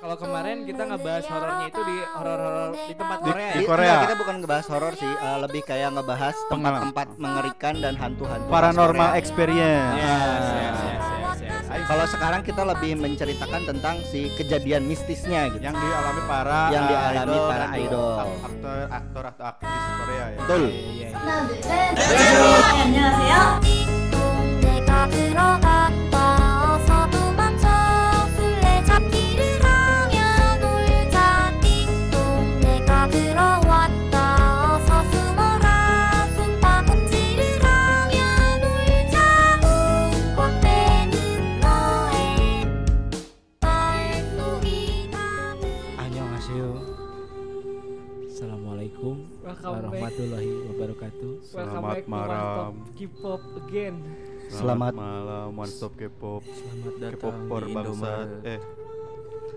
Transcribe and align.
Kalau 0.00 0.16
kemarin 0.16 0.64
kita 0.64 0.82
ngebahas 0.82 1.24
horornya 1.28 1.66
itu 1.68 1.80
di 1.84 1.96
horor-horor 2.16 2.72
di 2.72 2.94
tempat 2.96 3.18
Korea 3.20 3.50
Di 3.52 3.60
ya. 3.60 3.68
Korea. 3.68 3.84
Enggak, 3.84 4.00
kita 4.00 4.16
bukan 4.16 4.34
ngebahas 4.40 4.66
horor 4.66 4.92
sih, 4.96 5.12
eh, 5.12 5.38
lebih 5.38 5.62
kayak 5.62 5.90
ngebahas 5.92 6.36
tempat-tempat 6.48 7.08
mengerikan 7.16 7.74
dan 7.76 7.94
hantu-hantu 7.94 8.48
Paranormal 8.48 9.10
experience. 9.14 10.00
Yes, 10.00 10.08
yes, 10.08 10.40
yes, 10.40 10.78
yes, 10.80 11.36
yes, 11.36 11.64
yes. 11.68 11.84
Kalau 11.84 12.06
sekarang 12.08 12.40
kita 12.40 12.62
lebih 12.64 12.96
menceritakan 12.96 13.60
tentang 13.68 14.00
si 14.02 14.32
kejadian 14.34 14.88
mistisnya 14.88 15.52
gitu. 15.52 15.60
Yang 15.60 15.76
dialami 15.76 16.22
para 16.24 16.60
Yang 16.72 16.80
uh, 16.80 16.88
dialami 16.88 17.20
idol 17.20 17.44
para 17.44 17.66
idol. 17.76 18.12
ak- 18.16 18.40
aktor 18.40 18.76
aktor 18.88 19.24
atau 19.28 19.44
aktris 19.46 19.68
Korea 20.00 20.24
ya. 20.24 20.38
Betul. 20.40 20.62
Iya, 20.64 21.08
Welcome 49.70 49.86
warahmatullahi 49.86 50.50
wabarakatuh. 50.66 51.30
Welcome 51.30 51.46
Selamat 51.46 51.94
back 51.94 52.06
malam. 52.10 52.72
K-pop 52.98 53.42
again. 53.60 53.94
Selamat- 54.50 54.94
malam 54.98 55.48
One 55.54 55.70
Stop 55.70 55.94
K-pop. 55.94 56.42
Selamat 56.42 56.94
datang 56.98 57.14
K-popper 57.14 57.62
di. 57.70 58.28
Eh, 58.42 58.60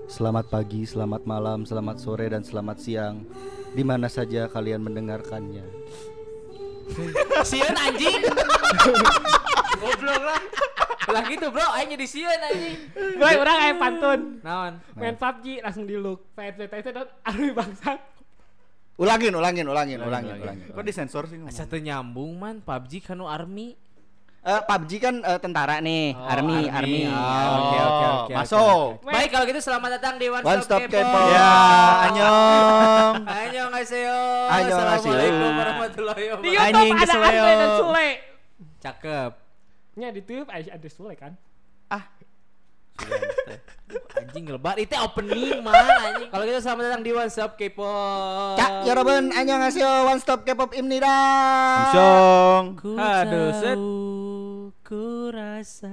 Selamat 0.05 0.45
pagi, 0.51 0.85
selamat 0.85 1.25
malam, 1.25 1.65
selamat 1.65 1.97
sore 1.97 2.29
dan 2.29 2.45
selamat 2.45 2.77
siang. 2.77 3.25
Di 3.73 3.81
mana 3.81 4.05
saja 4.05 4.45
kalian 4.45 4.85
mendengarkannya. 4.85 5.65
Sieun 7.41 7.73
anjing. 7.73 8.21
Goblok 9.81 10.21
lah. 10.21 10.41
Lah 11.03 11.23
gitu 11.25 11.49
bro, 11.49 11.67
aing 11.73 11.89
jadi 11.89 12.05
sieun 12.05 12.39
anjing. 12.43 12.77
Boy, 13.17 13.33
orang 13.33 13.55
kayak 13.57 13.77
pantun. 13.81 14.19
Naon? 14.45 14.73
Main 14.93 15.17
PUBG 15.17 15.45
langsung 15.65 15.89
di 15.89 15.97
look. 15.97 16.21
PFT 16.37 16.69
itu 16.69 16.89
dan 16.91 17.09
army 17.25 17.49
bangsat. 17.49 18.12
Ulangin, 18.93 19.33
ulangin, 19.33 19.65
ulangin, 19.65 19.97
ulangin, 19.97 20.37
ulangin. 20.37 20.67
kok 20.69 20.85
disensor 20.85 21.25
sih 21.25 21.41
ngomong? 21.41 21.49
Satu 21.49 21.81
nyambung 21.81 22.37
man, 22.37 22.61
PUBG 22.61 23.01
kanu 23.01 23.25
army. 23.25 23.73
Eh, 24.43 24.61
PUBG 24.69 24.91
kan 24.99 25.15
eh, 25.17 25.39
tentara 25.39 25.79
nih, 25.79 26.13
Oh, 26.13 26.29
army, 26.29 26.67
army. 26.67 26.69
army. 26.69 27.01
Ah, 27.09 27.47
oke, 27.49 27.77
oke, 27.79 28.05
oke, 28.05 28.33
Masuk. 28.37 28.87
Baik 29.01 29.29
kalau 29.31 29.45
gitu 29.47 29.59
selamat 29.63 29.89
datang 29.97 30.13
di 30.19 30.27
One, 30.29 30.43
One 30.43 30.61
Stop, 30.61 30.83
Stop 30.83 30.91
K-pop. 30.91 31.09
K-pop. 31.09 31.31
Ya, 31.31 31.51
annyeong. 32.05 33.15
Annyeonghaseyo. 33.41 34.19
Annyeonghaseyo. 34.51 35.09
Assalamualaikum 35.09 35.51
warahmatullahi 35.57 36.21
Di 36.21 36.29
wabarakatuh. 36.29 36.51
YouTube 36.51 36.67
Anjing, 36.69 36.93
ada. 36.93 37.13
Andre 37.17 37.53
dan 37.55 37.69
Sule. 37.79 38.09
Cakep. 38.77 39.31
Nya 39.93 40.07
di 40.11 40.21
YouTube 40.21 40.49
ada 40.51 40.89
Sule 40.91 41.13
kan 41.15 41.33
anjing 44.17 44.45
lebar. 44.49 44.75
Itu 44.77 44.95
opening 44.99 45.61
mah 45.61 45.73
kalau 46.29 46.43
kita 46.45 46.59
selamat 46.61 46.81
datang 46.89 47.03
di 47.05 47.11
One 47.13 47.31
Stop 47.31 47.55
K-pop. 47.57 48.57
Cak 48.59 48.71
ya 48.85 48.93
anjing 49.33 49.59
ngasih 49.61 49.83
One 49.83 50.21
Stop 50.21 50.45
K-pop 50.45 50.71
imnida 50.77 51.17
song. 51.91 52.77
Aduh 52.97 53.49
set. 53.57 53.79
ku 54.83 55.31
rasa 55.33 55.89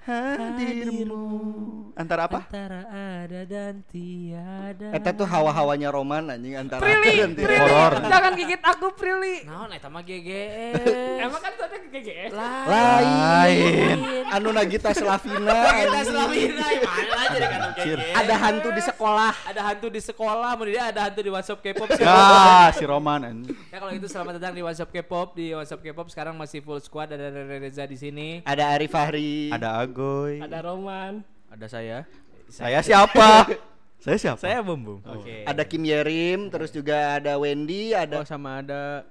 Hadirmu. 0.00 1.92
Antara 1.92 2.24
apa? 2.24 2.48
antara 2.48 2.88
ada 2.88 3.40
dan 3.44 3.84
tiada. 3.84 4.96
Eta 4.96 5.12
tuh 5.12 5.28
hawa-hawanya 5.28 5.92
roman 5.92 6.32
anjing 6.32 6.56
antara 6.56 6.80
Prilly, 6.80 7.20
dan 7.20 7.30
Prilly. 7.36 7.60
Horor. 7.60 7.92
Jangan 8.08 8.32
gigit 8.32 8.62
aku 8.64 8.86
Prilly. 8.96 9.44
Naon 9.44 9.68
eta 9.76 9.92
mah 9.92 10.00
GGS. 10.00 10.80
Emang 11.28 11.40
kan 11.44 11.52
tadi 11.52 11.76
GGS. 11.92 12.30
Lain. 12.32 13.98
Anu 14.32 14.48
Nagita 14.56 14.96
Slavina. 14.96 15.58
Anjing. 15.68 16.08
Slavina 16.08 16.64
mana 16.64 17.14
aja 17.20 17.36
deh 17.36 17.48
kan 17.52 17.60
GGS. 17.76 18.14
Ada 18.16 18.34
hantu 18.40 18.68
di 18.72 18.82
sekolah. 18.82 19.32
ada 19.52 19.60
hantu 19.68 19.86
di 19.92 20.00
sekolah, 20.00 20.50
kemudian 20.56 20.84
ada 20.88 21.00
hantu 21.10 21.20
di 21.20 21.30
WhatsApp 21.30 21.60
K-pop. 21.60 21.88
Ya, 22.00 22.72
si 22.72 22.84
Roman. 22.88 23.20
anjing. 23.20 23.52
Ya 23.68 23.76
kalau 23.76 23.92
gitu 23.92 24.08
selamat 24.08 24.40
datang 24.40 24.56
di 24.56 24.62
WhatsApp 24.64 24.88
K-pop. 24.96 25.28
Di 25.36 25.52
WhatsApp 25.52 25.84
K-pop 25.84 26.08
sekarang 26.08 26.34
masih 26.40 26.64
full 26.64 26.80
squad 26.80 27.12
ada 27.12 27.28
Reza 27.60 27.84
di 27.84 28.00
sini. 28.00 28.28
Ada 28.48 28.72
Ari 28.72 28.88
Fahri. 28.88 29.52
Ada 29.52 29.89
Agoy. 29.90 30.34
Ada 30.38 30.58
Roman. 30.62 31.12
Ada 31.50 31.66
saya. 31.66 31.98
Saya 32.46 32.78
siapa? 32.80 33.46
Saya 34.04 34.16
siapa? 34.16 34.40
Saya 34.40 34.64
Bum 34.64 34.80
Bum. 34.80 34.98
Oke. 35.04 35.44
Ada 35.44 35.60
Kim 35.68 35.84
Yerim, 35.84 36.48
terus 36.48 36.72
juga 36.72 37.20
ada 37.20 37.36
Wendy, 37.36 37.92
ada 37.92 38.16
Oh 38.16 38.24
sama 38.24 38.64
ada 38.64 39.04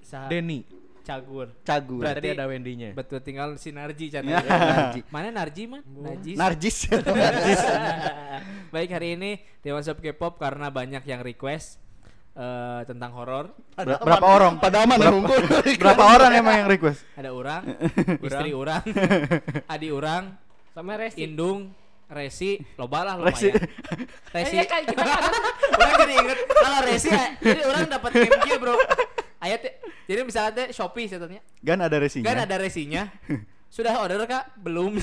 Sa- 0.00 0.24
Denny. 0.24 0.64
Cagur. 1.02 1.50
Cagur. 1.60 2.00
Berarti- 2.00 2.30
Tadi 2.30 2.38
ada 2.38 2.46
Wendy-nya. 2.46 2.94
Betul 2.94 3.20
tinggal 3.20 3.58
si 3.58 3.74
Narji 3.74 4.08
can. 4.08 4.22
Ya. 4.24 4.38
Narji. 4.72 5.02
Mana 5.10 5.28
Narji 5.34 5.62
man? 5.66 5.82
Najis. 5.84 6.36
Narjis. 6.40 6.86
Baik 8.70 8.88
hari 8.88 9.18
ini 9.18 9.30
di 9.60 9.68
WhatsApp 9.68 10.00
K-pop 10.00 10.38
karena 10.38 10.70
banyak 10.70 11.02
yang 11.04 11.20
request 11.20 11.76
eh, 12.32 12.80
tentang 12.84 13.10
horor. 13.12 13.44
Ber- 13.72 13.98
berapa 13.98 14.26
orang? 14.26 14.52
Pada 14.58 14.84
aman 14.84 14.96
Berapa, 14.96 15.12
ngumpul. 15.12 15.38
berapa 15.82 16.02
orang 16.06 16.30
emang 16.34 16.54
yang 16.58 16.68
request? 16.68 17.00
Ada 17.14 17.30
orang, 17.30 17.62
istri 18.26 18.50
orang, 18.52 18.82
adi 19.74 19.88
orang, 19.88 20.22
Sama 20.72 20.96
Resti. 20.96 21.20
indung, 21.22 21.68
resi, 22.08 22.56
loba 22.76 23.04
lah 23.04 23.14
Resi. 23.20 23.52
lumayan. 23.52 23.68
Resi. 24.32 24.56
Eh, 24.56 24.66
kan 24.66 24.80
kita 24.82 25.00
kan 25.00 25.20
orang 25.72 25.94
jadi 26.00 26.14
inget 26.16 26.38
kalau 26.48 26.78
resi 26.82 27.08
eh, 27.08 27.28
jadi 27.40 27.62
orang 27.64 27.82
dapat 27.88 28.10
MG 28.16 28.48
bro. 28.56 28.76
Ayat 29.36 29.60
jadi 30.04 30.20
misalnya 30.22 30.52
teh 30.54 30.66
Shopee 30.70 31.08
sebetulnya. 31.08 31.40
Gan 31.60 31.80
ada 31.80 31.96
resinya. 31.96 32.24
Kan 32.24 32.38
ada 32.40 32.56
resinya. 32.56 33.08
Sudah 33.68 33.96
order 33.98 34.20
kak? 34.24 34.52
Belum. 34.60 35.00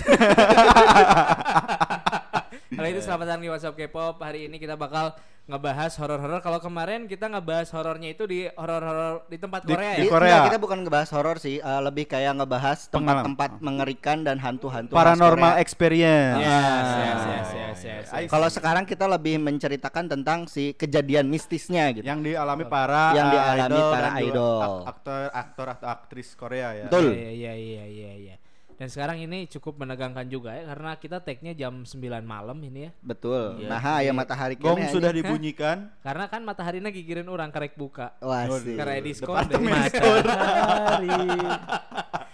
Kalau 2.79 2.90
itu 2.90 3.01
selamat 3.03 3.25
datang 3.28 3.44
di 3.44 3.50
WhatsApp 3.51 3.75
K-pop. 3.75 4.16
Hari 4.17 4.47
ini 4.47 4.56
kita 4.56 4.73
bakal 4.73 5.12
ngebahas 5.45 5.91
horor-horor. 5.97 6.40
Kalau 6.40 6.59
kemarin 6.59 7.03
kita 7.06 7.25
ngebahas 7.25 7.67
horornya 7.73 8.13
itu 8.13 8.23
di 8.23 8.47
horor-horor 8.47 9.28
di 9.28 9.35
tempat 9.35 9.66
Di- 9.66 9.73
Korea 9.73 9.91
di 9.91 10.06
ya. 10.06 10.07
Korea. 10.07 10.29
Enggak, 10.29 10.47
kita 10.47 10.59
bukan 10.59 10.78
ngebahas 10.85 11.09
horor 11.12 11.38
sih, 11.38 11.57
eh, 11.57 11.81
lebih 11.81 12.06
kayak 12.06 12.39
ngebahas 12.39 12.88
tempat-tempat 12.88 13.59
mengerikan 13.59 14.22
dan 14.22 14.38
hantu-hantu 14.38 14.94
Paranormal 14.94 15.57
Korea. 15.57 15.59
experience. 15.59 16.39
Yes, 16.39 16.47
yes, 16.47 16.88
yes, 16.95 17.19
yes, 17.28 17.79
yes, 17.84 18.06
yes. 18.16 18.29
Kalau 18.29 18.47
sekarang 18.47 18.85
kita 18.85 19.09
lebih 19.09 19.41
menceritakan 19.41 20.06
tentang 20.07 20.45
si 20.45 20.72
kejadian 20.72 21.28
mistisnya 21.28 21.91
gitu. 21.91 22.06
Yang 22.06 22.31
dialami 22.31 22.63
para 22.63 23.12
Yang 23.12 23.28
uh, 23.28 23.34
dialami 23.34 23.59
idol 23.59 23.89
para 23.91 24.09
idol. 24.22 24.62
ak- 24.62 24.88
aktor 24.88 25.19
aktor 25.34 25.68
atau 25.73 25.88
aktris 25.89 26.29
Korea 26.34 26.78
ya. 26.78 26.85
Betul. 26.88 27.12
Iya, 27.12 27.29
iya, 27.34 27.53
iya, 27.57 27.84
iya, 27.84 28.12
iya. 28.16 28.35
Dan 28.79 28.88
sekarang 28.88 29.19
ini 29.19 29.44
cukup 29.45 29.75
menegangkan 29.75 30.23
juga 30.25 30.56
ya 30.56 30.72
karena 30.72 30.95
kita 30.95 31.19
tag-nya 31.19 31.51
jam 31.51 31.84
9 31.84 32.00
malam 32.23 32.56
ini 32.63 32.88
ya. 32.88 32.91
Betul. 33.03 33.59
Iya. 33.59 33.67
Nah, 33.67 34.00
ya 34.00 34.16
matahari 34.16 34.56
Gong 34.56 34.88
sudah 34.88 35.12
anjing. 35.12 35.28
dibunyikan. 35.28 35.91
Karena 36.00 36.31
kan 36.31 36.47
mataharinya 36.47 36.88
gigirin 36.88 37.28
orang 37.28 37.51
karek 37.51 37.75
buka. 37.75 38.16
Wah, 38.23 38.47
Oh, 38.47 38.56
sih. 38.56 38.79
Karena 38.79 39.03
diskon 39.03 39.35
deh. 39.51 39.59
store. 39.91 40.23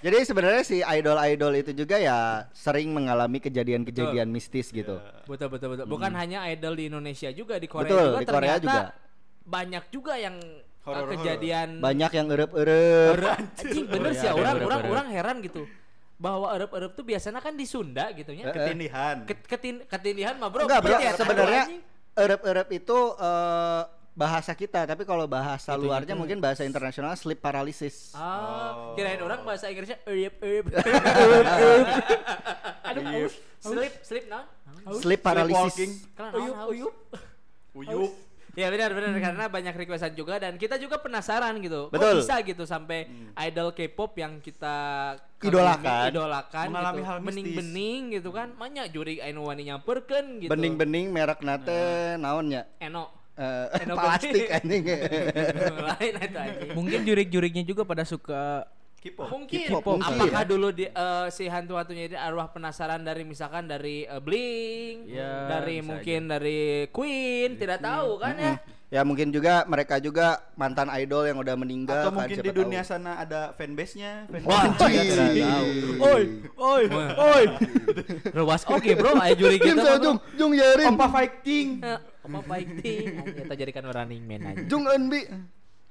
Jadi 0.05 0.17
sebenarnya 0.21 0.61
si 0.61 0.85
idol-idol 0.85 1.53
itu 1.57 1.71
juga 1.73 1.97
ya 1.97 2.45
sering 2.53 2.93
mengalami 2.93 3.41
kejadian-kejadian 3.41 4.29
mistis 4.29 4.69
gitu. 4.69 5.01
Betul 5.25 5.49
betul 5.49 5.73
betul. 5.73 5.89
Bukan 5.89 6.13
hanya 6.13 6.45
idol 6.45 6.77
di 6.77 6.93
Indonesia 6.93 7.33
juga 7.33 7.57
di 7.57 7.65
Korea 7.65 7.89
Betul, 7.89 8.05
juga 8.05 8.19
di 8.21 8.25
Korea 8.29 8.37
ternyata 8.37 8.61
juga. 8.61 8.81
banyak 9.49 9.83
juga 9.89 10.13
yang 10.13 10.35
uh, 10.37 10.85
Horor-horor. 10.85 11.09
kejadian 11.17 11.67
Banyak 11.81 12.11
yang 12.13 12.27
erep-erep. 12.29 13.17
anjing 13.33 13.85
bener 13.89 14.11
sih 14.13 14.29
ya 14.29 14.37
orang 14.37 14.61
orang 14.61 14.81
orang 14.85 15.07
heran 15.09 15.37
gitu. 15.41 15.65
Bahwa 16.15 16.47
erep-erep 16.51 16.91
tuh 16.91 17.03
biasanya 17.03 17.39
kan 17.39 17.53
di 17.53 17.63
Sunda 17.63 18.07
gitu 18.11 18.31
ya. 18.31 18.49
Ketindihan. 18.49 19.23
Ket- 19.23 19.45
ketin 19.45 19.75
ketindihan 19.83 20.35
mah 20.35 20.47
bro. 20.47 20.63
Enggak, 20.63 20.81
Bro. 20.81 20.95
Iya, 20.95 21.11
Sebenarnya 21.13 21.63
anjing. 21.67 21.81
erep-erep 22.15 22.67
itu 22.73 22.97
eh, 23.13 23.81
bahasa 24.15 24.51
kita, 24.51 24.87
tapi 24.87 25.03
kalau 25.03 25.27
bahasa 25.27 25.75
Gitu, 25.75 25.83
luarnya 25.83 26.15
gitu. 26.15 26.21
mungkin 26.23 26.39
bahasa 26.39 26.63
internasional 26.63 27.11
sleep 27.13 27.43
paralysis. 27.43 28.15
Ah, 28.15 28.95
kirain 28.95 29.19
orang 29.19 29.43
bahasa 29.43 29.67
Inggrisnya 29.67 29.99
erep. 30.07 30.71
Aduh. 32.85 33.27
Sleep 33.59 33.93
sleep 33.99 34.25
nah. 34.27 34.47
Sleep 34.95 35.19
paralysis. 35.19 36.07
Kan 36.13 36.31
Uyup, 36.65 36.93
uyup. 37.75 38.11
Ya 38.55 38.71
benar 38.71 38.91
benar 38.91 39.11
karena 39.13 39.45
banyak 39.45 39.75
requestan 39.75 40.15
juga 40.15 40.39
dan 40.39 40.55
kita 40.55 40.79
juga 40.79 40.95
penasaran 40.97 41.59
gitu. 41.59 41.87
Kok 41.87 41.93
Betul. 41.93 42.23
bisa 42.23 42.35
gitu 42.39 42.63
sampai 42.63 43.07
idol 43.43 43.71
K-pop 43.71 44.15
yang 44.15 44.39
kita 44.39 44.75
Idolakan. 45.37 46.09
idolakan 46.09 46.65
Mengalami 46.71 46.95
gitu. 46.97 47.05
hal 47.05 47.17
mistis. 47.19 47.27
Bening-bening 47.29 48.01
gitu 48.15 48.29
kan. 48.31 48.47
Banyak 48.55 48.85
juri 48.89 49.19
anu 49.19 49.45
wani 49.45 49.67
nyamperkeun 49.67 50.25
gitu. 50.39 50.49
Bening-bening 50.49 51.11
merek 51.11 51.43
nate 51.43 52.15
naonnya? 52.17 52.65
Eno. 52.79 53.11
Eh, 53.35 53.83
Eno 53.83 53.93
plastik 53.99 54.31
bening. 54.31 54.55
anjing. 54.55 54.83
Lain 55.91 56.13
itu 56.15 56.37
anjing. 56.39 56.69
Mungkin 56.71 56.99
jurik-juriknya 57.03 57.63
juga 57.63 57.83
pada 57.83 58.07
suka 58.07 58.63
K-pop. 59.05 59.29
Mungkin. 59.29 59.67
K-pop, 59.69 60.01
mungkin. 60.01 60.17
Apakah 60.17 60.43
dulu 60.49 60.67
di, 60.73 60.89
eh, 60.89 61.27
si 61.29 61.45
hantu-hantunya 61.45 62.09
ini 62.09 62.17
arwah 62.17 62.49
penasaran 62.49 63.05
dari 63.05 63.21
misalkan 63.21 63.69
dari 63.69 64.01
eh, 64.01 64.17
Blink, 64.17 65.05
Ya, 65.05 65.45
dari 65.45 65.85
mungkin 65.85 66.25
dari 66.25 66.89
Queen, 66.89 67.53
tidak 67.53 67.85
tahu 67.85 68.17
kan 68.17 68.33
ya? 68.33 68.53
Ya 68.85 69.01
mungkin 69.01 69.33
juga 69.33 69.65
mereka 69.65 69.97
juga 69.97 70.45
mantan 70.53 70.87
idol 70.93 71.25
yang 71.25 71.41
udah 71.41 71.57
meninggal 71.57 72.05
Atau 72.05 72.11
kan, 72.13 72.29
mungkin 72.29 72.37
di 72.37 72.51
dunia 72.53 72.81
tahu. 72.85 72.91
sana 72.95 73.11
ada 73.17 73.51
fanbase-nya. 73.57 74.29
fanbase. 74.29 74.45
Wah. 74.45 74.63
Oi, 76.05 76.23
oi, 76.53 76.83
oi. 77.17 77.43
Ruas 78.29 78.61
oke 78.65 78.89
bro, 78.93 79.17
ayo 79.25 79.33
juri 79.35 79.57
kita. 79.57 79.81
Mah, 79.81 79.97
Jung, 80.01 80.17
Jung 80.37 80.53
Yerin, 80.53 80.93
Opa 80.93 81.07
fighting. 81.11 81.67
Apa 82.25 82.39
fighting? 82.45 83.05
Kita 83.37 83.53
jadikan 83.53 83.83
running 83.89 84.21
man 84.25 84.41
aja. 84.53 84.65
Jung 84.65 84.85
Eun 84.85 85.09
Bi. 85.09 85.21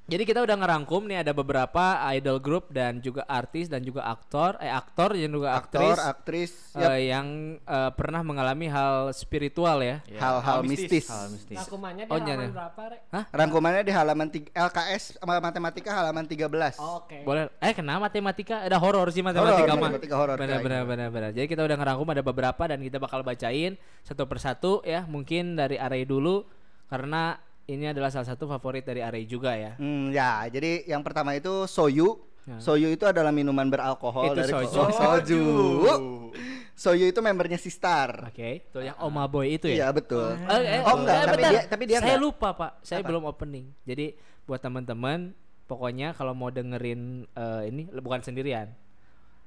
Jadi 0.04 0.28
kita 0.28 0.44
udah 0.44 0.52
ngerangkum 0.54 1.08
nih 1.08 1.24
ada 1.24 1.32
beberapa 1.32 1.96
idol 2.12 2.36
group 2.36 2.68
dan 2.68 3.00
juga 3.00 3.24
artis 3.24 3.72
dan 3.72 3.80
juga 3.80 4.04
aktor, 4.04 4.60
eh 4.60 4.68
aktor 4.68 5.16
dan 5.16 5.32
juga 5.32 5.56
Aktor, 5.56 5.96
aktris 5.96 6.04
aktris, 6.04 6.52
eh, 6.76 6.84
yap, 6.84 6.92
yang 7.00 7.26
eh, 7.56 7.90
pernah 7.96 8.20
mengalami 8.20 8.68
hal 8.68 9.16
spiritual 9.16 9.80
ya. 9.80 10.04
hal-hal 10.12 10.60
mistis. 10.60 11.08
Hal 11.08 11.32
mistis. 11.32 11.56
Rangkumannya 11.56 12.04
di 12.04 12.12
Oh, 12.12 12.20
halaman 12.20 12.36
nyana. 12.36 12.52
berapa, 12.52 12.82
Rek? 12.84 13.00
Rangkumannya 13.32 13.80
di 13.80 13.92
halaman 13.96 14.28
tiga, 14.28 14.48
LKS 14.52 15.04
matematika 15.24 15.90
halaman 15.96 16.24
13. 16.28 16.76
Oke. 16.76 17.24
Boleh. 17.24 17.48
Eh 17.58 17.72
kena 17.72 17.96
matematika? 17.96 18.60
Ada 18.60 18.76
horor 18.76 19.08
sih 19.08 19.24
matematika 19.24 19.56
Horor, 19.56 19.72
mah. 19.72 19.88
matematika 19.88 20.14
horor, 20.20 20.36
Benar 20.36 20.60
benar 20.60 20.82
benar 20.84 21.08
benar. 21.08 21.30
Jadi 21.32 21.48
kita 21.48 21.64
udah 21.64 21.80
ngerangkum 21.80 22.12
ada 22.12 22.20
beberapa 22.20 22.62
dan 22.68 22.76
kita 22.78 23.00
bakal 23.00 23.24
bacain 23.24 23.80
satu 24.04 24.28
persatu 24.28 24.84
ya. 24.84 25.08
Mungkin 25.08 25.56
dari 25.56 25.80
Arey 25.80 26.04
dulu 26.04 26.44
karena 26.84 27.40
ini 27.66 27.84
adalah 27.86 28.08
salah 28.08 28.26
satu 28.26 28.44
favorit 28.46 28.82
dari 28.82 29.00
Arey 29.00 29.24
juga 29.24 29.52
ya. 29.52 29.72
Hmm, 29.76 30.10
ya, 30.10 30.44
jadi 30.48 30.84
yang 30.84 31.00
pertama 31.00 31.32
itu 31.32 31.64
soyu. 31.64 32.20
Ya. 32.44 32.60
Soyu 32.60 32.88
itu 32.88 33.02
adalah 33.02 33.32
minuman 33.32 33.64
beralkohol 33.64 34.28
Itu 34.28 34.36
dari 34.36 34.52
soju. 34.52 34.76
Oh, 34.76 34.90
soju. 34.92 35.44
Soyu 36.74 37.06
itu 37.06 37.16
membernya 37.18 37.56
Sistar. 37.56 38.28
Oke, 38.28 38.66
itu 38.66 38.78
yang 38.80 38.98
Oma 38.98 39.24
Boy 39.24 39.56
itu 39.56 39.64
Iya, 39.64 39.88
ya. 39.88 39.88
betul. 39.90 40.34
Eh, 40.44 40.60
eh, 40.76 40.80
Oh, 40.82 40.98
enggak, 40.98 41.14
eh, 41.14 41.24
tapi 41.24 41.36
bentar. 41.38 41.50
dia 41.50 41.60
tapi 41.64 41.82
dia 41.86 41.98
Saya 41.98 42.06
enggak. 42.12 42.20
lupa, 42.20 42.48
Pak. 42.52 42.72
Saya 42.82 43.00
Apa? 43.00 43.08
belum 43.08 43.22
opening. 43.24 43.66
Jadi 43.84 44.06
buat 44.44 44.60
teman-teman 44.60 45.32
pokoknya 45.64 46.12
kalau 46.12 46.34
mau 46.34 46.50
dengerin 46.50 47.24
eh, 47.26 47.62
ini 47.66 47.88
bukan 47.88 48.20
sendirian. 48.20 48.68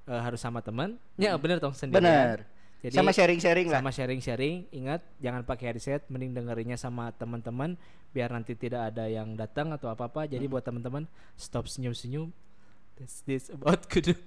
eh, 0.07 0.21
harus 0.23 0.39
sama 0.39 0.63
teman. 0.63 0.95
Ya, 1.17 1.35
bener 1.35 1.59
dong 1.59 1.75
sendirian. 1.75 2.01
Bener. 2.01 2.37
Jadi 2.77 2.93
Sama 2.93 3.09
sharing-sharing 3.09 3.67
lah. 3.67 3.81
sama 3.81 3.89
sharing-sharing 3.89 4.69
ingat 4.69 5.01
jangan 5.17 5.41
pakai 5.41 5.73
headset 5.73 6.05
mending 6.07 6.31
dengerinnya 6.31 6.77
sama 6.77 7.09
teman-teman 7.09 7.73
biar 8.11 8.29
nanti 8.29 8.53
tidak 8.53 8.93
ada 8.93 9.09
yang 9.09 9.33
datang 9.33 9.73
atau 9.73 9.89
apa-apa 9.89 10.25
jadi 10.25 10.45
Hmm. 10.45 10.53
buat 10.53 10.63
teman-teman 10.63 11.03
stop 11.33 11.65
senyum-senyum 11.65 12.29
That's 12.97 13.21
this 13.23 13.53
about 13.53 13.85
kudu 13.93 14.17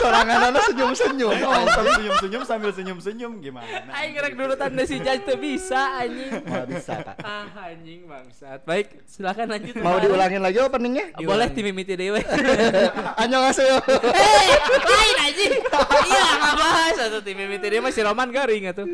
Sorangan 0.00 0.56
senyum-senyum. 0.72 1.36
Oh, 1.36 1.64
sambil 1.68 1.92
senyum-senyum 2.00 2.42
sambil 2.48 2.70
senyum-senyum 2.72 3.32
gimana? 3.38 3.92
Aing 3.92 4.16
ngerek 4.16 4.32
dulu 4.32 4.56
tanda 4.56 4.82
si 4.82 4.96
Jaj 4.96 5.20
tuh 5.22 5.36
bisa 5.36 6.00
anjing 6.00 6.32
Nggak 6.32 6.66
bisa, 6.70 6.92
Kak. 6.96 7.16
ah 7.20 7.44
anjing 7.68 8.08
bangsat 8.08 8.64
baik 8.64 9.04
silakan 9.04 9.52
lanjut 9.52 9.74
Mau 9.76 9.94
Mari. 9.94 10.08
diulangin 10.08 10.40
lagi 10.40 10.58
openingnya? 10.58 11.06
boleh 11.20 11.48
tim 11.50 11.64
mimiti 11.66 11.92
dewe 11.92 12.24
Annyeonghaseyo. 13.20 13.76
eh 13.84 14.48
lain 14.80 15.16
anjing 15.20 15.52
iya 16.08 16.24
nggak 16.32 16.54
bahas 16.56 16.96
atau 17.04 17.20
tim 17.20 17.36
mimiti 17.36 17.66
dewe 17.68 17.82
masih 17.84 18.02
roman 18.02 18.32
garing 18.32 18.72
atuh 18.72 18.86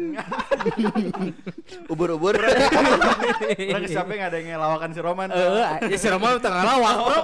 Ubur-ubur. 1.87 2.35
Orang 2.35 3.85
siapa 3.87 4.11
nggak 4.11 4.29
ada 4.29 4.37
yang 4.37 4.49
ngelawakan 4.57 4.91
si 4.91 5.01
Roman? 5.01 5.29
eh 5.31 5.89
ya 5.89 5.97
si 5.97 6.09
roman 6.11 6.43
tengah 6.43 6.63
lawak 6.67 6.95
bro 6.99 7.21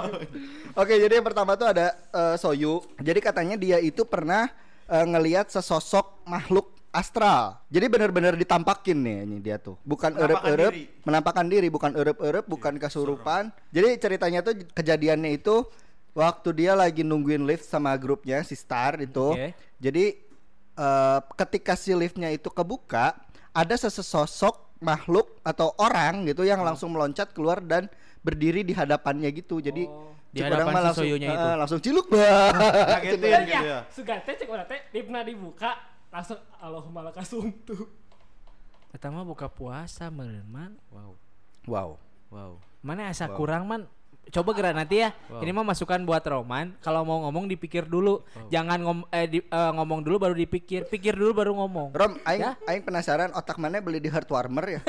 Oke, 0.75 0.99
jadi 0.99 1.23
yang 1.25 1.33
pertama 1.33 1.57
tuh 1.57 1.65
ada 1.73 1.97
eh, 2.13 2.35
Soyu. 2.37 2.85
Jadi 3.01 3.17
katanya 3.17 3.57
dia 3.57 3.81
itu 3.81 4.05
pernah 4.05 4.45
eh, 4.85 5.05
ngelihat 5.09 5.49
sesosok 5.49 6.21
makhluk 6.29 6.69
astral. 6.93 7.65
Jadi 7.73 7.89
benar-benar 7.89 8.37
ditampakin 8.37 8.93
nih 8.93 9.17
ini 9.25 9.41
dia 9.41 9.57
tuh. 9.57 9.73
Bukan 9.81 10.13
erep-erep, 10.13 10.69
diri. 10.69 10.85
menampakkan 11.01 11.49
diri, 11.49 11.67
bukan 11.73 11.97
erep-erep, 11.97 12.45
bukan 12.45 12.77
kesurupan. 12.77 13.49
Jadi 13.73 13.97
ceritanya 13.97 14.45
tuh 14.45 14.69
kejadiannya 14.77 15.33
itu 15.33 15.65
waktu 16.13 16.49
dia 16.53 16.77
lagi 16.77 17.01
nungguin 17.01 17.41
lift 17.41 17.65
sama 17.65 17.97
grupnya 17.97 18.45
si 18.45 18.53
Star 18.53 19.01
itu. 19.01 19.33
Oke. 19.33 19.57
Jadi 19.81 20.21
eh, 20.77 21.19
ketika 21.41 21.73
si 21.73 21.97
liftnya 21.97 22.29
itu 22.29 22.53
kebuka, 22.53 23.17
ada 23.49 23.73
sesosok 23.73 24.77
makhluk 24.77 25.41
atau 25.41 25.73
orang 25.81 26.29
gitu 26.29 26.45
yang 26.45 26.61
langsung 26.61 26.93
meloncat 26.93 27.33
keluar 27.33 27.65
dan 27.65 27.89
berdiri 28.21 28.61
di 28.61 28.77
hadapannya 28.77 29.33
gitu. 29.33 29.57
Jadi 29.57 29.89
Di 30.35 30.43
hadapan 30.43 30.67
mah 30.67 30.75
si 30.75 30.85
langsung, 30.85 31.05
Soyunya 31.07 31.29
itu. 31.31 31.39
eh, 31.41 31.55
langsung 31.55 31.79
ciluk 31.79 32.05
bah. 32.11 32.51
Ngagetin 32.91 33.23
Ya, 33.23 33.39
gitu 33.39 33.55
ya. 33.55 33.59
ya. 33.63 33.79
Sugate 33.87 34.31
cek 34.35 34.47
urang 34.47 34.67
teh 34.67 34.79
dipna 34.91 35.23
dibuka 35.23 35.71
langsung 36.11 36.35
Allahumma 36.57 36.99
lakasumtu. 37.01 37.87
Eta 38.91 39.07
mah 39.07 39.23
buka 39.23 39.47
puasa 39.47 40.07
meureun 40.09 40.43
man. 40.45 40.75
Wow. 40.91 41.15
wow. 41.65 41.89
Wow. 42.27 42.51
Mana 42.81 43.07
asa 43.07 43.25
kurang 43.29 43.63
man? 43.63 43.87
Coba 44.25 44.51
gerak 44.51 44.73
nanti 44.73 44.99
ya. 44.99 45.13
Ini 45.37 45.53
mah 45.53 45.63
masukan 45.63 46.01
buat 46.01 46.25
Roman. 46.25 46.73
Kalau 46.79 47.01
mau 47.01 47.21
ngomong 47.21 47.45
dipikir 47.45 47.85
dulu. 47.85 48.19
Jangan 48.49 48.81
ngom 48.81 48.99
eh, 49.09 49.29
di- 49.29 49.45
eh, 49.45 49.71
ngomong 49.71 50.01
dulu 50.01 50.19
baru 50.19 50.33
dipikir. 50.33 50.83
Pikir 50.85 51.13
dulu 51.13 51.31
baru 51.31 51.53
ngomong. 51.55 51.93
Rom, 51.93 52.17
aing 52.23 52.41
Ya? 52.41 52.51
aing 52.65 52.81
penasaran 52.81 53.31
otak 53.31 53.55
mana 53.55 53.79
beli 53.79 54.01
di 54.01 54.09
Heartwarmer 54.09 54.65
ya? 54.67 54.81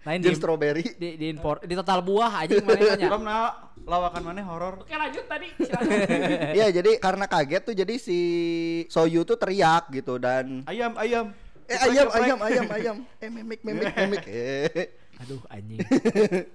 Lain 0.00 0.18
di, 0.18 0.32
Jeung 0.32 0.40
strawberry. 0.40 0.82
di, 0.96 1.14
di 1.14 1.26
impor 1.28 1.60
di 1.60 1.76
total 1.76 2.00
buah 2.00 2.42
aja 2.42 2.56
mana 2.58 2.80
nanya. 2.90 3.08
Rom 3.12 3.22
nah 3.22 3.69
lawakan 3.90 4.22
mana 4.22 4.40
horor? 4.40 4.74
Oke 4.80 4.94
lanjut 4.94 5.26
tadi 5.26 5.50
silakan. 5.58 5.90
Iya, 6.56 6.66
jadi 6.70 6.90
karena 6.96 7.26
kaget 7.26 7.62
tuh 7.62 7.74
jadi 7.74 7.94
si 7.98 8.18
Soyu 8.86 9.22
tuh 9.22 9.34
teriak 9.34 9.90
gitu 9.90 10.16
dan 10.16 10.62
Ayam, 10.64 10.94
ayam. 10.94 11.34
eh 11.66 11.78
ayam 11.80 12.08
ayam 12.10 12.38
ayam 12.40 12.66
ayam 12.68 12.96
eh 13.18 13.30
memik 13.30 13.60
memik 13.62 13.90
memik 13.98 14.24
eh 14.26 14.86
Aduh 15.20 15.36
anjing. 15.52 15.84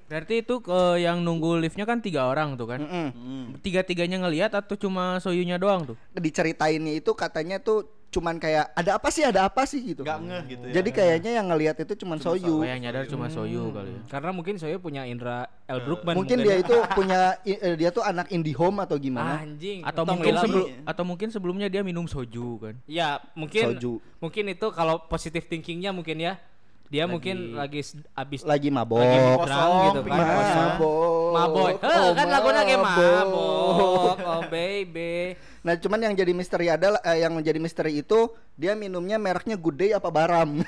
Berarti 0.10 0.42
itu 0.42 0.58
ke 0.58 0.80
yang 0.98 1.22
nunggu 1.22 1.62
liftnya 1.62 1.86
kan 1.86 2.02
tiga 2.02 2.26
orang 2.26 2.58
tuh 2.58 2.66
kan? 2.66 2.82
Mm-mm. 2.82 3.08
Hmm. 3.14 3.46
Tiga-tiganya 3.62 4.26
ngelihat 4.26 4.58
atau 4.58 4.74
cuma 4.74 5.22
Soyunya 5.22 5.62
doang 5.62 5.86
tuh? 5.86 5.98
diceritainnya 6.18 6.98
itu 6.98 7.14
katanya 7.14 7.62
tuh 7.62 7.86
cuman 8.16 8.40
kayak 8.40 8.72
ada 8.72 8.96
apa 8.96 9.12
sih 9.12 9.28
ada 9.28 9.52
apa 9.52 9.68
sih 9.68 9.84
gitu. 9.84 10.08
Nggak 10.08 10.20
ngeh 10.24 10.44
gitu 10.48 10.66
ya. 10.72 10.74
Jadi 10.80 10.90
kayaknya 10.96 11.32
yang 11.36 11.52
ngelihat 11.52 11.76
itu 11.84 11.94
cuman 12.00 12.18
Soyu. 12.24 12.64
Oh, 12.64 12.66
yang 12.66 12.80
nyadar 12.80 13.04
cuma 13.12 13.28
Soyu 13.28 13.76
kali 13.76 13.92
ya. 13.92 14.02
Karena 14.08 14.32
mungkin 14.32 14.56
saya 14.56 14.80
punya 14.80 15.04
Indra 15.04 15.52
L. 15.68 15.84
Brookman. 15.84 16.16
Mungkin 16.16 16.40
dia 16.40 16.56
itu 16.64 16.76
punya 16.96 17.36
eh, 17.44 17.76
dia 17.76 17.92
tuh 17.92 18.08
anak 18.08 18.32
indie 18.32 18.56
home 18.56 18.80
atau 18.80 18.96
gimana? 18.96 19.44
anjing. 19.44 19.84
Atau 19.84 20.08
Tong 20.08 20.16
mungkin 20.16 20.34
sebelum 20.40 20.66
atau 20.88 21.04
mungkin 21.04 21.28
sebelumnya 21.28 21.68
dia 21.68 21.84
minum 21.84 22.08
soju 22.08 22.48
kan? 22.64 22.76
Ya 22.88 23.20
mungkin 23.36 23.76
Soju. 23.76 24.00
mungkin 24.24 24.44
itu 24.48 24.68
kalau 24.72 25.04
positive 25.12 25.44
thinkingnya 25.52 25.92
mungkin 25.92 26.24
ya 26.24 26.40
dia 26.86 27.04
mungkin 27.06 27.54
lagi 27.54 27.82
abis 28.14 28.42
Lagi 28.42 28.70
mabok. 28.70 29.02
lagi 29.02 29.19
kosong, 29.36 29.74
gitu 29.90 30.00
kan. 30.06 30.18
Mabok. 30.18 31.31
Maboy. 31.36 31.71
Heh, 31.76 32.00
Oh, 32.00 32.12
kan 32.14 32.28
lagunya 32.30 32.62
kayak 32.64 32.80
mabok. 32.80 33.14
mabok. 33.26 34.16
Oh 34.21 34.42
baby. 34.48 35.36
Nah, 35.62 35.74
cuman 35.76 36.00
yang 36.00 36.14
jadi 36.14 36.31
misteri 36.31 36.69
adalah 36.69 37.02
eh, 37.02 37.19
yang 37.19 37.33
menjadi 37.33 37.57
misteri 37.57 38.00
itu 38.00 38.30
dia 38.54 38.78
minumnya 38.78 39.18
mereknya 39.18 39.57
Good 39.57 39.78
Day 39.78 39.92
apa 39.92 40.07
Baram. 40.07 40.62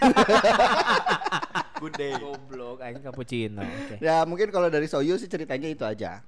Good 1.78 1.94
day. 1.94 2.14
Goblok 2.18 2.82
anjing 2.82 3.04
cappuccino. 3.04 3.62
Oke. 3.62 4.02
ya, 4.02 4.26
mungkin 4.26 4.50
kalau 4.50 4.68
dari 4.68 4.90
Soyu 4.90 5.14
sih 5.16 5.30
ceritanya 5.30 5.70
itu 5.70 5.86
aja. 5.86 6.26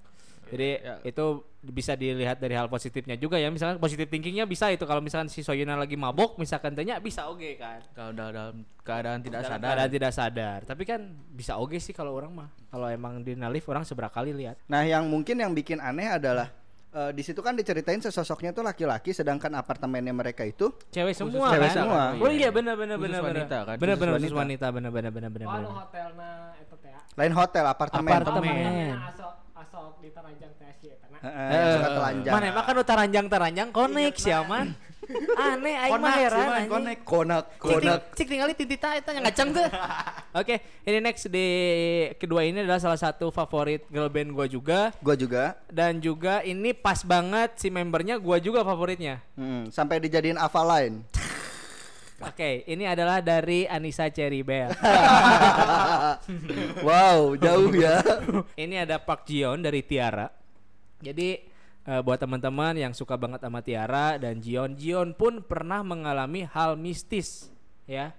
Jadi 0.49 0.69
itu 1.05 1.25
bisa 1.59 1.93
dilihat 1.93 2.39
dari 2.39 2.55
hal 2.55 2.65
positifnya 2.65 3.13
juga 3.13 3.35
ya. 3.35 3.47
Misalkan 3.47 3.77
positif 3.77 4.07
thinkingnya 4.07 4.43
bisa 4.43 4.71
itu 4.71 4.83
kalau 4.83 4.99
misalkan 4.99 5.27
si 5.27 5.41
Soyuna 5.41 5.75
lagi 5.75 5.93
mabok 5.93 6.35
misalkan 6.35 6.71
tanya 6.73 6.97
bisa 6.97 7.27
oke 7.27 7.55
kan. 7.55 7.79
Kalau 7.91 8.11
dalam, 8.11 8.33
dalam 8.33 8.55
keadaan 8.81 9.19
tidak 9.19 9.41
Dalam 9.43 9.51
sadar. 9.53 9.67
keadaan 9.69 9.91
tidak 9.91 10.11
sadar. 10.11 10.59
Tapi 10.63 10.83
kan 10.83 10.99
bisa 11.29 11.59
oke 11.59 11.75
sih 11.77 11.91
kalau 11.91 12.15
orang 12.15 12.31
mah. 12.33 12.49
Kalau 12.67 12.87
emang 12.87 13.21
di 13.21 13.33
nalif 13.33 13.67
orang 13.67 13.83
seberapa 13.83 14.09
kali 14.09 14.31
lihat. 14.31 14.55
Nah, 14.65 14.81
yang 14.81 15.05
mungkin 15.05 15.35
yang 15.35 15.51
bikin 15.51 15.77
aneh 15.77 16.09
adalah 16.09 16.47
eh, 16.89 17.11
di 17.11 17.21
situ 17.21 17.43
kan 17.43 17.53
diceritain 17.53 17.99
sesosoknya 17.99 18.49
tuh 18.49 18.63
laki-laki 18.63 19.11
sedangkan 19.11 19.53
apartemennya 19.59 20.09
mereka 20.09 20.41
itu 20.41 20.73
Cewek 20.89 21.13
semua 21.13 21.53
cewek 21.53 21.69
kan. 21.69 21.75
semua. 21.85 22.03
Oh 22.17 22.31
iya 22.31 22.49
benar 22.49 22.73
benar 22.73 22.97
benar 22.97 23.19
benar. 23.19 23.29
wanita 23.45 23.57
kan? 23.67 23.75
Benar 23.77 23.95
benar 23.99 24.13
wanita. 24.15 24.65
benar 24.71 24.91
benar 24.95 25.11
benar 25.11 25.29
benar. 25.29 25.45
Oh 25.45 25.53
anu 25.53 25.67
benar. 25.67 25.77
hotelna 25.85 26.29
eta 26.57 26.75
teh. 26.79 26.89
ya. 26.89 26.99
lain 27.13 27.33
hotel 27.35 27.65
apartemen. 27.67 28.09
Apartemen. 28.15 28.95
Asok 29.05 29.18
di 29.99 30.09
Taranjang. 30.09 30.51
Heeh, 31.19 31.71
suka 31.75 31.89
telanjang. 31.91 32.31
Mana 32.31 32.45
emang 32.47 32.63
kan 32.63 32.73
udah 32.73 32.87
taranjang-taranjang 32.87 33.67
konek 33.69 34.15
sih 34.15 34.31
aman. 34.31 34.71
Aneh 35.41 35.75
aing 35.75 35.97
mah 35.97 36.13
heran 36.13 36.39
Man, 36.39 36.53
anjing. 36.53 36.69
konek. 36.69 36.97
Konak, 37.03 37.45
Cik, 37.49 37.59
konak. 37.59 37.99
cik, 38.05 38.15
cik 38.15 38.27
tinggali 38.29 38.53
titita 38.53 38.89
itu 38.93 39.09
yang 39.09 39.23
ngaceng 39.25 39.49
tuh. 39.51 39.67
Oke, 40.39 40.55
ini 40.85 40.97
next 41.01 41.27
di 41.27 41.47
kedua 42.15 42.45
ini 42.45 42.61
adalah 42.61 42.77
salah 42.77 42.95
satu 42.95 43.27
favorit 43.29 43.83
girl 43.89 44.07
band 44.07 44.31
gua 44.31 44.45
juga 44.45 44.93
Gua 45.01 45.17
juga. 45.17 45.57
dan 45.67 45.97
juga 45.97 46.39
ini 46.41 46.71
pas 46.71 47.01
banget 47.01 47.57
si 47.57 47.67
membernya 47.67 48.15
gua 48.15 48.37
juga 48.37 48.61
favoritnya. 48.61 49.19
Hmm, 49.33 49.67
sampai 49.67 49.99
dijadiin 49.99 50.37
Avaline. 50.37 51.03
Oke, 52.19 52.67
ini 52.67 52.83
adalah 52.83 53.23
dari 53.23 53.63
Anissa 53.63 54.11
Cherry 54.11 54.43
Bell. 54.43 54.75
wow, 56.87 57.31
jauh 57.39 57.71
ya. 57.71 58.03
ini 58.59 58.75
ada 58.75 58.99
Park 58.99 59.23
Jion 59.23 59.63
dari 59.63 59.79
Tiara. 59.79 60.27
Jadi 60.99 61.39
eh, 61.87 62.01
buat 62.03 62.19
teman-teman 62.19 62.75
yang 62.75 62.91
suka 62.91 63.15
banget 63.15 63.39
sama 63.39 63.63
Tiara 63.63 64.19
dan 64.19 64.43
Jion, 64.43 64.75
Jion 64.75 65.15
pun 65.15 65.39
pernah 65.39 65.79
mengalami 65.79 66.43
hal 66.43 66.75
mistis, 66.75 67.47
ya. 67.87 68.11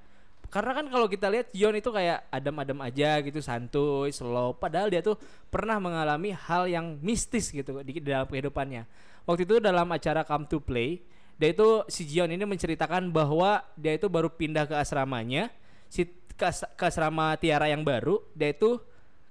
Karena 0.51 0.83
kan 0.83 0.87
kalau 0.91 1.07
kita 1.07 1.31
lihat 1.31 1.53
Jion 1.53 1.79
itu 1.79 1.93
kayak 1.93 2.27
adem-adem 2.33 2.81
aja 2.83 3.21
gitu, 3.21 3.39
santuy, 3.39 4.11
slow. 4.11 4.57
Padahal 4.57 4.91
dia 4.91 5.05
tuh 5.05 5.15
pernah 5.53 5.79
mengalami 5.79 6.35
hal 6.35 6.67
yang 6.67 6.99
mistis 7.05 7.53
gitu 7.53 7.85
di 7.85 8.01
dalam 8.01 8.27
kehidupannya. 8.27 8.89
Waktu 9.29 9.47
itu 9.47 9.63
dalam 9.63 9.87
acara 9.93 10.27
Come 10.27 10.51
to 10.51 10.59
Play, 10.59 11.05
dia 11.41 11.57
itu 11.57 11.69
si 11.89 12.05
Jion 12.05 12.29
ini 12.29 12.45
menceritakan 12.45 13.09
bahwa 13.09 13.65
dia 13.73 13.97
itu 13.97 14.13
baru 14.13 14.29
pindah 14.29 14.69
ke 14.69 14.77
asramanya, 14.77 15.49
si 15.89 16.05
ke, 16.37 16.45
as- 16.45 16.69
ke 16.77 16.85
asrama 16.85 17.33
Tiara 17.41 17.65
yang 17.73 17.81
baru, 17.81 18.21
dia 18.37 18.53
itu 18.53 18.77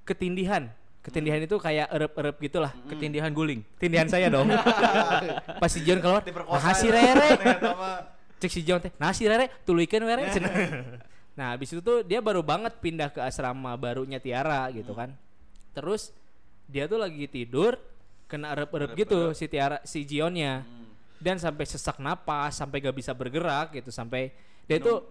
ketindihan. 0.01 0.73
Ketindihan 1.05 1.37
itu 1.37 1.53
kayak 1.61 1.85
erep-erep 1.93 2.35
gitulah. 2.49 2.73
Ketindihan 2.89 3.29
guling. 3.29 3.61
Ketindihan 3.77 4.09
saya 4.09 4.25
dong. 4.33 4.49
Pas 5.61 5.69
si 5.69 5.85
Jion 5.85 6.01
keluar, 6.01 6.25
Diperkosa 6.25 6.65
nah 6.65 6.73
si 6.73 6.89
ya, 6.89 6.97
Rere. 6.97 7.29
Cek 8.41 8.51
si 8.57 8.61
Jion 8.65 8.81
teh, 8.81 8.91
nah 8.97 9.13
si 9.13 9.29
Rere, 9.29 9.45
tuluykeun 9.61 10.01
were. 10.01 10.25
cenah. 10.33 10.49
nah, 11.37 11.53
habis 11.53 11.69
itu 11.69 11.81
tuh 11.85 12.01
dia 12.01 12.25
baru 12.25 12.41
banget 12.41 12.73
pindah 12.81 13.13
ke 13.13 13.21
asrama 13.21 13.77
barunya 13.77 14.17
Tiara 14.17 14.65
gitu 14.73 14.97
kan. 14.97 15.13
Terus 15.77 16.09
dia 16.65 16.89
tuh 16.89 16.97
lagi 16.97 17.29
tidur 17.29 17.77
kena 18.25 18.49
erep-erep 18.57 18.97
gitu 18.97 19.37
si 19.37 19.45
Tiara 19.45 19.77
si 19.85 20.09
Jionnya. 20.09 20.65
Dan 21.19 21.35
sampai 21.35 21.67
sesak 21.67 21.99
napas, 21.99 22.55
sampai 22.57 22.79
gak 22.79 22.95
bisa 22.95 23.11
bergerak 23.11 23.75
gitu, 23.75 23.91
sampai 23.91 24.31
dia 24.65 24.79
itu 24.79 25.03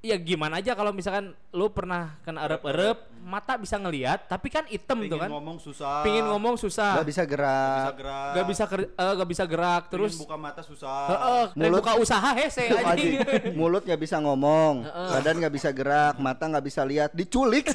ya 0.00 0.14
gimana 0.16 0.60
aja 0.60 0.72
kalau 0.72 0.90
misalkan 0.90 1.34
lu 1.50 1.66
pernah 1.68 2.14
kena 2.22 2.46
erep-erep, 2.46 2.94
mata 3.20 3.58
bisa 3.58 3.74
ngelihat, 3.74 4.24
tapi 4.24 4.46
kan 4.48 4.62
item 4.68 5.02
tuh 5.02 5.10
Pingin 5.10 5.18
kan. 5.18 5.30
ngomong 5.34 5.58
susah. 5.58 6.06
Pingin 6.06 6.22
ngomong 6.22 6.54
susah. 6.54 7.02
Gak 7.02 7.08
bisa 7.08 7.22
Bisa 7.22 7.22
gerak. 7.26 7.90
gerak. 7.98 8.32
Gak 8.32 8.46
bisa 8.46 8.64
ker- 8.64 8.92
eh, 8.92 9.12
gak 9.16 9.28
bisa 9.28 9.44
gerak 9.44 9.82
Terus 9.90 10.14
terus 10.14 10.22
buka 10.22 10.36
mata 10.38 10.62
susah. 10.62 11.00
Heeh, 11.08 11.44
dan 11.50 11.66
Mulut- 11.66 11.82
buka 11.82 11.92
usaha 11.98 12.30
hese 12.34 12.70
Anjing. 12.70 12.86
anjing. 12.86 13.12
Mulut 13.58 13.82
nggak 13.82 13.98
bisa 13.98 14.16
ngomong, 14.18 14.86
badan 14.86 15.34
nggak 15.38 15.54
bisa 15.54 15.70
gerak, 15.70 16.14
mata 16.16 16.44
nggak 16.46 16.64
bisa 16.64 16.86
lihat, 16.86 17.10
diculik. 17.10 17.66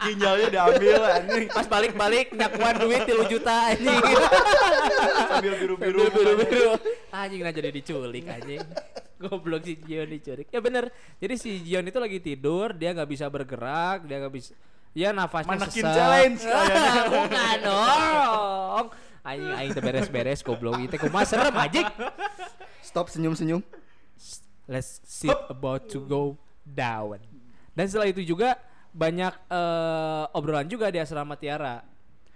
Ginjalnya 0.00 0.48
diambil 0.48 1.00
anjing. 1.10 1.44
Pas 1.50 1.66
balik-balik 1.66 2.32
nyakuan 2.32 2.74
duit 2.78 3.02
3 3.02 3.24
juta 3.26 3.54
anjing. 3.68 4.00
Sambil 5.26 5.54
biru-biru. 5.58 5.98
Biru-biru. 6.08 6.72
Anjing 7.10 7.40
nah 7.42 7.52
jadi 7.52 7.68
diculik 7.68 8.24
anjing. 8.24 8.62
Goblok 9.20 9.62
si 9.62 9.76
Jion 9.76 10.08
diculik. 10.08 10.48
Ya 10.48 10.58
bener. 10.58 10.88
Jadi 11.20 11.34
si 11.36 11.60
Jion 11.60 11.84
itu 11.84 12.00
lagi 12.00 12.18
tidur, 12.18 12.72
dia 12.72 12.96
nggak 12.96 13.04
bisa 13.06 13.28
bergerak, 13.28 14.08
dia 14.08 14.16
nggak 14.16 14.32
bisa 14.32 14.56
Ya 14.90 15.14
nafasnya 15.14 15.54
Manakin 15.54 15.84
sesak. 15.86 15.94
challenge. 15.94 16.40
Bukan 17.14 17.56
dong. 17.62 18.84
Anjing 19.20 19.52
aing 19.52 19.70
teu 19.70 19.82
beres-beres 19.84 20.40
goblok 20.40 20.80
itu 20.80 20.96
kumaha 20.98 21.22
serem 21.22 21.54
anjing. 21.54 21.86
Stop 22.82 23.06
senyum-senyum. 23.06 23.62
let's 24.66 25.02
see 25.02 25.30
about 25.46 25.86
to 25.86 26.00
go 26.00 26.34
down. 26.64 27.18
Dan 27.74 27.86
setelah 27.86 28.08
itu 28.08 28.22
juga 28.24 28.58
banyak 28.90 29.30
eh, 29.46 30.24
obrolan 30.34 30.66
juga 30.66 30.90
di 30.90 30.98
asrama 30.98 31.38
Tiara. 31.38 31.86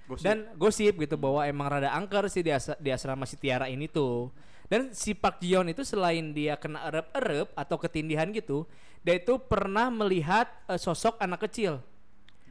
Gosip. 0.04 0.22
Dan 0.22 0.46
gosip 0.54 0.94
gitu 1.00 1.16
bahwa 1.16 1.42
emang 1.42 1.66
rada 1.66 1.90
angker 1.90 2.28
sih 2.28 2.44
di, 2.44 2.52
as- 2.52 2.76
di 2.76 2.92
asrama 2.92 3.24
si 3.24 3.34
Tiara 3.34 3.66
ini 3.66 3.88
tuh. 3.88 4.30
Dan 4.64 4.96
si 4.96 5.12
Park 5.12 5.44
Jion 5.44 5.68
itu 5.68 5.84
selain 5.84 6.32
dia 6.32 6.56
kena 6.56 6.88
erep-erep 6.88 7.52
atau 7.52 7.76
ketindihan 7.76 8.28
gitu, 8.32 8.64
dia 9.04 9.20
itu 9.20 9.36
pernah 9.36 9.92
melihat 9.92 10.48
eh, 10.66 10.80
sosok 10.80 11.20
anak 11.20 11.44
kecil 11.48 11.84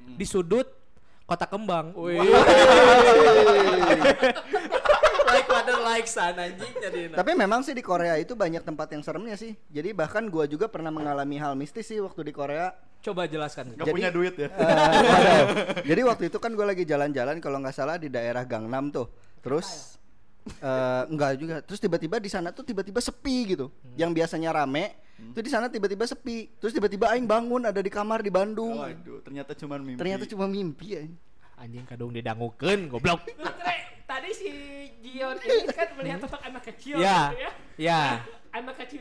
di 0.04 0.26
sudut 0.28 0.68
kota 1.26 1.48
kembang. 1.48 1.96
Wih. 1.96 2.20
like 5.34 5.48
mother 5.50 5.80
like 5.82 6.06
son 6.06 6.36
anjing 6.38 6.74
jadi 6.78 7.00
Tapi 7.16 7.32
memang 7.34 7.66
sih 7.66 7.74
di 7.74 7.82
Korea 7.82 8.20
itu 8.22 8.38
banyak 8.38 8.62
tempat 8.62 8.94
yang 8.94 9.02
seremnya 9.02 9.34
sih. 9.34 9.58
Jadi 9.74 9.96
bahkan 9.96 10.30
gua 10.30 10.46
juga 10.46 10.70
pernah 10.70 10.94
mengalami 10.94 11.42
hal 11.42 11.58
mistis 11.58 11.90
sih 11.90 11.98
waktu 12.04 12.30
di 12.30 12.34
Korea. 12.36 12.74
coba 13.04 13.28
jelaskan. 13.28 13.76
Gak 13.76 13.84
Jadi- 13.84 14.00
punya 14.00 14.12
duit 14.16 14.32
ya. 14.40 14.48
Waduh. 14.48 15.84
Jadi 15.84 16.02
waktu 16.08 16.24
itu 16.32 16.40
kan 16.40 16.56
gue 16.56 16.64
lagi 16.64 16.88
jalan-jalan 16.88 17.44
kalau 17.44 17.60
nggak 17.60 17.76
salah 17.76 18.00
di 18.00 18.08
daerah 18.08 18.48
Gangnam 18.48 18.96
tuh. 18.96 19.12
Terus 19.44 20.00
eh 20.44 21.04
enggak 21.08 21.32
juga. 21.40 21.56
Terus 21.64 21.80
tiba-tiba 21.80 22.20
di 22.20 22.30
sana 22.30 22.52
tuh 22.52 22.64
tiba-tiba 22.64 23.00
sepi 23.00 23.56
gitu. 23.56 23.72
Yang 23.96 24.12
biasanya 24.24 24.50
rame, 24.52 24.92
itu 25.32 25.40
di 25.40 25.52
sana 25.52 25.72
tiba-tiba 25.72 26.04
sepi. 26.04 26.52
Terus 26.60 26.76
tiba-tiba 26.76 27.12
aing 27.16 27.28
bangun 27.28 27.64
ada 27.64 27.80
di 27.80 27.88
kamar 27.88 28.20
di 28.20 28.32
Bandung. 28.32 28.80
Waduh, 28.80 29.24
ternyata 29.24 29.56
cuma 29.56 29.80
mimpi. 29.80 30.00
Ternyata 30.00 30.24
cuma 30.28 30.46
mimpi 30.48 30.88
ya. 30.94 31.02
Anjing 31.58 31.86
kadung 31.88 32.12
didangukeun 32.12 32.92
goblok. 32.92 33.24
Tadi 34.04 34.30
si 34.36 34.50
Gion 35.00 35.40
ini 35.42 35.64
kan 35.72 35.90
melihat 35.96 36.20
sosok 36.28 36.42
anak 36.44 36.64
kecil 36.68 37.00
Ya. 37.00 37.32
gitu 37.32 37.40
ya. 37.40 37.52
Ya. 37.80 38.02
Nah, 38.04 38.20
kecil 38.28 38.33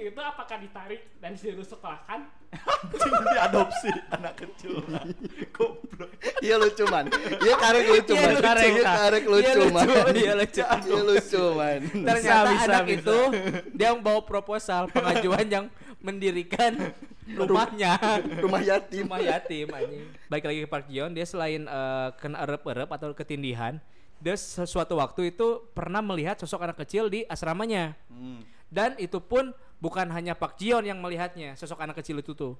itu 0.04 0.18
apakah 0.18 0.56
ditarik 0.56 1.00
dan 1.16 1.32
disuruh 1.32 1.62
sekolahkan? 1.62 2.26
Anjing 2.52 3.14
diadopsi 3.32 3.90
anak 4.10 4.34
kecil. 4.36 4.84
Goblok. 5.56 6.10
Iya 6.38 6.56
lucu 6.56 6.84
man. 6.84 7.06
Iya 7.38 7.54
karek 7.56 7.84
lucu 7.88 8.12
Iya, 8.12 8.20
man. 8.20 8.32
lucu. 8.32 8.42
Iya 8.42 8.82
karek 8.84 9.22
Iya, 9.22 9.32
lucu 9.32 9.50
lucu. 9.56 9.72
man. 9.72 9.86
Iya, 10.12 10.32
lucu. 10.36 10.62
Iya 10.62 11.00
lucu 11.00 11.42
man. 11.54 11.80
Ternyata 11.88 12.50
bisa, 12.50 12.64
anak 12.68 12.84
bisa. 12.84 12.96
itu 13.00 13.18
dia 13.72 13.88
membawa 13.92 14.20
proposal 14.20 14.82
pengajuan 14.88 15.46
yang 15.46 15.64
mendirikan 16.02 16.72
rumahnya 17.32 17.94
Rumah 18.42 18.60
yatim. 18.60 19.06
rumah 19.06 19.20
yatim 19.22 19.66
anjing. 19.70 20.04
Baik 20.26 20.44
lagi 20.44 20.60
ke 20.60 20.68
Park 20.68 20.86
Jion, 20.90 21.14
dia 21.14 21.22
selain 21.22 21.62
eh, 21.62 22.08
kena 22.18 22.42
erep-erep 22.42 22.90
atau 22.90 23.14
ketindihan, 23.14 23.78
dia 24.18 24.34
sesuatu 24.34 24.98
waktu 24.98 25.30
itu 25.30 25.62
pernah 25.70 26.02
melihat 26.02 26.36
sosok 26.36 26.66
anak 26.66 26.82
kecil 26.82 27.06
di 27.06 27.22
asramanya. 27.24 27.94
Hmm. 28.10 28.42
Dan 28.72 28.96
itu 28.96 29.20
pun 29.20 29.52
bukan 29.76 30.08
hanya 30.08 30.32
Park 30.32 30.56
Jion 30.56 30.80
yang 30.80 30.96
melihatnya, 30.96 31.52
sosok 31.60 31.84
anak 31.84 32.00
kecil 32.00 32.24
itu 32.24 32.32
tuh. 32.32 32.56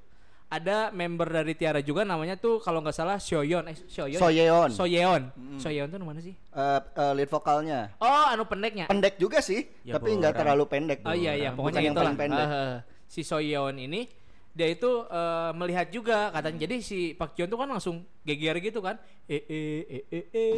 Ada 0.53 0.93
member 0.93 1.33
dari 1.33 1.57
Tiara 1.57 1.81
juga 1.81 2.05
namanya 2.05 2.37
tuh 2.37 2.61
kalau 2.61 2.85
nggak 2.85 2.93
salah 2.93 3.17
Shoyon, 3.17 3.73
eh 3.73 3.77
Shoyon. 3.89 4.21
Soyeon. 4.21 4.69
Soyeon. 4.69 5.23
Soyeon 5.57 5.89
tuh 5.89 5.97
mana 6.05 6.21
sih? 6.21 6.37
Eh, 6.37 6.81
eh, 7.01 7.13
lead 7.17 7.33
vokalnya. 7.33 7.89
Oh, 7.97 8.29
anu 8.29 8.45
pendeknya. 8.45 8.85
Pendek 8.85 9.17
juga 9.17 9.41
sih, 9.41 9.65
Ya, 9.81 9.97
tapi 9.97 10.13
nggak 10.13 10.37
terlalu 10.37 10.69
pendek. 10.69 11.01
Oh 11.09 11.17
iya 11.17 11.33
iya, 11.33 11.57
pokoknya 11.57 11.81
yang 11.81 11.97
gitu 11.97 12.05
lah. 12.05 12.13
paling 12.13 12.21
pendek. 12.21 12.47
Eh, 12.53 12.77
si 13.09 13.25
Soyeon 13.25 13.81
ini 13.81 14.05
dia 14.53 14.69
itu 14.69 14.91
eh, 15.09 15.51
melihat 15.57 15.89
juga 15.89 16.29
katanya. 16.29 16.69
Jadi 16.69 16.77
si 16.85 16.99
Pak 17.17 17.33
Jion 17.33 17.49
tuh 17.49 17.57
kan 17.57 17.69
langsung 17.73 18.05
geger 18.23 18.61
gitu 18.61 18.85
kan. 18.85 19.01
Eh 19.25 19.43
eh 19.49 19.81
eh 19.89 20.05
eh. 20.13 20.25
eh. 20.31 20.55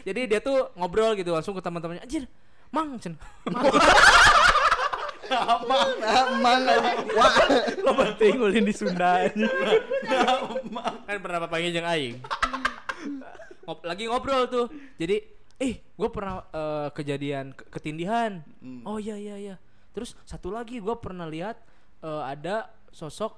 Jadi 0.06 0.20
dia 0.26 0.40
tuh 0.42 0.74
ngobrol 0.74 1.14
gitu 1.14 1.30
langsung 1.30 1.54
ke 1.54 1.62
teman-temannya. 1.62 2.02
Anjir, 2.02 2.26
Mang 2.70 2.98
cen. 2.98 3.14
Amang 5.30 5.90
aja. 6.66 6.90
Wah. 7.14 7.34
Lo 7.86 7.92
penting 7.94 8.34
ulin 8.42 8.66
di 8.66 8.74
Sunda 8.74 9.30
kan 11.06 11.18
pernah 11.22 11.46
panggil 11.46 11.70
jeung 11.70 11.86
aing. 11.86 12.18
Ngob- 13.62 13.86
lagi 13.86 14.10
ngobrol 14.10 14.50
tuh. 14.50 14.66
Jadi, 14.98 15.22
eh, 15.62 15.78
gue 15.82 16.08
pernah 16.10 16.42
eh, 16.50 16.88
kejadian 16.94 17.54
ke- 17.54 17.70
ketindihan. 17.70 18.42
Hmm. 18.58 18.82
Oh 18.82 18.98
iya 18.98 19.14
iya 19.14 19.36
iya. 19.38 19.56
Terus 20.00 20.16
satu 20.24 20.48
lagi 20.48 20.80
gue 20.80 20.96
pernah 20.96 21.28
lihat 21.28 21.60
eh, 22.00 22.22
ada 22.24 22.72
sosok 22.88 23.36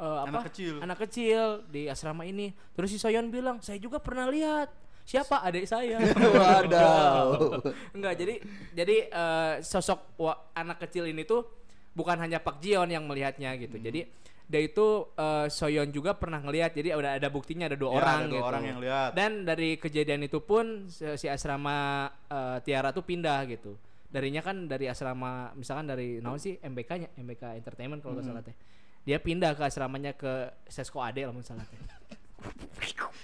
apa? 0.00 0.24
Anak 0.26 0.48
kecil. 0.50 0.74
Anak 0.80 0.98
kecil 1.04 1.42
di 1.68 1.86
asrama 1.86 2.24
ini. 2.24 2.50
Terus 2.72 2.90
si 2.90 2.98
Soyon 2.98 3.28
bilang, 3.28 3.60
saya 3.60 3.76
juga 3.76 4.00
pernah 4.00 4.26
lihat. 4.26 4.72
Siapa 5.04 5.44
adik 5.44 5.62
saya? 5.62 6.00
Waduh. 6.40 7.60
Enggak, 7.96 8.14
jadi 8.16 8.34
jadi 8.72 8.96
eh, 9.06 9.54
sosok 9.60 10.18
wa- 10.18 10.50
anak 10.54 10.82
kecil 10.82 11.06
ini 11.06 11.22
tuh 11.22 11.44
bukan 11.92 12.16
hanya 12.18 12.40
Pak 12.40 12.58
Jion 12.58 12.88
yang 12.88 13.04
melihatnya 13.06 13.54
gitu. 13.60 13.78
Hmm. 13.78 13.84
Jadi 13.84 14.00
dia 14.42 14.60
itu 14.60 14.86
eh, 15.14 15.46
Soyeon 15.46 15.90
juga 15.90 16.18
pernah 16.18 16.42
ngelihat. 16.42 16.74
Jadi 16.74 16.88
udah 16.94 17.18
ada 17.18 17.28
buktinya 17.30 17.70
ada 17.70 17.78
dua 17.78 17.90
Ya, 17.90 17.96
orang 18.02 18.16
ada 18.16 18.26
dua 18.26 18.38
gitu. 18.38 18.48
orang 18.48 18.64
yang 18.64 18.78
lihat. 18.82 19.10
Dan 19.14 19.30
dari 19.46 19.78
kejadian 19.78 20.26
itu 20.26 20.42
pun 20.42 20.90
si, 20.90 21.26
asrama 21.30 22.08
eh, 22.26 22.58
Tiara 22.62 22.90
tuh 22.90 23.06
pindah 23.06 23.38
gitu. 23.46 23.78
Darinya 24.12 24.44
kan 24.44 24.68
dari 24.68 24.86
asrama 24.86 25.56
misalkan 25.56 25.88
dari 25.88 26.20
naon 26.20 26.36
sih 26.36 26.60
MBK-nya, 26.60 27.16
MBK 27.16 27.56
Entertainment 27.56 27.98
kalau 27.98 28.14
nggak 28.14 28.28
Hmm. 28.28 28.36
salah 28.36 28.44
teh. 28.44 28.56
Dia 29.02 29.18
pindah 29.18 29.56
ke 29.56 29.62
asramanya 29.64 30.12
ke 30.12 30.30
Sesko 30.68 31.00
Ade 31.00 31.24
kalau 31.24 31.34
nggak 31.34 31.48
salah 31.48 31.64
teh. 31.64 31.80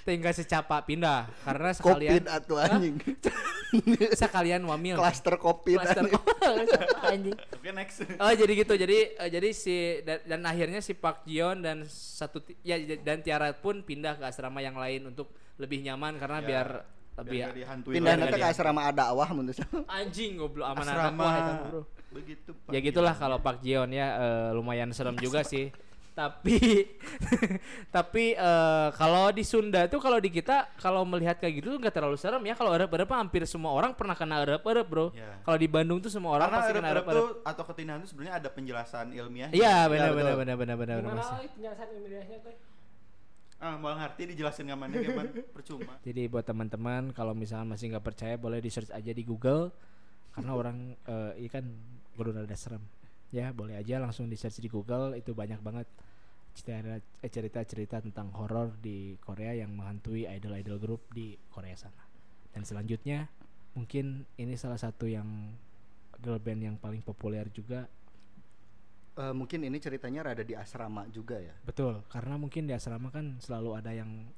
Tinggal 0.02 0.33
secapa 0.33 0.80
pindah 0.80 1.28
karena 1.45 1.71
sekalian 1.71 2.09
Covid 2.09 2.25
atuh 2.26 2.57
anjing. 2.57 2.97
sekalian 4.23 4.62
wamil. 4.64 4.97
Klaster 4.97 5.37
Covid. 5.37 5.76
Cluster 5.76 6.04
anjing. 7.12 7.37
Oke 7.37 7.71
next. 7.71 8.09
Oh 8.16 8.33
jadi 8.33 8.52
gitu 8.57 8.75
jadi 8.75 8.99
eh, 9.14 9.28
jadi 9.28 9.49
si 9.52 9.76
dan, 10.00 10.25
dan 10.25 10.40
akhirnya 10.42 10.80
si 10.80 10.97
Park 10.97 11.23
Jion 11.23 11.61
dan 11.61 11.85
satu 11.85 12.40
ya 12.62 12.80
dan 12.99 13.21
Tiara 13.21 13.52
pun 13.52 13.83
pindah 13.83 14.16
ke 14.16 14.25
asrama 14.25 14.59
yang 14.59 14.75
lain 14.75 15.12
untuk 15.12 15.28
lebih 15.59 15.83
nyaman 15.83 16.16
karena 16.16 16.38
Ya, 16.38 16.47
biar 16.47 16.68
lebih 17.18 17.32
Biar 17.34 17.44
nggak 17.44 17.58
dihantui 17.58 17.92
Pindah 17.92 18.06
Biar 18.08 18.18
nanti 18.20 18.30
nggak 18.32 18.46
ke 18.46 18.54
asrama 18.54 18.80
adawah 18.84 19.28
menurut 19.30 19.56
saya. 19.56 19.80
anjing 19.90 20.30
goblok 20.34 20.66
aman 20.66 20.80
anak 20.80 20.94
Asrama 20.94 21.20
wah 21.20 21.34
eta, 21.34 21.54
bro. 21.64 21.80
begitu. 22.10 22.50
Ya 22.68 22.78
gitulah 22.80 23.12
kalau 23.12 23.38
Park 23.38 23.58
Jion 23.60 23.90
ya 23.90 24.06
eh, 24.14 24.48
lumayan 24.52 24.90
serem 24.90 25.18
juga 25.20 25.42
sih. 25.42 25.68
tapi 26.14 26.58
tapi 27.94 28.25
eh, 28.32 28.88
kalau 28.92 29.30
di 29.30 29.42
Sunda 29.42 29.87
tuh 29.87 29.98
kalau 29.98 30.18
di 30.18 30.28
kita 30.28 30.66
kalau 30.76 31.02
melihat 31.04 31.38
kayak 31.38 31.58
gitu 31.58 31.75
nggak 31.76 31.92
terlalu 31.92 32.16
serem 32.16 32.42
ya 32.42 32.54
kalau 32.54 32.70
erep-erep 32.72 33.06
hampir 33.08 33.42
semua 33.44 33.70
orang 33.70 33.94
pernah 33.94 34.14
kena 34.14 34.42
erep-erep 34.42 34.82
bro 34.84 35.06
Ya. 35.10 35.38
kalau 35.42 35.54
di 35.56 35.66
Bandung 35.66 35.98
tuh 35.98 36.10
semua 36.10 36.34
orang 36.34 36.48
Karena 36.48 36.58
pasti 36.60 36.72
kena 36.75 36.88
erep-erep 36.90 37.22
tuh 37.22 37.28
atau 37.44 37.62
ketindahan 37.64 37.98
itu 38.00 38.08
sebenarnya 38.10 38.34
ada 38.37 38.48
penjelasan 38.48 39.06
ilmiah. 39.12 39.50
iya 39.50 39.87
benar 39.87 40.10
betul. 40.10 40.18
benar 40.18 40.34
benar 40.34 40.56
benar 40.56 40.76
benar 40.76 40.96
benar 41.00 41.25
penjelasan 41.48 41.88
ilmiahnya 41.94 42.38
teh? 42.40 42.54
Ah, 43.58 43.74
Bang 43.74 43.98
Harti 43.98 44.22
dijelasin 44.30 44.70
ke 44.70 44.76
mana 44.78 44.94
kapan 45.02 45.34
percuma. 45.50 45.98
Jadi 46.06 46.30
buat 46.30 46.46
teman-teman 46.46 47.10
kalau 47.10 47.34
misalnya 47.34 47.74
masih 47.74 47.90
nggak 47.90 48.06
percaya 48.06 48.34
boleh 48.38 48.62
di 48.62 48.70
search 48.70 48.94
aja 48.94 49.10
di 49.10 49.26
Google 49.26 49.74
karena 50.30 50.54
orang 50.54 50.94
eh, 50.94 51.42
ini 51.42 51.50
kan 51.50 51.66
rada 52.14 52.54
serem. 52.54 52.82
Ya, 53.34 53.50
boleh 53.50 53.74
aja 53.74 53.98
langsung 53.98 54.30
di 54.30 54.38
search 54.38 54.62
di 54.62 54.70
Google 54.70 55.18
itu 55.18 55.34
banyak 55.34 55.58
banget 55.58 55.90
eh, 56.70 57.02
cerita-cerita 57.26 57.98
tentang 57.98 58.30
horor 58.38 58.78
di 58.78 59.18
Korea 59.18 59.58
yang 59.58 59.74
menghantui 59.74 60.30
idol-idol 60.30 60.78
grup 60.78 61.02
di 61.10 61.34
Korea 61.50 61.74
sana. 61.74 62.06
Dan 62.54 62.62
selanjutnya 62.62 63.26
mungkin 63.74 64.22
ini 64.38 64.54
salah 64.54 64.78
satu 64.78 65.10
yang 65.10 65.26
girl 66.22 66.38
band 66.38 66.62
yang 66.62 66.76
paling 66.78 67.02
populer 67.02 67.50
juga 67.50 67.90
Eh, 69.18 69.34
mungkin 69.34 69.66
ini 69.66 69.82
ceritanya 69.82 70.30
rada 70.30 70.46
di 70.46 70.54
asrama 70.54 71.02
juga 71.10 71.42
ya. 71.42 71.50
Betul, 71.66 72.06
karena 72.06 72.38
mungkin 72.38 72.70
di 72.70 72.72
asrama 72.72 73.10
kan 73.10 73.34
selalu 73.42 73.75
ada 73.75 73.90
yang 73.90 74.30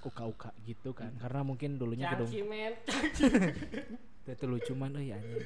uka-uka 0.00 0.48
gitu 0.64 0.96
kan. 0.96 1.12
Karena 1.20 1.44
mungkin 1.44 1.76
dulunya 1.76 2.08
gedung 2.08 2.32
itu 4.28 4.44
lucu 4.44 4.72
man 4.72 4.92
euy 4.96 5.12
anjing. 5.12 5.40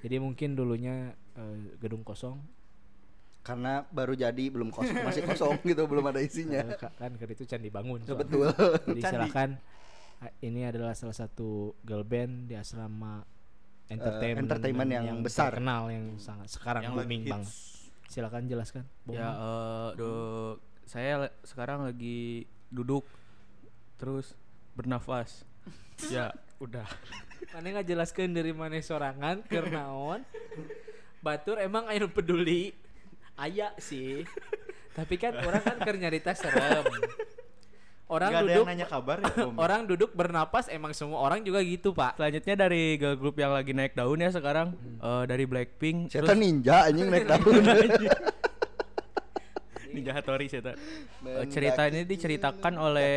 Jadi 0.00 0.16
mungkin 0.16 0.52
dulunya 0.52 1.12
eh, 1.36 1.56
gedung 1.80 2.00
kosong 2.00 2.36
Karena 3.42 3.82
baru 3.90 4.14
jadi 4.14 4.44
belum 4.54 4.70
kosong, 4.70 5.02
masih 5.02 5.26
kosong 5.26 5.58
gitu, 5.68 5.84
belum 5.90 6.04
ada 6.06 6.20
isinya. 6.22 6.62
eh, 6.62 6.78
ka- 6.78 6.94
kan 6.94 7.16
kan 7.16 7.28
itu 7.28 7.42
can 7.44 7.58
dibangun. 7.58 7.98
Ya, 8.00 8.12
soalnya. 8.12 8.20
betul. 8.22 8.46
Jadi 8.92 9.00
Candi. 9.02 9.12
silakan 9.18 9.50
ini 10.38 10.62
adalah 10.62 10.94
salah 10.94 11.16
satu 11.16 11.74
girl 11.82 12.06
band 12.06 12.46
di 12.46 12.54
asrama 12.54 13.26
entertainment, 13.90 14.46
entertainment 14.46 14.90
yang 14.94 15.18
besar. 15.26 15.50
terkenal 15.50 15.90
yang 15.90 16.14
sangat 16.22 16.48
sekarang 16.54 16.86
Yang 16.86 16.94
booming 17.02 17.22
hits. 17.26 17.81
Silakan 18.12 18.44
jelaskan. 18.44 18.84
Bung 19.08 19.16
Ya 19.16 19.32
eh 19.32 19.88
do- 19.96 20.60
saya 20.84 21.24
le- 21.24 21.36
sekarang 21.42 21.80
lagi 21.80 22.44
duduk 22.68 23.08
terus 23.96 24.36
bernafas. 24.76 25.48
ya, 26.12 26.28
udah. 26.60 26.84
Mana 27.56 27.80
nggak 27.80 27.88
jelaskan 27.88 28.36
dari 28.36 28.52
mana 28.52 28.76
sorangan 28.78 29.40
keur 29.48 29.72
naon? 29.72 30.20
Batur 31.24 31.56
emang 31.56 31.88
aya 31.88 32.04
nu 32.04 32.12
peduli. 32.12 32.76
Aya 33.32 33.72
sih. 33.80 34.28
Tapi 34.92 35.16
kan 35.16 35.32
orang 35.40 35.64
kan 35.64 35.80
keur 35.80 35.96
nyarita 35.96 36.36
serem. 36.36 36.84
Orang 38.12 38.28
Gak 38.28 38.44
ada 38.44 38.44
duduk 38.44 38.60
yang 38.60 38.68
nanya 38.76 38.86
kabar 38.94 39.16
ya, 39.24 39.32
Om. 39.48 39.56
orang 39.56 39.80
duduk 39.88 40.10
bernapas 40.12 40.68
emang 40.68 40.92
semua 40.92 41.24
orang 41.24 41.40
juga 41.40 41.64
gitu, 41.64 41.96
Pak. 41.96 42.20
Selanjutnya 42.20 42.54
dari 42.68 43.00
girl 43.00 43.16
group 43.16 43.40
yang 43.40 43.56
lagi 43.56 43.72
naik 43.72 43.96
daun 43.96 44.20
ya 44.20 44.28
sekarang 44.28 44.76
eh, 45.00 45.24
dari 45.24 45.48
Blackpink 45.48 46.12
Setan 46.12 46.36
ninja 46.36 46.84
anjing 46.84 47.08
naik 47.08 47.24
daun. 47.32 47.64
Ninja 49.92 50.12
Hattori 50.16 50.48
saya 50.48 50.72
Main 51.20 51.48
cerita 51.52 51.84
daki 51.84 51.92
ini 51.92 52.00
diceritakan 52.08 52.74
oleh. 52.76 53.12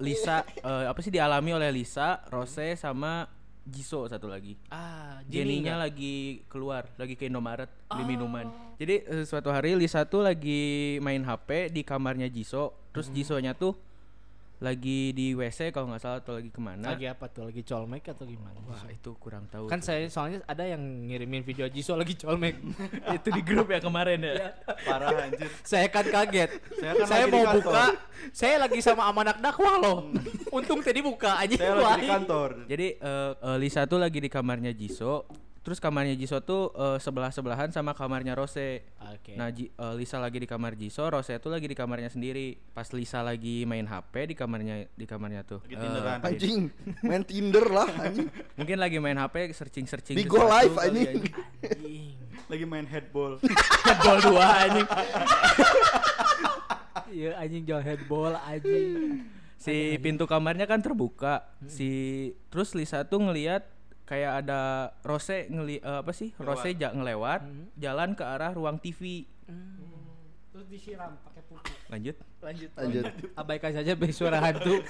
Lisa 0.00 0.44
eh, 0.44 0.84
apa 0.88 1.00
sih 1.00 1.12
dialami 1.12 1.56
oleh 1.56 1.72
Lisa, 1.72 2.20
Rose 2.28 2.76
sama 2.76 3.24
Jisoo 3.68 4.08
satu 4.08 4.28
lagi. 4.28 4.56
Ah, 4.72 5.20
Jenny-nya 5.28 5.76
lagi 5.76 6.44
keluar, 6.48 6.88
lagi 6.96 7.16
ke 7.16 7.28
Indomaret 7.28 7.68
beli 7.92 8.16
minuman. 8.16 8.48
Jadi 8.80 9.04
eh, 9.04 9.24
suatu 9.28 9.52
hari 9.52 9.76
Lisa 9.76 10.08
tuh 10.08 10.24
lagi 10.24 10.96
main 11.04 11.20
HP 11.20 11.68
di 11.72 11.84
kamarnya 11.84 12.28
Jisoo, 12.32 12.72
terus 12.92 13.12
Jisoo-nya 13.12 13.52
tuh 13.52 13.76
lagi 14.58 15.14
di 15.14 15.38
WC 15.38 15.70
kalau 15.70 15.86
nggak 15.94 16.02
salah 16.02 16.18
atau 16.18 16.34
lagi 16.34 16.50
ke 16.50 16.58
mana. 16.58 16.94
lagi 16.94 17.06
apa 17.06 17.30
tuh? 17.30 17.46
Lagi 17.46 17.62
colmek 17.62 18.10
atau 18.10 18.26
gimana? 18.26 18.58
Wah 18.66 18.82
itu 18.90 19.14
kurang 19.22 19.46
tahu. 19.46 19.70
Kan 19.70 19.78
saya 19.78 20.10
soalnya 20.10 20.42
ada 20.50 20.66
yang 20.66 20.82
ngirimin 20.82 21.46
video 21.46 21.70
Jisoo 21.70 21.94
lagi 21.94 22.18
colmek. 22.18 22.58
itu 23.16 23.28
di 23.30 23.42
grup 23.46 23.70
ya 23.70 23.78
kemarin 23.78 24.18
ya. 24.18 24.58
Parah 24.82 25.30
anjir. 25.30 25.46
saya 25.62 25.86
kan 25.86 26.02
kaget. 26.02 26.50
Saya 26.74 26.92
kan 26.98 27.06
saya 27.06 27.24
mau 27.30 27.44
buka, 27.54 27.84
saya 28.34 28.54
lagi 28.58 28.78
sama 28.82 29.06
amanak 29.06 29.38
dakwah 29.38 29.78
loh. 29.78 29.98
Untung 30.50 30.82
tadi 30.82 31.06
buka 31.06 31.38
aja. 31.38 31.54
Saya 31.54 31.74
lagi 31.78 32.02
di 32.02 32.10
kantor. 32.10 32.50
Jadi 32.66 32.86
eh, 32.98 33.32
eh, 33.38 33.56
Lisa 33.62 33.86
tuh 33.86 34.02
lagi 34.02 34.18
di 34.18 34.26
kamarnya 34.26 34.74
Jisoo, 34.74 35.22
terus 35.68 35.84
kamarnya 35.84 36.16
Jisoo 36.16 36.40
tuh 36.40 36.72
eh, 36.72 36.96
sebelah-sebelahan 36.96 37.68
sama 37.68 37.92
kamarnya 37.92 38.32
Rose. 38.32 38.88
Oke. 39.04 39.36
Nah, 39.36 39.52
Ji- 39.52 39.68
eh, 39.68 39.94
Lisa 40.00 40.16
lagi 40.16 40.40
di 40.40 40.48
kamar 40.48 40.72
Jisoo, 40.72 41.12
Rose 41.12 41.36
tuh 41.36 41.52
lagi 41.52 41.68
di 41.68 41.76
kamarnya 41.76 42.08
sendiri. 42.08 42.56
Pas 42.72 42.88
Lisa 42.96 43.20
lagi 43.20 43.68
main 43.68 43.84
HP 43.84 44.32
di 44.32 44.34
kamarnya 44.34 44.88
di 44.88 45.04
kamarnya 45.04 45.44
tuh. 45.44 45.60
Lagi 45.68 45.76
Tinderan. 45.76 46.18
Anjing, 46.24 46.60
main 47.04 47.20
Tinder 47.20 47.68
lah 47.68 47.84
anjing. 48.00 48.32
mungkin 48.58 48.76
lagi 48.80 48.96
main 48.96 49.20
HP 49.20 49.52
searching-searching 49.52 50.16
Bigo 50.16 50.40
sesuatu 50.40 50.56
live 50.56 50.76
anjing. 50.80 51.16
Anjing. 51.60 52.16
Lagi 52.48 52.64
main 52.64 52.88
headball. 52.88 53.36
Headball 53.84 54.18
dua 54.24 54.46
anjing. 54.64 54.88
Iya 57.08 57.40
anjing 57.40 57.64
jual 57.64 57.80
headball 57.80 58.36
anjing. 58.44 59.24
Si 59.56 59.96
pintu 60.00 60.28
kamarnya 60.28 60.68
kan 60.68 60.80
terbuka. 60.80 61.44
Si 61.64 61.88
terus 62.52 62.76
Lisa 62.76 63.00
tuh 63.04 63.20
ngelihat 63.20 63.64
kayak 64.08 64.44
ada 64.44 64.90
Rose 65.04 65.44
ngeli 65.52 65.84
eh, 65.84 65.98
apa 66.00 66.12
sih? 66.16 66.32
Rose 66.40 66.72
ja 66.72 66.88
ngelewat 66.96 67.44
jalan 67.76 68.16
ke 68.16 68.24
arah 68.24 68.56
ruang 68.56 68.80
TV. 68.80 69.28
Terus 70.48 70.66
disiram 70.72 71.12
pakai 71.28 71.42
pupuk. 71.44 71.76
Lanjut. 71.92 72.16
Lanjut. 72.40 72.70
Lanjut. 72.72 73.04
Abaikan 73.36 73.76
saja 73.76 73.92
be 73.92 74.08
suara 74.10 74.40
hantu. 74.40 74.80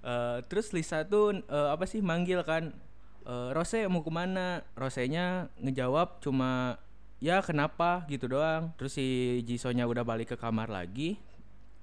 Eh, 0.00 0.40
terus 0.48 0.72
Lisa 0.72 1.04
tuh 1.04 1.44
eh, 1.44 1.68
apa 1.76 1.84
sih 1.84 2.00
manggil 2.00 2.40
kan 2.40 2.72
Eh, 3.20 3.50
Rose 3.52 3.84
mau 3.92 4.00
ke 4.00 4.08
mana 4.08 4.64
Rose-nya 4.72 5.52
ngejawab 5.60 6.24
cuma 6.24 6.80
ya 7.20 7.44
kenapa 7.44 8.08
gitu 8.08 8.32
doang 8.32 8.72
terus 8.80 8.96
si 8.96 9.38
Jisoo-nya 9.44 9.84
udah 9.84 10.08
balik 10.08 10.32
ke 10.32 10.36
kamar 10.40 10.72
lagi 10.72 11.20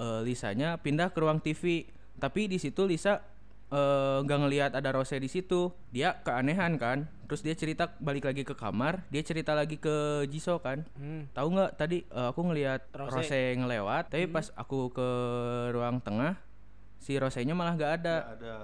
eh, 0.01 0.21
Lisanya 0.25 0.81
pindah 0.81 1.13
ke 1.13 1.21
ruang 1.21 1.37
TV 1.37 1.85
tapi 2.17 2.49
di 2.49 2.57
situ 2.57 2.89
Lisa 2.89 3.21
eh, 3.69 4.17
nggak 4.21 4.39
ngelihat 4.39 4.71
ada 4.73 4.89
Rose 4.91 5.13
di 5.13 5.27
situ 5.27 5.69
dia 5.89 6.19
keanehan 6.21 6.75
kan 6.75 7.05
terus 7.23 7.41
dia 7.41 7.51
cerita 7.51 7.91
balik 7.97 8.23
lagi 8.23 8.41
ke 8.41 8.53
kamar 8.53 9.03
dia 9.07 9.19
cerita 9.19 9.51
lagi 9.51 9.75
ke 9.75 9.95
Jisoo 10.25 10.57
kan 10.57 10.87
Hmm. 10.93 11.27
tahu 11.31 11.47
nggak 11.51 11.75
tadi 11.75 12.01
eh, 12.01 12.27
aku 12.27 12.41
ngelihat 12.43 12.87
Rose. 12.93 13.19
Rose. 13.21 13.41
ngelewat 13.53 14.07
tapi 14.07 14.25
pas 14.25 14.47
aku 14.53 14.89
ke 14.89 15.07
ruang 15.69 15.99
tengah 15.99 16.39
si 16.97 17.15
Rose-nya 17.15 17.53
malah 17.53 17.73
nggak 17.73 17.93
ada 17.97 18.15
ada. 18.31 18.55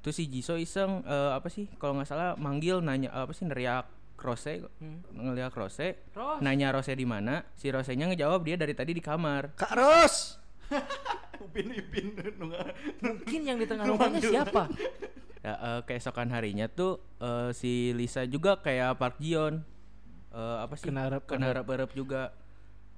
terus 0.00 0.14
si 0.14 0.26
Jisoo 0.26 0.54
iseng 0.56 1.02
eh, 1.02 1.30
apa 1.32 1.46
sih 1.46 1.66
kalau 1.76 1.98
nggak 1.98 2.06
salah 2.06 2.30
manggil 2.36 2.78
nanya 2.78 3.10
apa 3.12 3.30
sih 3.30 3.44
neriak 3.44 3.90
Rose 4.16 4.64
ngeliat 5.12 5.52
Rose 5.52 5.98
Ros. 6.10 6.38
nanya 6.40 6.70
Rose 6.70 6.88
di 6.88 7.04
mana 7.04 7.44
si 7.52 7.68
Rose-nya 7.68 8.06
ngejawab 8.06 8.40
dia 8.42 8.54
dari 8.54 8.72
tadi 8.72 8.90
di 8.90 9.02
kamar 9.02 9.52
Kak 9.54 9.74
Ros. 9.74 10.38
Upin 11.44 11.68
Ipin. 11.72 12.16
Mungkin 13.02 13.40
yang 13.44 13.58
di 13.60 13.66
tengah 13.68 13.84
rumahnya 13.86 14.20
siapa? 14.20 14.68
ya, 15.44 15.54
eh, 15.54 15.80
keesokan 15.86 16.32
harinya 16.32 16.66
tuh 16.66 16.98
eh, 17.22 17.50
si 17.54 17.92
Lisa 17.94 18.26
juga 18.26 18.58
kayak 18.60 18.98
Park 18.98 19.20
Jion 19.22 19.62
Eh, 20.36 20.56
apa 20.60 20.76
sih? 20.76 20.92
Kena 20.92 21.08
rep- 21.08 21.24
kena 21.24 21.48
rep-rep 21.56 21.90
juga. 21.96 22.36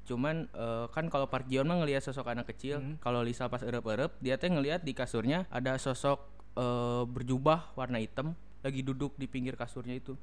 Cuman 0.02 0.50
eh, 0.50 0.86
kan 0.90 1.06
kalau 1.06 1.30
Park 1.30 1.46
Jion 1.46 1.70
mah 1.70 1.78
ngelihat 1.78 2.02
sosok 2.02 2.26
anak 2.26 2.50
kecil. 2.50 2.82
Kalau 2.98 3.22
Lisa 3.22 3.46
pas 3.46 3.62
erep-erep 3.62 4.10
dia 4.18 4.34
teh 4.34 4.50
ngelihat 4.50 4.82
di 4.82 4.90
kasurnya 4.90 5.46
ada 5.54 5.78
sosok 5.78 6.18
eh, 6.58 7.02
berjubah 7.06 7.70
warna 7.78 8.02
hitam 8.02 8.34
lagi 8.58 8.82
duduk 8.82 9.14
di 9.14 9.30
pinggir 9.30 9.54
kasurnya 9.54 9.94
itu 9.94 10.18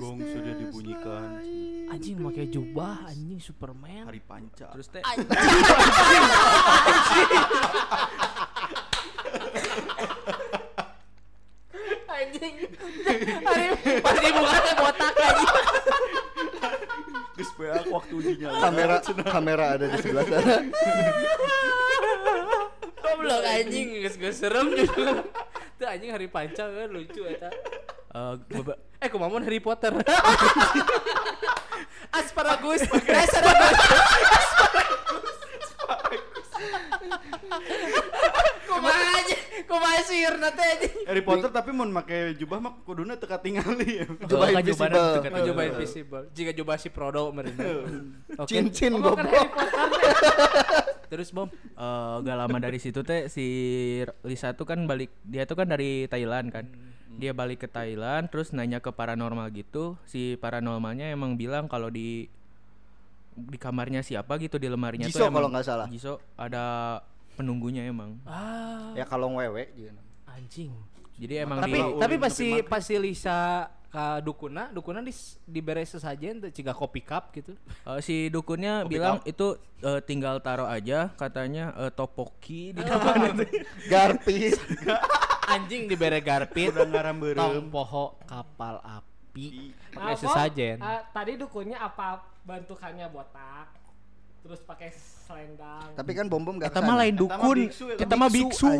Gong 0.00 0.18
sudah 0.18 0.54
dibunyikan. 0.56 1.38
Anjing 1.92 2.16
pakai 2.24 2.48
jubah 2.48 3.06
anjing 3.06 3.38
Superman. 3.38 4.08
Hari 4.08 4.22
panca. 4.24 4.72
terus 4.72 4.88
teh 4.88 5.04
Anjing. 12.12 12.54
Hari 13.44 13.66
pasti 14.00 14.28
bukannya 14.32 14.72
botak 14.80 15.14
anjing. 15.20 15.50
Geus 17.36 17.50
beak 17.60 17.84
waktu 17.92 18.12
ujinya. 18.16 18.48
Kamera 18.56 18.96
kamera 19.28 19.64
ada 19.76 19.84
di 19.86 19.96
sebelah 20.00 20.24
sana. 20.26 20.56
Goblok 23.04 23.42
anjing 23.44 23.88
geus 24.00 24.36
serem 24.40 24.72
juga. 24.74 25.22
Tuh 25.82 25.90
anjing 25.90 26.14
hari 26.14 26.30
panca 26.30 26.62
kan 26.62 26.86
lucu 26.86 27.26
eta. 27.26 27.50
eh, 28.14 28.34
beba- 28.46 28.78
Eh 29.02 29.10
kumamun 29.10 29.42
Harry 29.42 29.58
Potter. 29.58 29.90
Asparagus, 32.14 32.86
asparagus. 32.86 33.26
Kumaha 38.72 39.04
aja, 39.14 39.36
kumaha 39.64 40.00
sihir 40.00 40.34
nanti 40.36 40.60
anjing. 40.60 40.94
Harry 41.04 41.20
Potter 41.20 41.48
tapi 41.48 41.70
mau 41.70 41.84
make 41.84 42.34
jubah 42.34 42.58
mah 42.58 42.72
kuduna 42.82 43.14
teka 43.14 43.36
tingali 43.38 44.00
ya. 44.00 44.06
Jubah 44.30 44.46
Oh, 44.46 44.54
invisible. 44.54 44.88
teu 44.90 45.30
Oh, 45.30 45.42
jubah 45.42 45.64
invisible. 45.66 46.24
Jika 46.30 46.50
jubah 46.52 46.76
si 46.76 46.88
Prodo 46.88 47.22
kemarin. 47.28 47.54
Oke. 48.34 48.48
Cincin 48.48 48.96
goblok. 48.96 49.28
Teh. 49.28 49.46
Terus 51.10 51.28
bom. 51.30 51.48
Eh, 51.52 52.14
gak 52.18 52.36
lama 52.38 52.56
dari 52.56 52.78
situ 52.78 53.00
teh 53.02 53.28
si 53.28 53.46
Lisa 54.22 54.52
tuh 54.52 54.64
kan 54.64 54.80
balik 54.82 55.12
dia 55.22 55.44
tuh 55.44 55.54
kan 55.54 55.66
dari 55.66 56.06
Thailand 56.06 56.48
kan 56.48 56.64
dia 57.12 57.36
balik 57.36 57.60
ke 57.60 57.68
Thailand 57.68 58.24
terus 58.26 58.56
nanya 58.56 58.80
ke 58.80 58.88
paranormal 58.88 59.52
gitu 59.52 60.00
si 60.02 60.40
paranormalnya 60.40 61.12
emang 61.12 61.36
bilang 61.36 61.68
kalau 61.68 61.92
di 61.92 62.24
di 63.32 63.56
kamarnya 63.56 64.00
siapa 64.00 64.36
gitu 64.36 64.56
di 64.56 64.64
lemarinya 64.64 65.04
tuh 65.06 65.20
emang 65.22 65.36
kalau 65.36 65.48
nggak 65.52 65.64
salah. 65.64 65.86
Jisoo 65.88 66.16
ada 66.34 66.64
penunggunya 67.32 67.84
emang 67.84 68.18
Ah, 68.22 68.92
Ya 68.92 69.04
kalau 69.04 69.32
wewe 69.32 69.68
juga. 69.72 69.96
anjing. 70.26 70.72
jadi 71.14 71.44
emang 71.44 71.60
tapi 71.60 71.76
di 71.76 71.82
tapi 71.98 72.14
pasti 72.16 72.48
pasti 72.62 72.94
Lisa 72.96 73.68
ka 73.86 74.18
dukuna, 74.18 74.72
dukuna 74.72 74.98
di 74.98 75.12
diberes 75.44 75.92
sesajen 75.92 76.40
teu 76.40 76.48
ciga 76.48 76.72
kopi 76.72 77.00
cup 77.00 77.28
gitu. 77.30 77.52
eh, 77.84 78.00
si 78.00 78.26
dukunnya 78.26 78.84
bilang 78.84 79.20
itu 79.22 79.52
eh, 79.78 80.00
tinggal 80.00 80.40
taruh 80.40 80.64
aja 80.64 81.12
katanya 81.12 81.76
eh, 81.78 81.92
topoki 81.92 82.72
di 82.72 82.80
kamar 82.80 83.36
Garpis. 83.92 84.56
Anjing 85.44 85.84
dibere 85.84 86.18
garpit. 86.18 86.70
Udah 86.70 86.86
ngaram 86.86 87.18
beureum. 87.18 87.36
Tong 87.36 87.68
poho 87.68 88.16
kapal 88.24 88.80
api. 88.80 89.74
Ah, 89.92 89.92
Pakai 89.92 90.14
Bom, 90.14 90.22
sesajen. 90.24 90.76
ah, 90.80 91.02
tadi 91.10 91.36
dukunnya 91.36 91.76
apa 91.76 92.24
bentukannya 92.42 93.04
botak. 93.06 93.68
Terus 94.42 94.58
pakai 94.66 94.90
selendang. 95.22 95.94
Tapi 95.94 96.10
kan 96.18 96.26
bom 96.26 96.42
bom 96.42 96.58
gak 96.58 96.74
kita 96.74 96.82
mah 96.82 96.96
lain 96.98 97.14
dukun 97.14 97.58
ya, 97.62 97.94
kita 97.94 98.14
mah 98.18 98.26
biksu. 98.26 98.74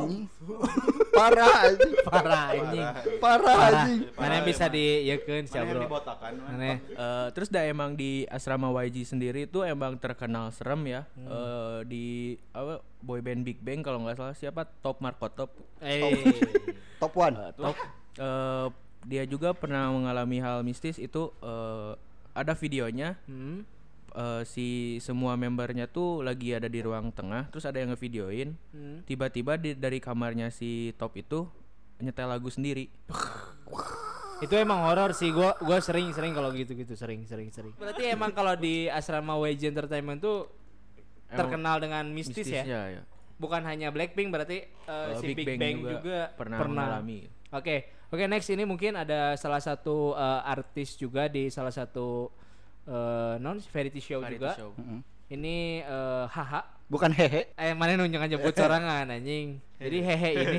Parah 1.14 1.70
anjing. 1.70 1.94
Parah 2.02 2.42
anjing. 2.50 2.86
Parah 3.22 3.56
anjing. 3.70 4.00
Mana 4.18 4.42
bisa 4.42 4.66
diekeun 4.66 5.46
Mana 5.46 5.50
sia 5.54 5.62
yang 5.62 5.86
bro. 5.86 6.02
Aneh. 6.50 6.76
Eh, 6.82 7.26
terus 7.30 7.46
dah 7.46 7.62
emang 7.62 7.94
di 7.94 8.26
asrama 8.26 8.74
YG 8.82 9.06
sendiri 9.06 9.46
itu 9.46 9.62
emang 9.62 9.94
terkenal 9.96 10.50
serem 10.50 10.82
ya 10.88 11.06
Hmm. 11.14 11.28
Eh, 11.28 11.78
di 11.86 12.04
apa 12.50 12.82
boyband 12.98 13.46
Big 13.46 13.62
Bang 13.62 13.86
kalau 13.86 14.02
nggak 14.02 14.18
salah 14.18 14.34
siapa 14.34 14.66
Top 14.82 14.98
Marco 14.98 15.30
Top 15.30 15.50
Eh. 15.78 16.26
Top 16.98 17.14
one. 17.14 17.38
Eh, 17.38 17.50
Top 17.54 17.76
eh, 18.18 18.66
dia 19.02 19.22
juga 19.26 19.54
pernah 19.54 19.90
mengalami 19.94 20.42
hal 20.42 20.66
mistis 20.66 20.98
itu 20.98 21.30
eh, 21.38 21.92
ada 22.32 22.52
videonya 22.56 23.14
Hmm. 23.30 23.62
Eh, 24.12 24.42
si 24.44 24.66
semua 24.98 25.34
membernya 25.34 25.86
tuh 25.86 26.20
lagi 26.20 26.52
ada 26.52 26.66
di 26.66 26.78
ruang 26.78 27.10
tengah 27.10 27.48
terus 27.48 27.64
ada 27.64 27.76
yang 27.76 27.90
ngevideoin 27.90 28.50
Hmm. 28.70 28.98
tiba-tiba 29.02 29.56
di- 29.56 29.74
dari 29.74 29.98
kamarnya 29.98 30.48
si 30.48 30.92
Top 30.94 31.12
itu 31.14 31.48
nyetel 31.98 32.26
lagu 32.26 32.46
sendiri 32.46 32.90
Itu 34.42 34.58
emang 34.58 34.82
horor 34.82 35.14
sih 35.14 35.30
gua 35.30 35.54
gua 35.60 35.78
sering 35.78 36.10
sering 36.10 36.34
kalau 36.34 36.50
gitu-gitu 36.50 36.92
sering 36.92 37.22
sering 37.22 37.46
sering. 37.48 37.78
Berarti 37.78 38.10
emang 38.10 38.34
kalau 38.34 38.58
di 38.58 38.90
asrama 38.90 39.38
YG 39.40 39.70
Entertainment 39.70 40.18
tuh 40.18 40.50
Emang 41.30 41.38
terkenal 41.38 41.78
dengan 41.78 42.04
mistis 42.10 42.44
ya. 42.44 42.66
ya. 42.66 43.06
Bukan 43.38 43.62
hanya 43.62 43.88
Blackpink 43.88 44.28
berarti 44.28 44.66
uh, 44.84 45.14
Eh, 45.14 45.22
si 45.22 45.26
Big, 45.32 45.46
Bang, 45.46 45.78
juga, 45.80 46.34
pernah, 46.34 46.58
mengalami 46.58 47.30
Oke, 47.50 47.86
oke 48.08 48.26
next 48.26 48.50
ini 48.50 48.66
mungkin 48.66 48.98
ada 48.98 49.36
salah 49.36 49.62
satu 49.62 50.10
uh, 50.12 50.42
artis 50.42 50.96
juga 50.96 51.30
di 51.30 51.46
salah 51.46 51.70
satu 51.70 52.26
uh, 52.88 53.34
non 53.38 53.58
variety 53.60 54.00
show 54.00 54.20
variety 54.20 54.42
juga. 54.42 54.52
show. 54.58 54.70
Ini 55.32 55.86
uh, 55.88 56.28
haha. 56.28 56.60
Bukan 56.92 57.08
hehe. 57.16 57.48
Eh 57.56 57.72
mana 57.72 57.96
nunjuk 57.96 58.20
nyebut 58.20 58.52
sorangan 58.52 59.08
anjing. 59.08 59.56
Jadi 59.80 59.98
hehe 60.04 60.30
ini. 60.36 60.58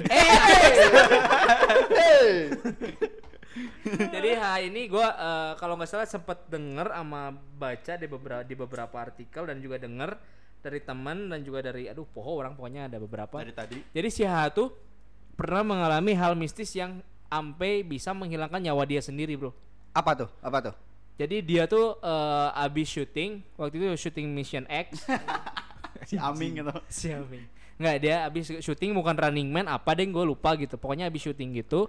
Jadi 3.84 4.30
ha 4.34 4.58
ini 4.58 4.90
gua 4.90 5.14
eh, 5.14 5.52
kalau 5.62 5.78
nggak 5.78 5.86
salah 5.86 6.10
sempet 6.10 6.50
denger 6.50 6.90
sama 6.90 7.38
baca 7.38 7.94
di 8.00 8.08
beberapa 8.10 8.42
di 8.42 8.56
beberapa 8.58 8.96
artikel 8.98 9.46
dan 9.46 9.62
juga 9.62 9.78
denger 9.78 10.18
dari 10.64 10.80
teman 10.82 11.30
dan 11.30 11.44
juga 11.46 11.60
dari 11.62 11.86
aduh 11.92 12.08
poho 12.08 12.40
orang 12.40 12.58
pokoknya 12.58 12.90
ada 12.90 12.98
beberapa. 12.98 13.44
Dari 13.44 13.54
tadi. 13.54 13.78
Jadi 13.94 14.10
si 14.10 14.26
Ha 14.26 14.50
tuh 14.50 14.74
pernah 15.38 15.62
mengalami 15.62 16.18
hal 16.18 16.34
mistis 16.34 16.74
yang 16.74 17.04
sampai 17.30 17.82
bisa 17.86 18.14
menghilangkan 18.14 18.62
nyawa 18.62 18.86
dia 18.86 19.02
sendiri, 19.02 19.34
Bro. 19.38 19.54
Apa 19.94 20.26
tuh? 20.26 20.30
Apa 20.42 20.72
tuh? 20.72 20.76
Jadi 21.14 21.46
dia 21.46 21.70
tuh 21.70 21.98
eh, 22.02 22.50
abis 22.58 22.90
syuting 22.90 23.46
waktu 23.54 23.76
itu 23.78 23.86
syuting 23.98 24.28
Mission 24.34 24.66
X 24.66 25.06
Si 26.10 26.18
Aming 26.20 26.60
gitu. 26.60 26.74
Siapa? 26.90 27.38
Nggak 27.80 27.96
dia 28.02 28.16
abis 28.28 28.60
syuting 28.60 28.92
bukan 28.92 29.16
Running 29.16 29.50
Man 29.50 29.72
apa 29.72 29.96
deh 29.96 30.04
gue 30.04 30.26
lupa 30.26 30.58
gitu. 30.60 30.76
Pokoknya 30.76 31.08
abis 31.08 31.30
syuting 31.32 31.56
gitu. 31.56 31.88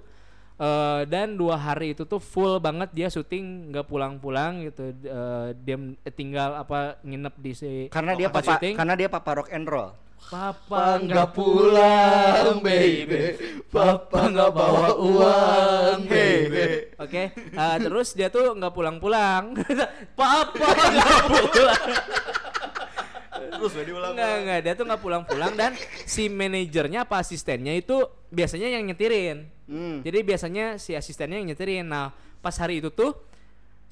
Eh 0.54 1.02
dan 1.10 1.34
dua 1.34 1.58
hari 1.58 1.98
itu 1.98 2.06
tuh 2.06 2.22
full 2.22 2.62
banget 2.62 2.94
dia 2.94 3.10
syuting 3.10 3.74
nggak 3.74 3.90
pulang-pulang 3.90 4.70
gitu. 4.70 4.94
Eh 5.02 5.48
dia 5.66 5.76
tinggal 6.14 6.54
apa 6.54 7.02
nginep 7.02 7.34
di 7.42 7.52
si 7.58 7.70
Karena 7.90 8.14
dia 8.14 8.30
papa 8.30 8.54
syuting. 8.54 8.74
karena 8.78 8.94
dia 8.94 9.08
papa 9.10 9.30
rock 9.42 9.50
and 9.50 9.66
roll. 9.66 9.90
Papa 10.32 10.98
nggak 11.04 11.28
pulang, 11.36 12.58
baby. 12.64 13.36
Papa 13.68 14.32
nggak 14.32 14.50
bawa 14.50 14.88
uang, 14.96 15.98
baby. 16.08 16.96
Oke, 16.96 17.30
eh, 17.36 17.76
terus 17.80 18.16
dia 18.16 18.32
tuh 18.32 18.56
nggak 18.56 18.72
pulang-pulang. 18.72 19.52
Papa 20.18 20.68
nggak 20.72 21.18
pulang. 21.28 21.84
Terus 23.34 23.72
diulang. 23.84 24.12
Enggak, 24.16 24.34
enggak, 24.40 24.58
dia 24.64 24.72
tuh 24.74 24.84
nggak 24.88 25.02
pulang-pulang 25.02 25.52
dan 25.54 25.72
si 26.04 26.32
manajernya 26.32 27.04
apa 27.04 27.20
asistennya 27.20 27.72
itu 27.76 28.04
biasanya 28.32 28.68
yang 28.80 28.84
nyetirin. 28.88 29.48
Hmm. 29.68 30.00
Jadi 30.04 30.18
biasanya 30.20 30.76
si 30.76 30.92
asistennya 30.92 31.40
yang 31.40 31.48
nyetirin. 31.52 31.86
Nah, 31.86 32.12
pas 32.40 32.56
hari 32.60 32.80
itu 32.80 32.92
tuh 32.92 33.16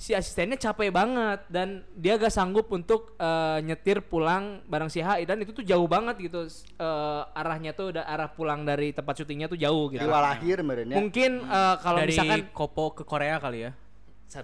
si 0.03 0.19
asistennya 0.19 0.59
capek 0.59 0.91
banget 0.91 1.47
dan 1.47 1.87
dia 1.95 2.19
gak 2.19 2.35
sanggup 2.35 2.67
untuk 2.75 3.15
eh, 3.23 3.63
nyetir 3.63 4.03
pulang 4.03 4.59
bareng 4.67 4.91
si 4.91 4.99
HI 4.99 5.23
dan 5.23 5.39
itu 5.39 5.55
tuh 5.55 5.63
jauh 5.63 5.87
banget 5.87 6.19
gitu 6.27 6.51
eh, 6.51 7.39
arahnya 7.39 7.71
tuh 7.71 7.95
udah 7.95 8.03
arah 8.11 8.27
pulang 8.27 8.67
dari 8.67 8.91
tempat 8.91 9.23
syutingnya 9.23 9.47
tuh 9.47 9.55
jauh 9.55 9.95
gitu. 9.95 10.03
Di 10.03 10.11
walahir 10.11 10.59
meureun 10.67 10.91
ya. 10.91 10.97
Mungkin 10.99 11.47
eh, 11.47 11.75
kalau 11.79 12.03
dari 12.03 12.19
misalkan 12.19 12.51
Kopo 12.51 12.99
ke 12.99 13.07
Korea 13.07 13.39
kali 13.39 13.71
ya 13.71 13.73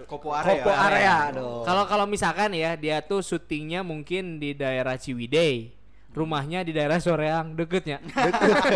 Kopo 0.06 0.36
area. 0.36 0.52
Kopo 0.60 0.70
area 0.70 1.16
dong. 1.32 1.64
kalau 1.64 1.88
kalau 1.88 2.04
misalkan 2.04 2.52
ya 2.52 2.76
dia 2.76 3.00
tuh 3.00 3.24
syutingnya 3.24 3.80
mungkin 3.80 4.36
di 4.36 4.52
daerah 4.52 5.00
Ciwidey, 5.00 5.72
rumahnya 6.12 6.60
di 6.60 6.76
daerah 6.76 7.00
Soreang 7.00 7.56
deketnya 7.56 7.96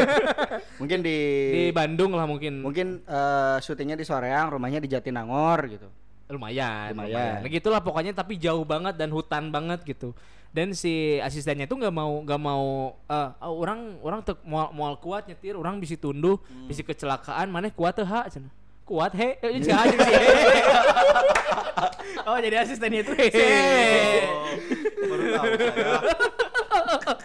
Mungkin 0.81 1.05
di 1.05 1.18
di 1.53 1.64
Bandung 1.68 2.16
lah 2.16 2.25
mungkin. 2.25 2.64
mungkin 2.64 3.05
eh, 3.05 3.57
syutingnya 3.61 3.95
di 4.01 4.09
Soreang, 4.09 4.57
rumahnya 4.57 4.81
di 4.81 4.88
Jatinangor 4.88 5.61
gitu. 5.68 6.02
Lumayan, 6.33 6.97
Lumayan. 6.97 7.12
lumayan. 7.12 7.35
Nah, 7.45 7.51
gitulah 7.51 7.81
pokoknya 7.85 8.12
tapi 8.16 8.40
jauh 8.40 8.64
banget 8.64 8.95
dan 8.97 9.12
hutan 9.12 9.53
banget 9.53 9.85
gitu. 9.85 10.16
Dan 10.53 10.77
si 10.77 11.16
asistennya 11.25 11.64
tuh 11.64 11.81
nggak 11.81 11.95
mau 11.97 12.21
nggak 12.21 12.40
mau 12.40 12.92
ah, 13.09 13.33
orang 13.40 13.97
orang 14.05 14.21
tuh 14.21 14.37
mau 14.45 14.68
mau 14.73 14.92
kuat 15.01 15.25
nyetir, 15.25 15.57
orang 15.57 15.81
bisa 15.81 15.97
tunduh, 15.97 16.37
bisa 16.68 16.85
kecelakaan, 16.85 17.49
mana 17.49 17.73
kuat 17.73 17.97
tuh 17.97 18.05
ha. 18.05 18.29
Kuat 18.83 19.16
he, 19.16 19.38
eh, 19.40 19.62
sih 19.62 19.73
he. 19.73 20.23
oh 22.29 22.38
jadi 22.38 22.57
asistennya 22.66 23.01
itu 23.07 23.12
He. 23.16 23.31
Oh, 24.27 25.07
baru 25.11 25.25
tahu 25.33 25.45
saya. 25.57 25.83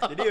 Jadi 0.08 0.22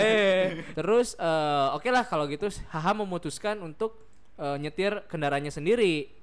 eh. 0.00 0.42
Terus 0.72 1.08
eh, 1.18 1.66
oke 1.76 1.88
lah 1.90 2.04
kalau 2.06 2.24
gitu 2.30 2.48
Haha 2.70 2.92
memutuskan 2.96 3.60
untuk 3.60 3.98
eh, 4.38 4.56
nyetir 4.58 5.04
kendaraannya 5.10 5.52
sendiri. 5.52 6.22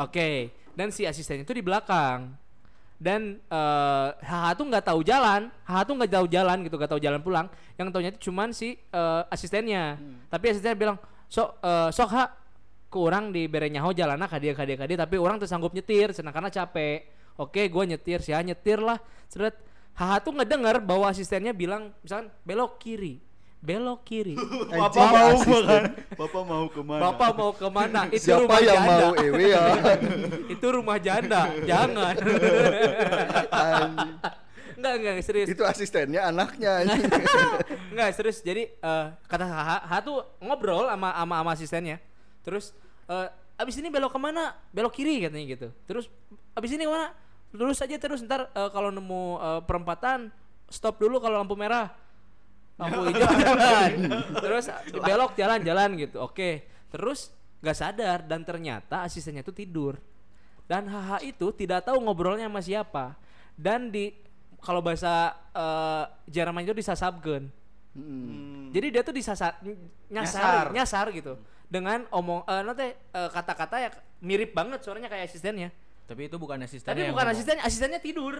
Oke, 0.00 0.48
dan 0.78 0.94
si 0.94 1.02
asistennya 1.02 1.42
itu 1.42 1.50
di 1.50 1.64
belakang. 1.66 2.38
Dan 2.98 3.42
eh, 3.42 4.08
Haha 4.22 4.54
tuh 4.54 4.70
nggak 4.70 4.86
tahu 4.86 5.02
jalan, 5.02 5.50
Haha 5.66 5.82
tuh 5.82 5.94
nggak 5.98 6.12
tahu 6.14 6.26
jalan 6.30 6.62
gitu, 6.62 6.78
nggak 6.78 6.90
tahu 6.94 7.02
jalan 7.02 7.18
pulang. 7.18 7.46
Yang 7.74 7.86
taunya 7.90 8.10
itu 8.14 8.30
cuman 8.30 8.54
si 8.54 8.78
eh, 8.78 9.22
asistennya. 9.34 9.98
Tapi 10.30 10.54
asistennya 10.54 10.78
bilang, 10.78 10.96
sok 11.26 11.58
eh, 11.58 11.90
sok 11.90 12.10
ha, 12.14 12.30
kurang 12.86 13.34
di 13.34 13.50
berenya 13.50 13.82
ho 13.82 13.90
jalan 13.90 14.22
ka 14.30 14.38
dia 14.38 14.54
ka 14.54 14.62
dia 14.62 14.78
ka 14.78 14.86
dia, 14.86 14.98
tapi 15.02 15.18
orang 15.18 15.42
tuh 15.42 15.50
sanggup 15.50 15.74
nyetir, 15.74 16.14
senang 16.14 16.30
karena 16.30 16.50
capek. 16.50 17.10
Oke, 17.38 17.66
gua 17.70 17.86
nyetir, 17.86 18.22
sih 18.22 18.34
nyetir 18.34 18.78
lah. 18.78 18.98
Seret, 19.30 19.58
Haha 19.98 20.22
tuh 20.22 20.30
ngedenger 20.30 20.78
bahwa 20.82 21.10
asistennya 21.10 21.50
bilang, 21.50 21.90
misalkan 22.02 22.30
belok 22.46 22.78
kiri, 22.78 23.18
belok 23.58 24.00
kiri. 24.06 24.34
Bapak 24.80 25.06
mau 25.10 25.38
makan. 25.42 25.82
Bapak 26.14 26.42
mau 26.46 26.64
ke 26.70 26.80
mana? 26.82 27.00
Bapak 27.02 27.30
mau 27.34 27.50
ke 27.50 27.68
mana? 27.68 28.00
Itu 28.10 28.24
Siapa 28.30 28.42
rumah 28.46 28.60
yang 28.62 28.82
janda. 28.82 28.94
mau 29.02 29.12
ewe 29.18 29.44
ya? 29.50 29.64
itu 30.54 30.66
rumah 30.70 30.98
janda, 31.02 31.42
jangan. 31.66 32.14
Enggak, 34.78 34.94
enggak, 34.94 35.14
serius. 35.26 35.50
Itu 35.50 35.66
asistennya 35.66 36.30
anaknya. 36.30 36.86
Enggak, 37.90 38.14
serius. 38.14 38.38
Jadi 38.46 38.70
eh, 38.70 39.06
kata 39.26 39.42
Haha, 39.42 39.82
Haha 39.82 39.98
tuh 40.06 40.22
ngobrol 40.38 40.86
sama 40.86 41.10
sama, 41.18 41.34
sama 41.42 41.50
asistennya. 41.50 41.96
Terus 42.46 42.70
eh, 43.10 43.26
abis 43.58 43.74
ini 43.82 43.90
belok 43.90 44.14
ke 44.14 44.20
mana? 44.22 44.54
Belok 44.70 44.94
kiri 44.94 45.18
katanya 45.26 45.46
gitu. 45.50 45.68
Terus 45.82 46.06
abis 46.54 46.70
ini 46.78 46.86
ke 46.86 46.92
mana? 46.94 47.10
Lurus 47.50 47.82
aja 47.82 47.98
terus 47.98 48.22
ntar 48.22 48.54
eh, 48.54 48.70
kalau 48.70 48.94
nemu 48.94 49.22
eh, 49.42 49.60
perempatan 49.66 50.30
stop 50.70 51.02
dulu 51.02 51.18
kalau 51.18 51.42
lampu 51.42 51.58
merah. 51.58 51.90
Lampu 52.78 53.00
hijau 53.10 53.32
jalan. 53.34 53.90
Terus 54.38 54.64
belok 54.96 55.32
jalan-jalan 55.34 55.88
gitu. 55.98 56.22
Oke. 56.22 56.64
Terus 56.88 57.28
nggak 57.58 57.74
sadar 57.76 58.18
dan 58.22 58.40
ternyata 58.42 59.02
asistennya 59.02 59.42
itu 59.42 59.50
tidur 59.50 59.98
dan 60.64 60.86
HH 60.86 61.26
itu 61.26 61.50
tidak 61.50 61.82
tahu 61.82 61.98
ngobrolnya 61.98 62.46
sama 62.46 62.62
siapa 62.62 63.04
dan 63.58 63.90
di 63.90 64.14
kalau 64.58 64.78
bahasa 64.78 65.34
eh, 65.50 66.04
Jerman 66.30 66.62
itu 66.62 66.72
disasabkeun 66.72 67.50
Hmm. 67.88 68.70
jadi 68.70 68.94
dia 68.94 69.02
tuh 69.02 69.10
disasar 69.10 69.58
Nyasar. 69.58 70.06
nyasar 70.06 70.66
nyasar 70.70 71.06
gitu 71.10 71.34
dengan 71.66 72.06
omong 72.08 72.46
eh 72.46 72.62
nanti 72.62 72.86
eh, 72.94 73.28
kata-kata 73.28 73.74
ya 73.74 73.90
mirip 74.20 74.54
banget 74.54 74.78
suaranya 74.80 75.10
kayak 75.10 75.26
asistennya 75.26 75.74
Tapi 76.06 76.30
itu 76.30 76.38
bukan 76.38 76.62
asisten. 76.62 76.86
tapi 76.86 77.10
bukan 77.10 77.26
asisten 77.26 77.58
asistennya 77.58 77.98
tidur 77.98 78.38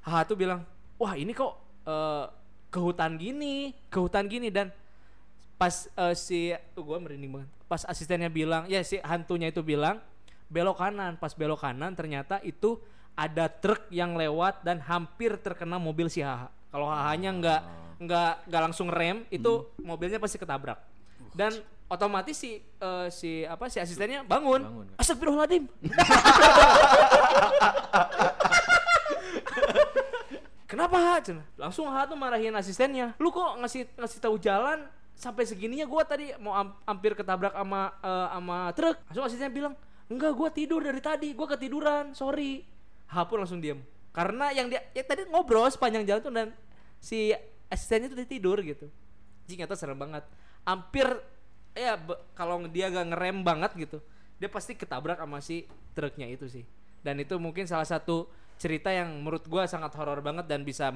Haha 0.00 0.24
tuh 0.24 0.40
bilang 0.40 0.64
wah 0.96 1.12
ini 1.12 1.36
kok 1.36 1.52
eh, 1.84 2.24
ke 2.70 2.78
hutan 2.78 3.16
gini 3.16 3.72
ke 3.88 3.98
hutan 3.98 4.26
gini 4.26 4.52
dan 4.52 4.70
pas 5.56 5.88
eh, 5.88 6.14
si 6.14 6.52
tuh 6.76 6.84
gua 6.84 7.00
merinding 7.00 7.40
banget. 7.40 7.50
Pas 7.66 7.82
asistennya 7.88 8.28
bilang 8.28 8.68
ya 8.68 8.84
si 8.84 9.00
hantunya 9.00 9.48
itu 9.48 9.64
bilang 9.64 9.98
belok 10.52 10.78
kanan. 10.78 11.16
Pas 11.16 11.32
belok 11.32 11.64
kanan 11.64 11.96
ternyata 11.96 12.38
itu 12.44 12.76
ada 13.16 13.48
truk 13.48 13.88
yang 13.88 14.12
lewat 14.12 14.60
dan 14.60 14.76
hampir 14.84 15.40
terkena 15.40 15.80
mobil 15.80 16.12
si 16.12 16.20
Haha 16.20 16.52
kalau 16.68 16.92
Hahanya 16.92 17.32
nggak 17.32 17.60
nggak 17.96 18.32
nggak 18.52 18.62
langsung 18.68 18.92
rem 18.92 19.24
itu 19.32 19.64
mobilnya 19.80 20.20
pasti 20.20 20.36
ketabrak. 20.36 20.76
Dan 21.32 21.56
otomatis 21.88 22.36
si 22.36 22.60
eh, 22.60 23.08
si 23.08 23.48
apa 23.48 23.72
si 23.72 23.80
asistennya 23.80 24.28
bangun, 24.28 24.60
Bangun. 24.60 24.86
Astagfirullahaladzim 25.00 25.64
Kenapa 30.66 30.98
Ha? 30.98 31.14
Langsung 31.54 31.86
Ha 31.86 32.10
tuh 32.10 32.18
marahin 32.18 32.50
asistennya. 32.58 33.14
Lu 33.22 33.30
kok 33.30 33.62
ngasih 33.62 33.86
ngasih 33.94 34.18
tahu 34.18 34.36
jalan 34.42 34.82
sampai 35.14 35.46
segininya 35.46 35.86
gua 35.86 36.02
tadi 36.02 36.34
mau 36.42 36.52
am- 36.52 36.74
hampir 36.84 37.14
ketabrak 37.14 37.54
sama 37.54 37.94
sama 38.02 38.58
truk. 38.74 38.98
Langsung 39.06 39.24
asistennya 39.30 39.54
bilang, 39.54 39.74
"Enggak, 40.10 40.32
gua 40.34 40.48
tidur 40.50 40.82
dari 40.82 40.98
tadi. 40.98 41.30
Gua 41.32 41.46
ketiduran. 41.46 42.12
Sorry." 42.12 42.66
Ha 43.14 43.22
pun 43.30 43.38
langsung 43.38 43.62
diam. 43.62 43.78
Karena 44.10 44.50
yang 44.50 44.66
dia 44.66 44.82
ya 44.90 45.06
tadi 45.06 45.22
ngobrol 45.30 45.70
sepanjang 45.70 46.02
jalan 46.02 46.20
tuh 46.20 46.32
dan 46.34 46.48
si 46.98 47.30
asistennya 47.70 48.10
tuh 48.10 48.18
tidur 48.26 48.58
gitu. 48.66 48.90
Jing 49.46 49.62
nyata 49.62 49.78
serem 49.78 49.94
banget. 49.94 50.26
Hampir 50.66 51.06
ya 51.76 51.94
kalau 52.34 52.64
dia 52.66 52.90
gak 52.90 53.14
ngerem 53.14 53.44
banget 53.46 53.70
gitu, 53.78 54.02
dia 54.40 54.48
pasti 54.50 54.74
ketabrak 54.74 55.20
sama 55.20 55.38
si 55.38 55.68
truknya 55.94 56.26
itu 56.26 56.50
sih. 56.50 56.64
Dan 57.04 57.22
itu 57.22 57.38
mungkin 57.38 57.68
salah 57.70 57.86
satu 57.86 58.26
cerita 58.56 58.88
yang 58.92 59.22
menurut 59.22 59.44
gua 59.46 59.68
sangat 59.68 59.92
horor 59.96 60.20
banget 60.24 60.48
dan 60.48 60.64
bisa 60.64 60.88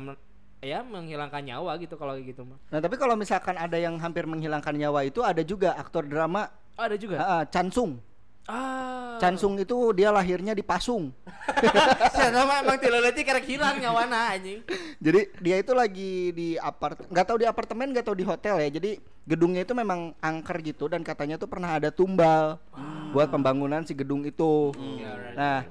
ya 0.61 0.85
menghilangkan 0.85 1.41
nyawa 1.41 1.77
gitu 1.81 1.97
kalau 1.97 2.17
gitu 2.21 2.45
mah. 2.45 2.61
Nah 2.69 2.81
tapi 2.85 3.01
kalau 3.01 3.17
misalkan 3.17 3.57
ada 3.57 3.81
yang 3.81 3.97
hampir 3.97 4.29
menghilangkan 4.29 4.77
nyawa 4.77 5.09
itu 5.09 5.25
ada 5.25 5.41
juga 5.41 5.73
aktor 5.77 6.05
drama 6.05 6.53
Oh, 6.81 6.85
ada 6.89 6.97
juga. 6.97 7.21
ah, 7.21 7.29
ah, 7.41 7.43
Chansung. 7.45 8.01
Ah. 8.49 9.21
Chansung 9.21 9.61
itu 9.61 9.93
dia 9.93 10.09
lahirnya 10.09 10.57
di 10.57 10.65
Pasung. 10.65 11.13
Saya 12.17 12.33
nama 12.33 12.65
emang 12.65 12.81
tileleti 12.81 13.21
karek 13.21 13.45
hilang 13.45 13.77
nyawana 13.77 14.33
anjing. 14.33 14.65
Jadi 15.05 15.29
dia 15.45 15.61
itu 15.61 15.77
lagi 15.77 16.33
di 16.33 16.49
apart 16.57 17.05
nggak 17.05 17.27
tahu 17.29 17.45
di 17.45 17.47
apartemen 17.47 17.93
nggak 17.93 18.09
tahu 18.09 18.17
di 18.17 18.25
hotel 18.25 18.65
ya. 18.65 18.73
Jadi 18.81 18.97
gedungnya 19.29 19.61
itu 19.61 19.77
memang 19.77 20.17
angker 20.25 20.57
gitu 20.65 20.89
dan 20.89 21.05
katanya 21.05 21.37
tuh 21.37 21.53
pernah 21.53 21.77
ada 21.77 21.93
tumbal 21.93 22.57
buat 23.13 23.29
pembangunan 23.29 23.85
si 23.85 23.93
gedung 23.93 24.25
itu. 24.25 24.73
Nah, 25.37 25.69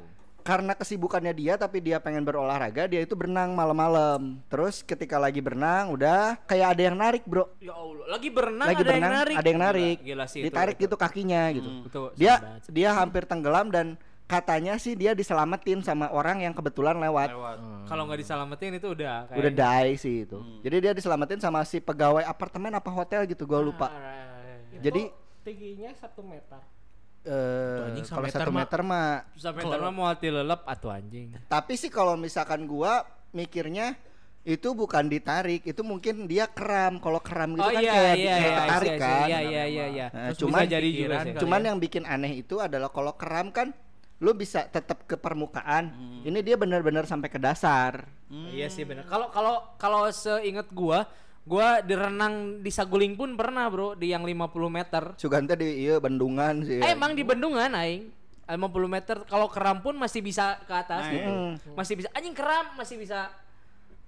karena 0.49 0.73
kesibukannya 0.73 1.33
dia 1.38 1.53
tapi 1.62 1.77
dia 1.77 2.01
pengen 2.01 2.25
berolahraga, 2.25 2.89
dia 2.89 3.05
itu 3.05 3.13
berenang 3.13 3.53
malam-malam. 3.53 4.41
Terus 4.49 4.81
ketika 4.81 5.21
lagi 5.21 5.45
berenang 5.45 5.93
udah 5.93 6.41
kayak 6.49 6.73
ada 6.73 6.81
yang 6.89 6.97
narik, 6.97 7.21
Bro. 7.21 7.53
Ya 7.62 7.77
Allah, 7.77 8.05
lagi 8.09 8.29
berenang 8.33 8.65
lagi 8.65 8.81
ada 8.81 8.89
berenang, 8.89 8.97
yang 9.05 9.13
narik. 9.21 9.35
ada 9.38 9.47
yang 9.47 9.62
narik. 9.62 9.97
Gila, 10.01 10.07
gila 10.09 10.25
sih 10.25 10.39
itu, 10.41 10.45
Ditarik 10.49 10.75
itu. 10.81 10.83
gitu 10.89 10.95
kakinya 10.97 11.41
gitu. 11.53 11.69
Itu 11.85 11.99
Dia 12.17 12.33
serem 12.33 12.49
banget 12.49 12.62
sih. 12.65 12.71
dia 12.73 12.89
hampir 12.97 13.23
tenggelam 13.29 13.67
dan 13.69 13.88
katanya 14.25 14.73
sih 14.81 14.93
dia 14.97 15.13
diselamatin 15.13 15.85
sama 15.85 16.09
orang 16.09 16.41
yang 16.41 16.53
kebetulan 16.57 16.97
lewat. 16.97 17.29
Lewat. 17.29 17.57
Kalau 17.85 18.09
nggak 18.09 18.19
diselamatin 18.25 18.73
itu 18.81 18.88
udah 18.89 19.29
kayak 19.29 19.38
Udah 19.38 19.51
die 19.53 19.93
sih 20.01 20.15
itu. 20.25 20.38
Jadi 20.65 20.75
dia 20.81 20.93
diselamatin 20.97 21.38
sama 21.38 21.62
si 21.62 21.77
pegawai 21.77 22.25
apartemen 22.25 22.73
apa 22.73 22.89
hotel 22.89 23.29
gitu, 23.29 23.45
gua 23.45 23.62
lupa. 23.62 23.93
Jadi 24.81 25.13
tingginya 25.45 25.93
satu 25.93 26.25
meter. 26.25 26.57
Eh 27.27 27.88
anjing, 27.91 28.05
kalau 28.08 28.27
satu 28.32 28.51
meter 28.51 28.79
mah 28.79 29.27
sampai 29.36 29.62
ntar 29.67 29.79
mah 29.84 29.93
mau 29.93 30.08
tilelep 30.15 30.62
atau 30.63 30.88
anjing. 30.88 31.36
tapi 31.51 31.75
sih 31.75 31.91
kalau 31.91 32.15
misalkan 32.15 32.63
gua 32.63 33.03
mikirnya 33.36 33.99
itu 34.47 34.71
bukan 34.71 35.12
ditarik, 35.12 35.67
itu 35.67 35.82
mungkin 35.84 36.25
dia 36.25 36.47
kram. 36.47 36.97
Kalau 37.03 37.19
kram 37.19 37.60
gitu 37.60 37.67
oh 37.67 37.75
kan 37.75 37.84
iya 37.84 37.91
kayak 37.91 38.15
iya 38.15 38.15
iya 38.15 38.34
kayak 38.39 38.55
ketarik 38.55 38.89
iya, 38.89 38.99
kan. 39.03 39.27
Iya 39.27 39.39
iya 39.39 39.63
iya 39.67 39.86
iya. 39.91 40.08
Nah, 40.10 40.32
cuman 40.34 40.60
bisa 40.63 40.71
jadi 40.71 40.88
juga 40.89 41.15
Cuman 41.43 41.60
ya. 41.60 41.65
yang 41.69 41.77
bikin 41.77 42.03
aneh 42.08 42.34
itu 42.39 42.55
adalah 42.58 42.89
kalau 42.89 43.13
kram 43.19 43.51
kan 43.51 43.75
lu 44.19 44.32
bisa 44.36 44.67
tetap 44.67 45.03
ke 45.05 45.15
permukaan. 45.19 45.91
Ini 46.23 46.39
dia 46.39 46.55
benar-benar 46.55 47.03
sampai 47.03 47.27
ke 47.27 47.39
dasar. 47.39 48.08
Iya 48.32 48.71
sih 48.71 48.88
benar. 48.88 49.05
Kalau 49.12 49.27
kalau 49.29 49.55
kalau 49.75 50.01
seingat 50.10 50.71
gua, 50.71 51.03
gua 51.49 51.81
direnang 51.81 52.62
di 52.62 52.69
Saguling 52.69 53.17
pun 53.17 53.33
pernah, 53.33 53.65
Bro, 53.73 53.97
di 53.97 54.13
yang 54.13 54.21
50 54.21 54.69
meter. 54.69 55.03
Sugante 55.17 55.57
di 55.57 55.89
iya 55.89 55.97
bendungan 55.97 56.62
sih. 56.62 56.77
Eh, 56.77 56.93
emang 56.93 57.17
di 57.17 57.25
bendungan 57.25 57.73
aing 57.73 58.05
50 58.45 58.85
meter 58.85 59.17
kalau 59.25 59.49
keram 59.49 59.81
pun 59.81 59.97
masih 59.97 60.21
bisa 60.21 60.62
ke 60.69 60.73
atas 60.73 61.09
Naik. 61.09 61.17
gitu. 61.17 61.31
Masih 61.73 61.93
bisa 61.97 62.09
anjing 62.13 62.38
keram 62.38 62.77
masih 62.77 62.97
bisa 63.01 63.33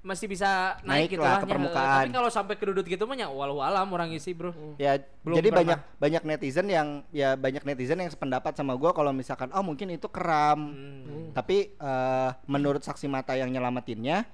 masih 0.02 0.26
bisa 0.26 0.82
Naik 0.82 1.14
naik, 1.14 1.14
gitu 1.14 1.22
lah 1.22 1.38
ke 1.38 1.46
permukaan. 1.46 2.10
Tapi 2.10 2.10
kalau 2.10 2.30
sampai 2.34 2.56
kedudut 2.58 2.86
gitu 2.90 3.06
mah 3.06 3.14
ya 3.14 3.30
walau 3.30 3.62
alam 3.62 3.86
orang 3.94 4.10
isi, 4.14 4.34
Bro. 4.34 4.50
Ya, 4.82 4.98
Belum 5.22 5.38
jadi 5.38 5.50
pernah. 5.54 5.62
banyak 5.62 5.80
banyak 6.02 6.24
netizen 6.26 6.68
yang 6.74 7.06
ya 7.14 7.38
banyak 7.38 7.62
netizen 7.62 8.02
yang 8.02 8.10
sependapat 8.10 8.58
sama 8.58 8.74
gua 8.74 8.98
kalau 8.98 9.14
misalkan 9.14 9.54
oh 9.54 9.62
mungkin 9.62 9.94
itu 9.94 10.10
keram. 10.10 10.74
Hmm. 10.74 11.30
Tapi 11.38 11.78
eh, 11.78 12.30
menurut 12.50 12.82
saksi 12.82 13.06
mata 13.06 13.38
yang 13.38 13.54
nyelamatinnya 13.54 14.26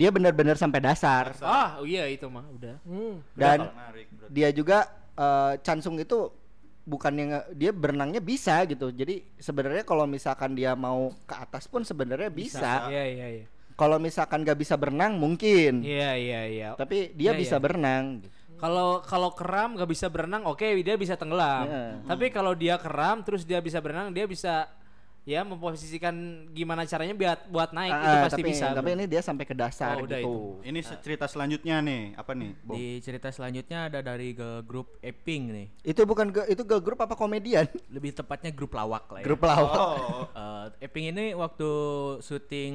dia 0.00 0.08
benar-benar 0.08 0.56
sampai 0.56 0.80
dasar. 0.80 1.36
Ah, 1.38 1.76
oh 1.76 1.84
iya 1.84 2.08
itu 2.08 2.24
mah 2.26 2.48
udah. 2.48 2.80
Dan 3.36 3.58
Bakal 3.60 3.76
narik, 3.76 4.06
berarti. 4.08 4.32
dia 4.32 4.48
juga 4.50 4.78
eh, 5.14 5.52
Chansung 5.60 6.00
itu 6.00 6.32
bukannya 6.80 7.24
nge- 7.28 7.46
dia 7.54 7.70
berenangnya 7.70 8.18
bisa 8.18 8.64
gitu. 8.64 8.88
Jadi 8.88 9.20
sebenarnya 9.36 9.84
kalau 9.84 10.08
misalkan 10.08 10.56
dia 10.56 10.72
mau 10.72 11.12
ke 11.22 11.36
atas 11.36 11.68
pun 11.68 11.84
sebenarnya 11.84 12.32
bisa. 12.32 12.88
Iya 12.88 13.04
iya 13.06 13.26
iya. 13.36 13.46
Kalau 13.76 13.96
misalkan 13.96 14.40
gak 14.40 14.56
bisa 14.56 14.76
berenang 14.76 15.16
mungkin. 15.16 15.80
Iya 15.80 16.12
iya 16.16 16.40
iya. 16.44 16.68
Tapi 16.76 17.12
dia 17.12 17.32
Iya, 17.32 17.38
bisa 17.38 17.56
iya. 17.56 17.62
berenang. 17.62 18.04
Kalau 18.56 19.00
kalau 19.00 19.32
keram 19.32 19.72
gak 19.72 19.88
bisa 19.88 20.08
berenang, 20.08 20.44
oke 20.44 20.64
dia 20.80 20.96
bisa 20.96 21.16
tenggelam. 21.16 21.64
Iya. 21.64 21.84
Tapi 22.04 22.26
kalau 22.28 22.52
dia 22.52 22.76
keram 22.76 23.20
terus 23.20 23.44
dia 23.44 23.60
bisa 23.60 23.80
berenang, 23.80 24.12
dia 24.12 24.24
bisa 24.24 24.68
ya 25.22 25.44
memposisikan 25.44 26.14
gimana 26.50 26.82
caranya 26.82 27.12
buat 27.12 27.40
buat 27.46 27.70
naik 27.70 27.92
itu 27.92 28.08
Ah, 28.10 28.22
pasti 28.24 28.40
tapi, 28.40 28.50
bisa. 28.50 28.66
Tapi 28.72 28.88
ini 28.90 29.04
dia 29.04 29.20
sampai 29.20 29.44
ke 29.44 29.52
dasar 29.52 29.94
Oh, 29.94 30.08
udah 30.08 30.18
gitu. 30.18 30.32
Ini 30.62 30.80
se- 30.80 31.00
cerita 31.00 31.24
selanjutnya 31.24 31.76
nih, 31.78 32.02
apa 32.14 32.32
nih, 32.32 32.50
Bom? 32.60 32.74
Di 32.74 32.84
cerita 32.98 33.28
selanjutnya 33.28 33.78
ada 33.86 34.00
dari 34.00 34.32
ke 34.32 34.64
grup 34.64 34.96
Eping 35.00 35.42
nih. 35.50 35.66
Itu 35.82 36.02
bukan 36.02 36.30
ke, 36.30 36.48
itu 36.48 36.62
girl 36.62 36.80
group 36.80 36.98
apa 36.98 37.12
komedian? 37.14 37.68
Lebih 37.94 38.14
tepatnya 38.14 38.50
grup 38.50 38.72
lawak 38.72 39.06
lah 39.06 39.20
ya. 39.20 39.24
Grup 39.24 39.42
lawak. 39.42 39.76
Oh, 39.76 40.24
Eh, 40.30 40.66
Eping 40.82 41.10
ini 41.10 41.32
waktu 41.32 41.68
syuting 42.20 42.74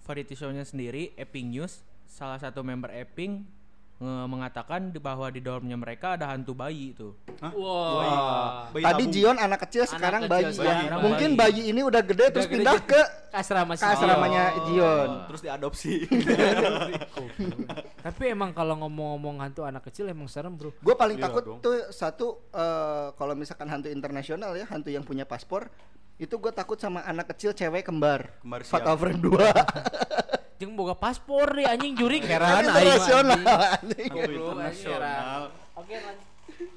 variety 0.00 0.34
show-nya 0.34 0.62
sendiri, 0.62 1.12
Eping 1.14 1.48
News, 1.50 1.80
salah 2.04 2.36
satu 2.36 2.60
member 2.60 2.88
Eping 2.90 3.44
nge- 3.44 3.63
mengatakan 4.02 4.90
bahwa 4.98 5.30
di 5.30 5.38
dormnya 5.38 5.78
mereka 5.78 6.18
ada 6.18 6.26
hantu 6.34 6.50
bayi 6.52 6.92
itu. 6.92 7.14
Wah. 7.40 8.68
bayi 8.74 8.84
Tadi. 8.84 9.04
Jion 9.08 9.38
anak 9.38 9.64
kecil 9.64 9.86
sekarang 9.86 10.26
kecil 10.26 10.50
bayi. 10.50 10.50
ya. 10.50 10.60
bayi. 10.60 10.84
Mungkin 10.98 11.30
bayi 11.38 11.62
ini 11.70 11.80
udah 11.80 12.02
gede 12.02 12.26
terus 12.34 12.50
Udah 12.50 12.58
gede 12.58 12.64
pindah 12.66 12.80
ke 12.82 13.00
asrama 13.30 13.78
ke 13.78 13.86
asramanya 13.86 14.42
Oh. 14.54 14.62
Jion. 14.66 15.10
terus 15.30 15.40
diadopsi. 15.40 15.94
Tapi 18.04 18.22
emang 18.28 18.50
kalau 18.52 18.76
ngomong-ngomong 18.82 19.40
hantu 19.40 19.62
anak 19.64 19.86
kecil 19.88 20.10
emang 20.10 20.26
serem, 20.28 20.52
Bro. 20.58 20.74
Gue 20.82 20.94
paling 20.98 21.16
Iya 21.16 21.24
takut 21.30 21.42
dong. 21.46 21.58
tuh 21.62 21.88
satu 21.88 22.50
eh, 22.50 23.08
kalau 23.14 23.32
misalkan 23.38 23.70
hantu 23.70 23.88
internasional 23.88 24.52
ya, 24.58 24.66
hantu 24.68 24.90
yang 24.90 25.06
punya 25.06 25.24
paspor 25.24 25.70
itu 26.14 26.34
gue 26.38 26.52
takut 26.54 26.78
sama 26.78 27.02
anak 27.06 27.30
kecil 27.34 27.54
cewek 27.54 27.86
kembar. 27.86 28.38
Kembar 28.42 28.62
Fatal 28.66 28.94
siap. 28.94 29.00
Frame 29.00 29.20
2 29.22 29.34
Jeung 30.56 30.74
boga 30.74 30.94
paspor 30.94 31.50
deh 31.52 31.66
anjing 31.66 31.94
jurik 31.94 32.22
Kan 32.22 32.30
heran 32.38 32.62
internasional 32.64 33.34
anjing. 33.34 33.48
anjing. 33.74 34.08
Anjing. 34.10 34.38
Internasional. 34.38 35.40
Oke, 35.74 35.94
lanjut. 35.98 36.32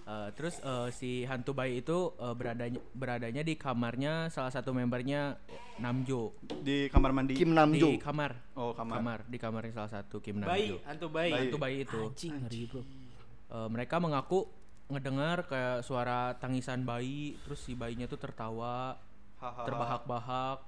Eh, 0.08 0.30
terus 0.34 0.58
eh, 0.58 0.88
si 0.90 1.12
hantu 1.24 1.54
bayi 1.54 1.86
itu 1.86 2.16
eh, 2.18 2.34
beradanya 2.34 2.80
beradanya 2.96 3.44
di 3.46 3.54
kamarnya 3.54 4.34
salah 4.34 4.50
satu 4.50 4.74
membernya 4.74 5.38
Namjo 5.78 6.34
Di 6.42 6.90
kamar 6.90 7.13
mandi. 7.13 7.38
Kim 7.38 7.54
Namjo. 7.54 7.86
di 7.86 8.02
kamar. 8.02 8.34
Oh, 8.58 8.74
kamar. 8.74 9.22
di 9.30 9.38
kamarnya 9.38 9.74
salah 9.78 9.92
satu 10.02 10.18
Kim 10.18 10.42
Bayi, 10.42 10.74
Namjo. 10.74 10.76
hantu 10.90 11.08
bayi. 11.13 11.30
Bayi. 11.30 11.42
Hantu 11.46 11.58
bayi 11.62 11.76
itu. 11.86 12.02
Anjing 12.10 12.34
Bro. 12.72 12.82
Eh, 12.82 13.68
mereka 13.70 14.02
mengaku 14.02 14.50
ngedengar 14.88 15.46
kayak 15.46 15.84
suara 15.84 16.34
tangisan 16.40 16.82
bayi, 16.82 17.36
terus 17.44 17.60
si 17.60 17.76
bayinya 17.76 18.08
tuh 18.08 18.16
tertawa, 18.16 18.96
terbahak-bahak, 19.38 20.63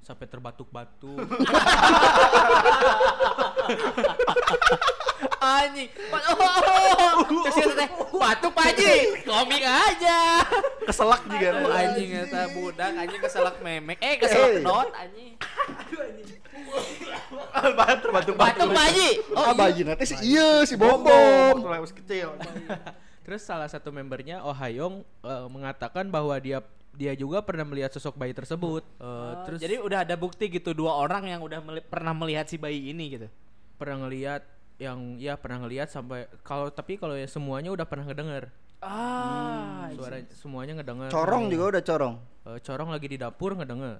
sampai 0.00 0.26
terbatuk-batuk. 0.30 1.18
Anjing. 5.84 5.90
Oh, 6.10 6.40
oh, 6.40 7.12
oh. 7.20 7.42
Terus 7.44 7.54
dia 7.54 7.74
teh, 7.76 7.88
batuk 8.12 8.52
Pak 8.52 8.64
Haji. 8.66 8.92
Komik 9.22 9.62
aja. 9.62 10.18
keselak 10.84 11.22
juga. 11.24 11.48
Aduh 11.50 11.70
anjing 11.70 12.10
eta 12.18 12.42
budak 12.50 12.90
anjing 12.94 13.20
keselak 13.20 13.56
memek. 13.58 13.98
Eh 13.98 14.14
keselak 14.16 14.50
Eh. 14.50 14.62
dot 14.62 14.88
anjing. 14.90 15.32
Batur 17.74 18.10
batuk 18.10 18.34
Batuk 18.34 18.68
bayi. 18.70 19.10
Oh, 19.30 19.54
bayi 19.54 19.80
nanti 19.82 20.04
si 20.04 20.14
iya 20.24 20.62
si 20.64 20.74
Bom 20.74 21.00
bom 21.00 21.04
bom. 21.04 21.54
waktu 21.62 21.80
masih 21.82 21.96
kecil. 22.00 22.28
Terus 23.24 23.40
salah 23.40 23.66
satu 23.66 23.88
membernya 23.88 24.40
Oh 24.40 24.52
Hayong 24.52 25.00
eh, 25.00 25.46
mengatakan 25.48 26.08
bahwa 26.08 26.36
dia 26.36 26.60
dia 26.94 27.10
juga 27.12 27.42
pernah 27.42 27.64
melihat 27.64 27.90
sosok 27.90 28.14
bayi 28.14 28.30
tersebut. 28.30 28.84
Eh, 28.96 29.32
terus 29.44 29.58
Jadi 29.58 29.76
udah 29.78 30.04
ada 30.04 30.14
bukti 30.14 30.46
gitu 30.46 30.70
dua 30.70 30.94
orang 30.94 31.26
yang 31.26 31.40
udah 31.40 31.58
meli- 31.58 31.82
pernah 31.82 32.12
melihat 32.12 32.46
si 32.46 32.54
bayi 32.54 32.90
ini 32.90 33.04
gitu. 33.12 33.28
pernah 33.74 34.06
ngelihat 34.06 34.46
yang 34.76 35.16
ya 35.16 35.34
pernah 35.34 35.60
ngelihat 35.60 35.86
sampai 35.86 36.24
kalau 36.40 36.66
tapi 36.66 36.94
kalau 36.94 37.12
ya 37.12 37.24
semuanya 37.24 37.70
udah 37.70 37.84
pernah 37.84 38.04
ngedenger 38.04 38.48
Ah, 38.78 39.88
suara 39.96 40.20
semuanya 40.28 40.76
ngedenger. 40.76 41.08
Corong 41.08 41.48
juga 41.48 41.64
udah 41.72 41.82
corong. 41.82 42.14
Eh, 42.44 42.58
corong 42.60 42.88
lagi 42.90 43.06
di 43.06 43.16
dapur 43.16 43.54
ngedenger. 43.54 43.96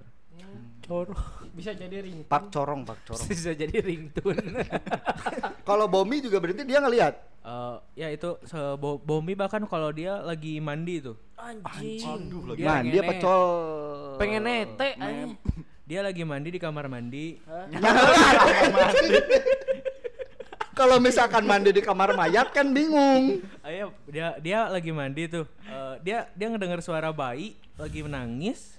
corong. 0.85 1.17
Bisa 1.49 1.73
jadi 1.73 1.99
ring. 1.99 2.21
Pak 2.21 2.53
corong, 2.53 2.85
pak 2.85 2.97
corong. 3.03 3.25
Bisa 3.25 3.49
jadi 3.51 3.81
ringtone. 3.81 4.61
Kalau 5.65 5.89
Bomi 5.89 6.21
juga 6.21 6.37
berarti 6.37 6.61
dia 6.61 6.77
ngelihat. 6.77 7.13
Eh, 7.41 7.75
ya 7.97 8.07
itu 8.09 8.37
se- 8.43 8.77
Bo- 8.77 8.99
Bomi 8.99 9.33
bahkan 9.33 9.63
kalau 9.65 9.89
dia 9.89 10.19
lagi 10.19 10.59
mandi 10.59 10.99
tuh 10.99 11.15
Anjing. 11.33 12.05
Aduh, 12.05 12.41
lagi. 12.45 12.61
Dia 12.61 12.67
Man, 12.67 12.83
dia 12.85 12.93
pengen- 12.95 13.09
pecol. 13.17 13.43
Pengen 14.17 14.41
nete 14.43 14.89
dia 15.85 16.01
lagi 16.01 16.21
mandi 16.21 16.49
di 16.49 16.57
kamar 16.57 16.85
mandi 16.85 17.37
Kalau 20.75 20.99
misalkan 20.99 21.43
mandi 21.43 21.71
di 21.71 21.79
kamar 21.79 22.11
mayat 22.13 22.51
kan 22.51 22.67
bingung. 22.69 23.39
Ayo 23.61 23.95
dia 24.05 24.35
dia 24.37 24.67
lagi 24.67 24.91
mandi 24.91 25.25
tuh 25.25 25.47
Eh, 25.63 25.95
dia 26.03 26.27
dia 26.31 26.47
ngedenger 26.47 26.79
suara 26.79 27.09
bayi 27.09 27.55
lagi 27.75 27.99
menangis 27.99 28.75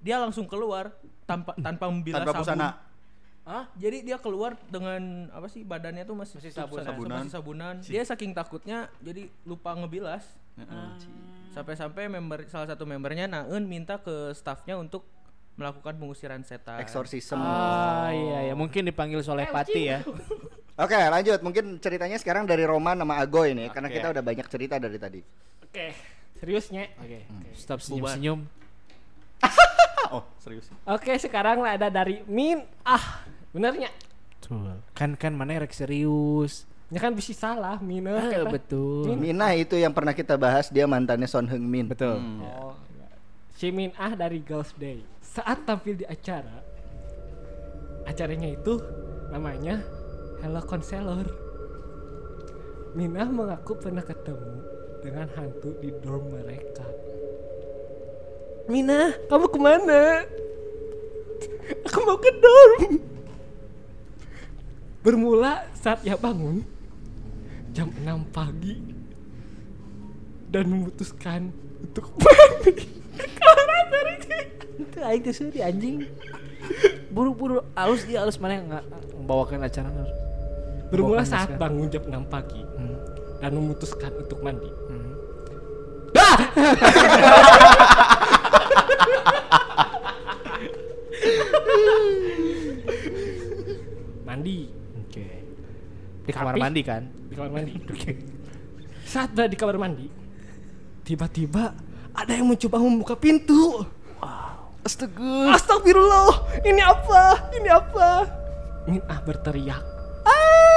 dia 0.00 0.16
langsung 0.16 0.44
keluar 0.44 0.92
tanpa 1.24 1.52
tanpa 1.54 1.84
membilas 1.86 2.20
Tanpa 2.20 2.32
sabun 2.34 2.44
busana. 2.44 2.68
Hah? 3.44 3.64
Jadi 3.74 4.02
dia 4.02 4.16
keluar 4.16 4.56
dengan 4.66 5.00
apa 5.28 5.44
sih 5.46 5.60
badannya 5.60 6.02
tuh 6.02 6.16
masih 6.16 6.40
Masih 6.40 6.48
tutup 6.50 6.64
sabunan. 6.64 6.80
sa- 6.80 6.88
Sabunan. 6.90 7.16
masih 7.18 7.30
sabunan. 7.30 7.74
Dia 7.82 8.02
saking 8.02 8.32
takutnya 8.32 8.78
jadi 8.98 9.28
lupa 9.44 9.72
ngebilas. 9.74 10.24
Sampai-sampai 11.50 12.08
member 12.08 12.48
salah 12.48 12.66
satu 12.66 12.82
membernya 12.82 13.26
Naun 13.26 13.64
minta 13.64 13.96
ke 13.96 14.32
staffnya 14.32 14.74
untuk 14.74 15.04
melakukan 15.54 15.94
pengusiran 15.94 16.40
setan. 16.40 16.80
Exorcism. 16.80 17.36
Ah 17.36 18.10
iya 18.10 18.48
ya 18.48 18.54
mungkin 18.54 18.82
dipanggil 18.82 19.20
soleh 19.20 19.44
pati 19.46 19.82
ya. 19.86 20.00
Oke, 20.74 20.98
lanjut. 20.98 21.38
Mungkin 21.38 21.78
ceritanya 21.78 22.18
sekarang 22.18 22.44
dari 22.44 22.66
Roman 22.66 22.98
sama 22.98 23.22
Agoy 23.22 23.54
nih, 23.54 23.70
karena 23.70 23.86
Oke. 23.86 23.96
kita 23.96 24.06
udah 24.10 24.22
banyak 24.22 24.46
cerita 24.50 24.74
dari 24.76 24.98
tadi. 24.98 25.20
Oke, 25.62 25.94
seriusnya. 26.38 26.90
Oke. 26.98 27.18
Stop 27.54 27.78
senyum-senyum. 27.80 28.40
Oh, 30.12 30.22
serius. 30.38 30.70
Oke, 30.86 31.10
sekarang 31.18 31.64
ada 31.64 31.90
dari 31.90 32.22
Min 32.28 32.62
Ah. 32.86 33.24
Benernya. 33.50 33.90
Betul. 34.38 34.78
Kan 34.94 35.18
kan 35.18 35.34
mana 35.34 35.58
rek 35.58 35.74
serius. 35.74 36.68
Ya 36.86 37.02
kan 37.02 37.16
bisa 37.16 37.34
salah 37.34 37.82
Min 37.82 38.06
Ah, 38.06 38.22
ah, 38.22 38.46
kata. 38.46 38.52
betul. 38.52 39.10
Mina 39.16 39.50
itu 39.58 39.74
yang 39.74 39.90
pernah 39.90 40.14
kita 40.14 40.38
bahas, 40.38 40.70
dia 40.70 40.86
mantannya 40.86 41.26
Son 41.26 41.48
Heung 41.48 41.66
Min. 41.66 41.90
Betul. 41.90 42.20
Oh, 42.38 42.76
enggak. 42.94 43.10
si 43.58 43.74
Min 43.74 43.90
Ah 43.98 44.14
dari 44.14 44.38
Girls 44.38 44.70
Day. 44.76 45.02
Saat 45.18 45.66
tampil 45.66 45.98
di 45.98 46.06
acara, 46.06 46.62
acaranya 48.06 48.54
itu 48.54 48.78
namanya 49.32 49.82
Hello 50.44 50.60
Counselor. 50.60 51.24
Minah 52.92 53.32
mengaku 53.32 53.80
pernah 53.80 54.04
ketemu 54.04 54.60
dengan 55.00 55.24
hantu 55.40 55.72
di 55.80 55.88
dorm 56.04 56.36
mereka. 56.36 56.84
Mina, 58.68 59.16
kamu 59.24 59.48
ke 59.48 59.56
mana? 59.56 60.28
Aku 61.88 61.96
mau 62.04 62.20
ke 62.20 62.28
dorm. 62.36 63.00
Bermula 65.00 65.64
saat 65.80 66.04
ia 66.04 66.12
bangun 66.12 66.60
jam 67.72 67.88
6 68.04 68.04
pagi 68.28 68.84
dan 70.52 70.68
memutuskan 70.68 71.56
untuk 71.80 72.12
mandi 72.20 72.84
kamar 73.16 73.80
dari 73.88 74.16
Itu 74.76 74.98
aing 75.00 75.24
seuri 75.32 75.64
anjing. 75.64 76.04
Buru-buru 77.08 77.64
alus 77.72 78.04
dia 78.04 78.20
alus 78.20 78.36
mana 78.36 78.60
yang 78.60 78.68
membawakan 79.16 79.64
acara 79.64 79.88
Bermula 80.88 81.24
saat 81.24 81.48
masker. 81.48 81.60
bangun 81.60 81.88
jam 81.88 82.02
6 82.04 82.24
pagi 82.26 82.62
Hmm. 82.76 82.96
dan 83.38 83.50
memutuskan 83.52 84.12
untuk 84.14 84.38
mandi. 84.40 84.70
Hmm. 84.88 85.12
Mandi 94.24 94.58
Oke. 94.98 95.26
Di 96.24 96.32
kamar 96.32 96.52
Tapi- 96.54 96.62
mandi 96.62 96.82
kan? 96.82 97.02
di 97.28 97.34
kamar 97.34 97.50
mandi. 97.52 97.72
Saat 99.04 99.28
berada 99.30 99.50
di 99.50 99.58
kamar 99.58 99.76
mandi, 99.76 100.06
tiba-tiba 101.02 101.76
ada 102.10 102.32
yang 102.32 102.48
mencoba 102.48 102.80
membuka 102.80 103.14
pintu. 103.14 103.84
Astaga. 104.84 105.56
Astagfirullah, 105.56 106.60
ini 106.60 106.78
apa? 106.78 107.48
Ini 107.52 107.68
apa? 107.70 108.08
Min 108.84 109.00
ah 109.06 109.16
berteriak. 109.18 109.80
Ah! 110.24 110.73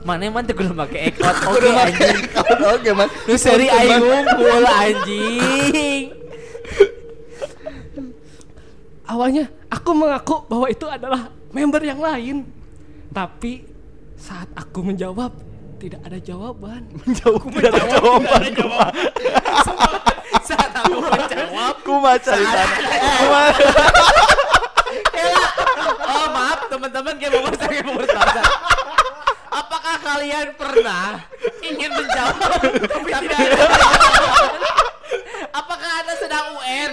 Mana 0.00 0.22
emang 0.24 0.42
tuh 0.42 0.56
kudu 0.56 0.72
make 0.72 0.96
ekot 1.12 1.36
oke 1.44 1.68
anjing. 1.68 2.18
Oke, 2.72 2.90
Mas. 2.96 3.10
Lu 3.28 3.36
seri 3.36 3.66
aing 3.68 4.00
ngumpul 4.00 4.64
anjing. 4.64 6.04
Awalnya 9.04 9.44
aku 9.68 9.90
mengaku 9.92 10.36
bahwa 10.46 10.66
itu 10.70 10.86
adalah 10.86 11.28
member 11.50 11.82
yang 11.82 12.00
lain. 12.00 12.46
Tapi 13.10 13.66
saat 14.14 14.46
aku 14.54 14.86
menjawab 14.86 15.34
tidak 15.76 16.00
ada 16.06 16.18
jawaban. 16.20 16.86
Jauh 17.18 17.40
tidak 17.50 17.72
ada 17.74 17.84
jawaban. 17.90 18.50
Saat 20.40 20.70
aku 20.74 20.98
menjawab, 20.98 21.74
Kuma 21.86 22.14
cerita. 22.26 22.62
oh 26.10 26.26
maaf 26.34 26.60
teman-teman 26.66 27.14
kayak 27.16 27.32
mau 27.38 27.42
masak 27.46 27.68
kayak 27.70 27.84
mau 27.86 27.94
masak. 27.96 28.24
Apakah 29.90 30.22
kalian 30.22 30.54
pernah 30.54 31.18
ingin 31.66 31.90
menjawab 31.90 32.62
tapi 32.62 33.10
tidak 33.26 33.38
ada? 33.42 33.58
Apakah 35.50 35.90
anda 35.98 36.14
sedang 36.14 36.46
UN 36.62 36.90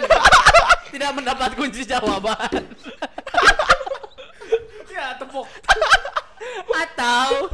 tidak 0.90 1.12
mendapat 1.14 1.54
kunci 1.54 1.86
jawaban? 1.86 2.58
ya 4.90 5.14
tepuk. 5.22 5.46
Atau 6.74 7.54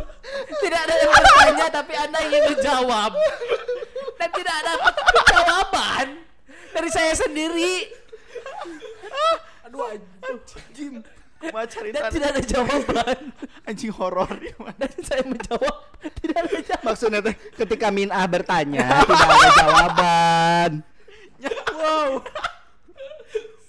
tidak 0.64 0.80
ada 0.80 0.96
yang 0.96 1.12
bertanya 1.12 1.68
tapi 1.76 1.92
anda 1.92 2.20
ingin 2.24 2.44
menjawab 2.56 3.12
dan 4.16 4.30
tidak 4.32 4.56
ada 4.64 4.74
jawaban 5.28 6.24
dari 6.72 6.88
saya 6.88 7.12
sendiri 7.20 7.92
Aduh 9.68 9.92
anjing. 9.92 11.04
Dan 11.44 11.68
cerita. 11.68 12.08
tidak 12.08 12.30
ada 12.32 12.44
jawaban 12.44 13.36
Anjing 13.68 13.92
horor 13.92 14.32
ya, 14.40 14.56
dan 14.80 14.92
saya 15.04 15.24
menjawab 15.28 15.76
tidak 16.20 16.38
ada 16.40 16.60
jawaban. 16.64 16.86
Maksudnya 16.88 17.20
teh 17.20 17.36
ketika 17.56 17.88
Min 17.92 18.12
Ah 18.12 18.28
bertanya, 18.28 18.88
tidak 19.08 19.28
ada 19.28 19.50
jawaban. 19.56 20.72
Wow. 21.74 22.10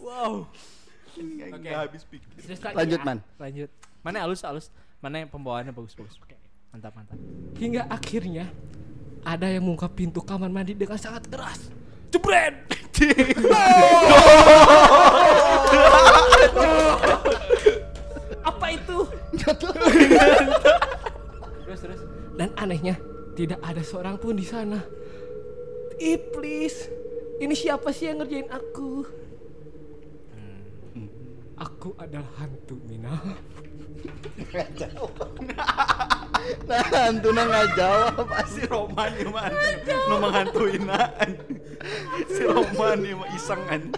Wow. 0.03 0.33
Nggak 1.19 1.79
habis 1.79 2.03
pikir. 2.07 2.27
Lanjut, 2.75 3.01
ya. 3.03 3.07
Man. 3.07 3.19
Lanjut. 3.39 3.71
Mana 4.03 4.27
halus 4.27 4.43
halus? 4.43 4.67
Mana 4.99 5.23
yang 5.23 5.31
pembawaannya 5.31 5.71
bagus 5.71 5.95
bagus. 5.95 6.19
Mantap 6.75 6.91
mantap. 6.99 7.19
Hingga 7.55 7.87
akhirnya 7.87 8.51
ada 9.23 9.47
yang 9.47 9.63
membuka 9.63 9.87
pintu 9.87 10.19
kamar 10.27 10.51
mandi 10.51 10.75
dengan 10.75 10.99
sangat 10.99 11.31
keras. 11.31 11.71
Jebret! 12.11 12.67
Apa 18.44 18.66
itu? 18.76 19.09
Terus 21.64 21.80
terus. 21.80 22.00
Dan 22.37 22.52
anehnya 22.61 23.00
tidak 23.33 23.59
ada 23.64 23.80
seorang 23.80 24.20
pun 24.20 24.37
di 24.37 24.44
sana. 24.44 24.85
Iblis, 25.96 26.92
ini 27.40 27.55
siapa 27.57 27.88
sih 27.88 28.12
yang 28.12 28.20
ngerjain 28.20 28.53
aku? 28.53 29.07
Aku 31.55 31.95
adalah 31.97 32.28
hantu 32.42 32.76
Mina. 32.84 33.14
Nah, 36.68 37.09
Antuna 37.09 37.42
nggak 37.49 37.66
jawab. 37.78 38.26
Si 38.51 38.62
Roman 38.68 39.11
ya 39.16 39.28
man. 39.32 39.53
Nu 40.11 40.14
menghantuin. 40.20 40.84
Si 42.28 42.42
Roman 42.45 42.99
ya 43.01 43.14
mah 43.16 43.28
iseng 43.32 43.62
anjing. 43.70 43.95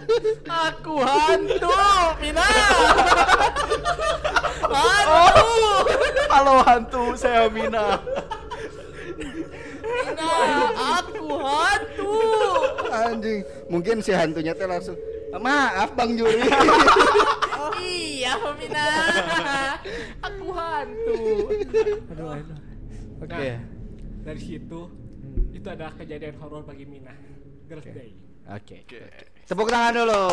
Aku 0.47 1.03
hantu, 1.03 1.75
Mina. 2.23 2.47
Hantu. 4.71 5.49
Halo 6.27 6.53
hantu, 6.63 7.03
saya 7.15 7.47
Mina. 7.47 7.99
Mina, 9.87 10.31
aku 10.99 11.27
hantu. 11.39 12.13
Anjing, 12.87 13.39
mungkin 13.71 13.99
si 14.01 14.11
hantunya 14.11 14.51
teh 14.51 14.67
langsung 14.67 14.97
Maaf 15.37 15.91
Bang 15.93 16.15
Juri. 16.15 16.39
iya 17.77 18.33
Femina 18.41 18.87
aku 20.23 20.47
hantu 20.51 21.19
aduh 22.09 22.27
aduh 22.33 22.59
oke 23.21 23.29
Nah, 23.29 23.59
dari 24.25 24.41
situ 24.41 24.79
itu 25.53 25.67
adalah 25.67 25.93
kejadian 25.95 26.35
horor 26.41 26.63
bagi 26.65 26.83
Mina. 26.83 27.13
Girls 27.69 27.87
Day. 27.87 28.11
oke 28.47 28.77
Tepuk 29.47 29.67
tangan 29.71 29.93
dulu. 30.03 30.23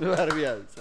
Luar 0.00 0.26
biasa. 0.26 0.80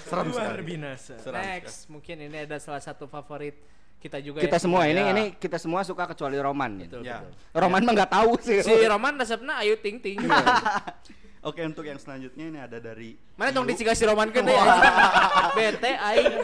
Serem 0.00 0.26
Luar 0.28 0.50
sekali. 0.52 0.62
binasa. 0.66 1.14
next 1.30 1.86
mungkin 1.86 2.16
ini 2.20 2.36
ada 2.40 2.58
salah 2.58 2.78
satu 2.78 3.06
favorit 3.06 3.54
kita 3.96 4.16
juga 4.18 4.40
Kita 4.40 4.56
ya. 4.56 4.60
semua 4.60 4.82
ini 4.84 4.98
Ya. 4.98 5.12
ini 5.12 5.24
kita 5.32 5.54
semua 5.54 5.80
suka 5.80 6.04
kecuali 6.04 6.34
Roman. 6.36 6.72
Betul, 6.78 7.04
Ya. 7.04 7.22
Roman 7.52 7.80
mah 7.80 7.92
nggak 7.94 8.10
tahu 8.10 8.30
sih. 8.38 8.58
si 8.58 8.72
Roman 8.82 9.14
resepnya 9.14 9.54
Ayu 9.56 9.76
Ting 9.76 9.98
Ting 9.98 10.18
Oke 11.42 11.64
untuk 11.64 11.82
yang 11.82 11.96
selanjutnya 11.96 12.44
ini 12.46 12.58
ada 12.58 12.76
dari 12.76 13.16
mana 13.32 13.48
tong 13.50 13.64
dicegah 13.64 13.92
si 13.92 14.04
Roman 14.04 14.28
kan 14.28 14.44
ya 14.44 14.60
bete 15.56 15.92
aing 15.96 16.36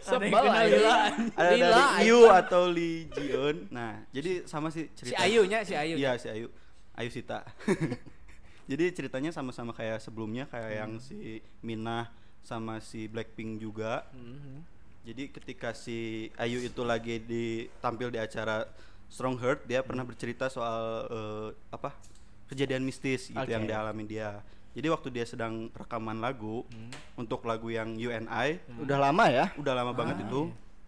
sebel. 0.00 0.30
Lila. 0.34 0.96
ada 1.36 1.52
Lila, 1.52 1.68
dari. 1.94 2.06
Iu 2.06 2.20
atau 2.28 2.62
Lee 2.66 3.06
Jion. 3.12 3.68
Nah, 3.68 4.02
jadi 4.08 4.42
sama 4.44 4.68
sih 4.68 4.88
si 4.90 5.04
cerita. 5.06 5.20
Ayunya 5.20 5.62
si 5.62 5.74
Ayu 5.74 5.94
Iya, 5.94 6.16
si 6.16 6.26
Ayu. 6.26 6.48
Ayu 6.94 7.08
Sita. 7.08 7.46
jadi 8.68 8.92
ceritanya 8.92 9.32
sama-sama 9.32 9.72
kayak 9.72 9.98
sebelumnya 9.98 10.44
kayak 10.44 10.72
yang 10.76 10.92
Hmm. 10.94 11.02
si 11.02 11.40
Minah 11.58 12.12
sama 12.40 12.78
si 12.78 13.08
Blackpink 13.08 13.58
juga. 13.58 14.04
Mhm. 14.12 14.76
Jadi 15.02 15.22
ketika 15.30 15.72
si 15.72 16.28
Ayu 16.36 16.60
itu 16.60 16.84
lagi 16.84 17.16
ditampil 17.18 18.12
di 18.12 18.20
acara 18.20 18.68
Strong 19.08 19.40
Heart, 19.40 19.60
dia 19.64 19.80
pernah 19.80 20.04
bercerita 20.04 20.46
soal 20.46 21.08
eh, 21.08 21.48
apa? 21.70 21.96
kejadian 22.48 22.80
mistis 22.80 23.28
gitu 23.28 23.36
Oke. 23.36 23.52
yang 23.52 23.64
dialami 23.64 24.04
dia. 24.04 24.40
Jadi 24.72 24.88
waktu 24.88 25.08
dia 25.10 25.24
sedang 25.24 25.68
rekaman 25.70 26.16
lagu 26.16 26.64
Hmm. 26.64 26.88
untuk 27.16 27.44
lagu 27.44 27.68
yang 27.68 27.92
UNI, 27.92 28.56
Udah 28.80 28.96
lama 28.98 29.28
ya? 29.28 29.52
udah 29.54 29.74
lama 29.74 29.92
banget 29.92 30.16
Ah, 30.16 30.24
itu. 30.24 30.40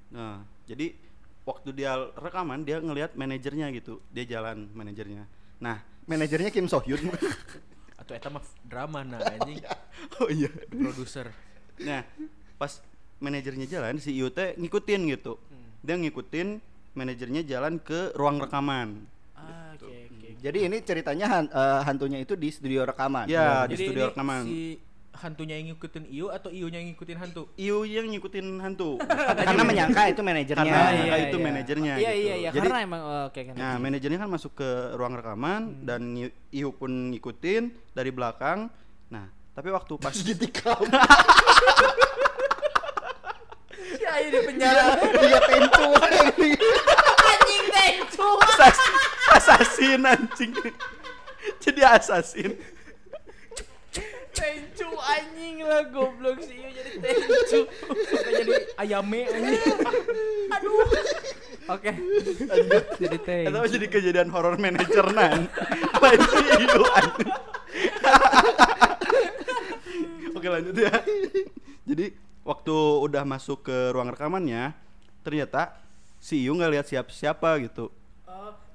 Nah, 0.09 0.37
jadi 0.64 0.97
waktu 1.45 1.68
dia 1.74 1.93
rekaman 2.14 2.64
dia 2.64 2.81
ngelihat 2.81 3.12
manajernya 3.12 3.68
gitu. 3.72 4.01
Dia 4.09 4.24
jalan 4.26 4.72
manajernya. 4.72 5.28
Nah, 5.59 5.85
Manajernya 6.09 6.51
Kim 6.53 6.66
So 6.68 6.80
Hyun. 6.80 7.11
Atau 8.01 8.12
eta 8.16 8.28
mah 8.32 8.42
drama 8.64 9.05
nah 9.05 9.20
anjing. 9.20 9.61
oh 10.20 10.28
iya. 10.32 10.48
Produser. 10.68 11.30
Nah, 11.80 12.05
pas 12.57 12.80
manajernya 13.20 13.68
jalan 13.68 14.01
si 14.01 14.16
Iu 14.16 14.32
teh 14.32 14.57
ngikutin 14.57 15.01
gitu. 15.12 15.36
Hmm. 15.36 15.68
Dia 15.84 15.96
ngikutin 16.01 16.48
manajernya 16.96 17.42
jalan 17.44 17.76
ke 17.78 18.12
ruang 18.16 18.40
rekaman. 18.40 19.05
Ah, 19.36 19.72
oke 19.76 19.84
oke 19.86 20.28
Jadi 20.40 20.59
ini 20.68 20.76
ceritanya 20.80 21.26
han- 21.28 21.53
eh, 21.53 21.80
hantunya 21.84 22.18
itu 22.20 22.32
di 22.36 22.48
studio 22.48 22.84
rekaman. 22.88 23.28
Ya, 23.28 23.68
di 23.68 23.76
Jadi 23.76 23.84
studio 23.88 24.05
ini 24.05 24.11
rekaman. 24.12 24.42
Si 24.48 24.59
hantunya 25.21 25.61
yang 25.61 25.73
ngikutin 25.73 26.05
Iu 26.09 26.27
atau 26.29 26.49
Iunya 26.49 26.81
yang 26.81 26.89
ngikutin 26.91 27.18
hantu? 27.21 27.43
Iu 27.55 27.85
yang 27.85 28.09
ngikutin 28.09 28.47
hantu. 28.59 28.97
Karena 29.47 29.62
menyangka 29.62 30.03
itu 30.09 30.21
manajernya. 30.21 30.64
Karena 30.64 30.81
Iya, 30.81 30.89
menyangka 30.91 31.16
iya, 31.16 31.27
itu 31.29 31.37
iya. 31.37 31.45
manajernya 31.45 31.93
iya 31.95 32.11
gitu. 32.11 32.25
iya 32.25 32.35
iya 32.37 32.51
Jadi 32.51 32.66
karena 32.66 32.81
emang 32.81 33.01
oh, 33.03 33.23
oke 33.29 33.41
kan 33.45 33.55
Nah, 33.55 33.75
manajernya 33.77 34.18
kan 34.18 34.29
masuk 34.29 34.53
ke 34.57 34.68
ruang 34.97 35.14
rekaman 35.14 35.62
dan 35.85 36.01
Iu- 36.16 36.35
Iu 36.51 36.68
pun 36.73 36.91
ngikutin 37.12 37.62
dari 37.93 38.11
belakang. 38.11 38.73
Nah, 39.09 39.27
tapi 39.53 39.68
waktu 39.68 39.93
pas 39.95 40.16
ditikam. 40.16 40.81
si 43.91 44.05
Ayu 44.07 44.29
di 44.31 44.41
penjara 44.47 44.85
Dia 44.97 45.41
tentu 45.43 45.87
ini. 46.39 46.51
anjing 47.31 47.64
tencu 47.68 48.29
Asas- 48.41 48.89
asasin 49.31 50.01
anjing. 50.03 50.53
Jadi 51.59 51.81
asasin. 51.83 52.51
Tencu 54.31 54.89
anjing 54.97 55.62
lah 55.66 55.83
goblok 55.91 56.39
si 56.43 56.55
Ayu 56.57 56.70
jadi 56.72 56.93
tencu 57.03 57.61
Sampai 58.11 58.33
jadi 58.43 58.53
ayame 58.78 59.20
anjing. 59.28 59.61
oke 61.70 61.91
jadi 62.99 63.18
tencu 63.20 63.49
Atau 63.51 63.66
jadi 63.68 63.87
kejadian 63.91 64.28
horor 64.33 64.57
manajer 64.57 65.07
nan. 65.12 65.47
Lain 66.01 66.20
si 66.20 66.39
Iu 66.64 66.83
anjing. 66.89 67.31
Oke 70.35 70.49
lanjut 70.49 70.72
ya. 70.72 70.95
Jadi 71.85 72.16
waktu 72.47 72.76
udah 73.05 73.22
masuk 73.28 73.68
ke 73.68 73.93
ruang 73.93 74.09
rekamannya, 74.09 74.72
ternyata 75.20 75.76
si 76.16 76.41
Iu 76.49 76.57
nggak 76.57 76.72
lihat 76.72 76.87
siapa 76.89 77.11
siapa 77.12 77.61
gitu. 77.61 77.93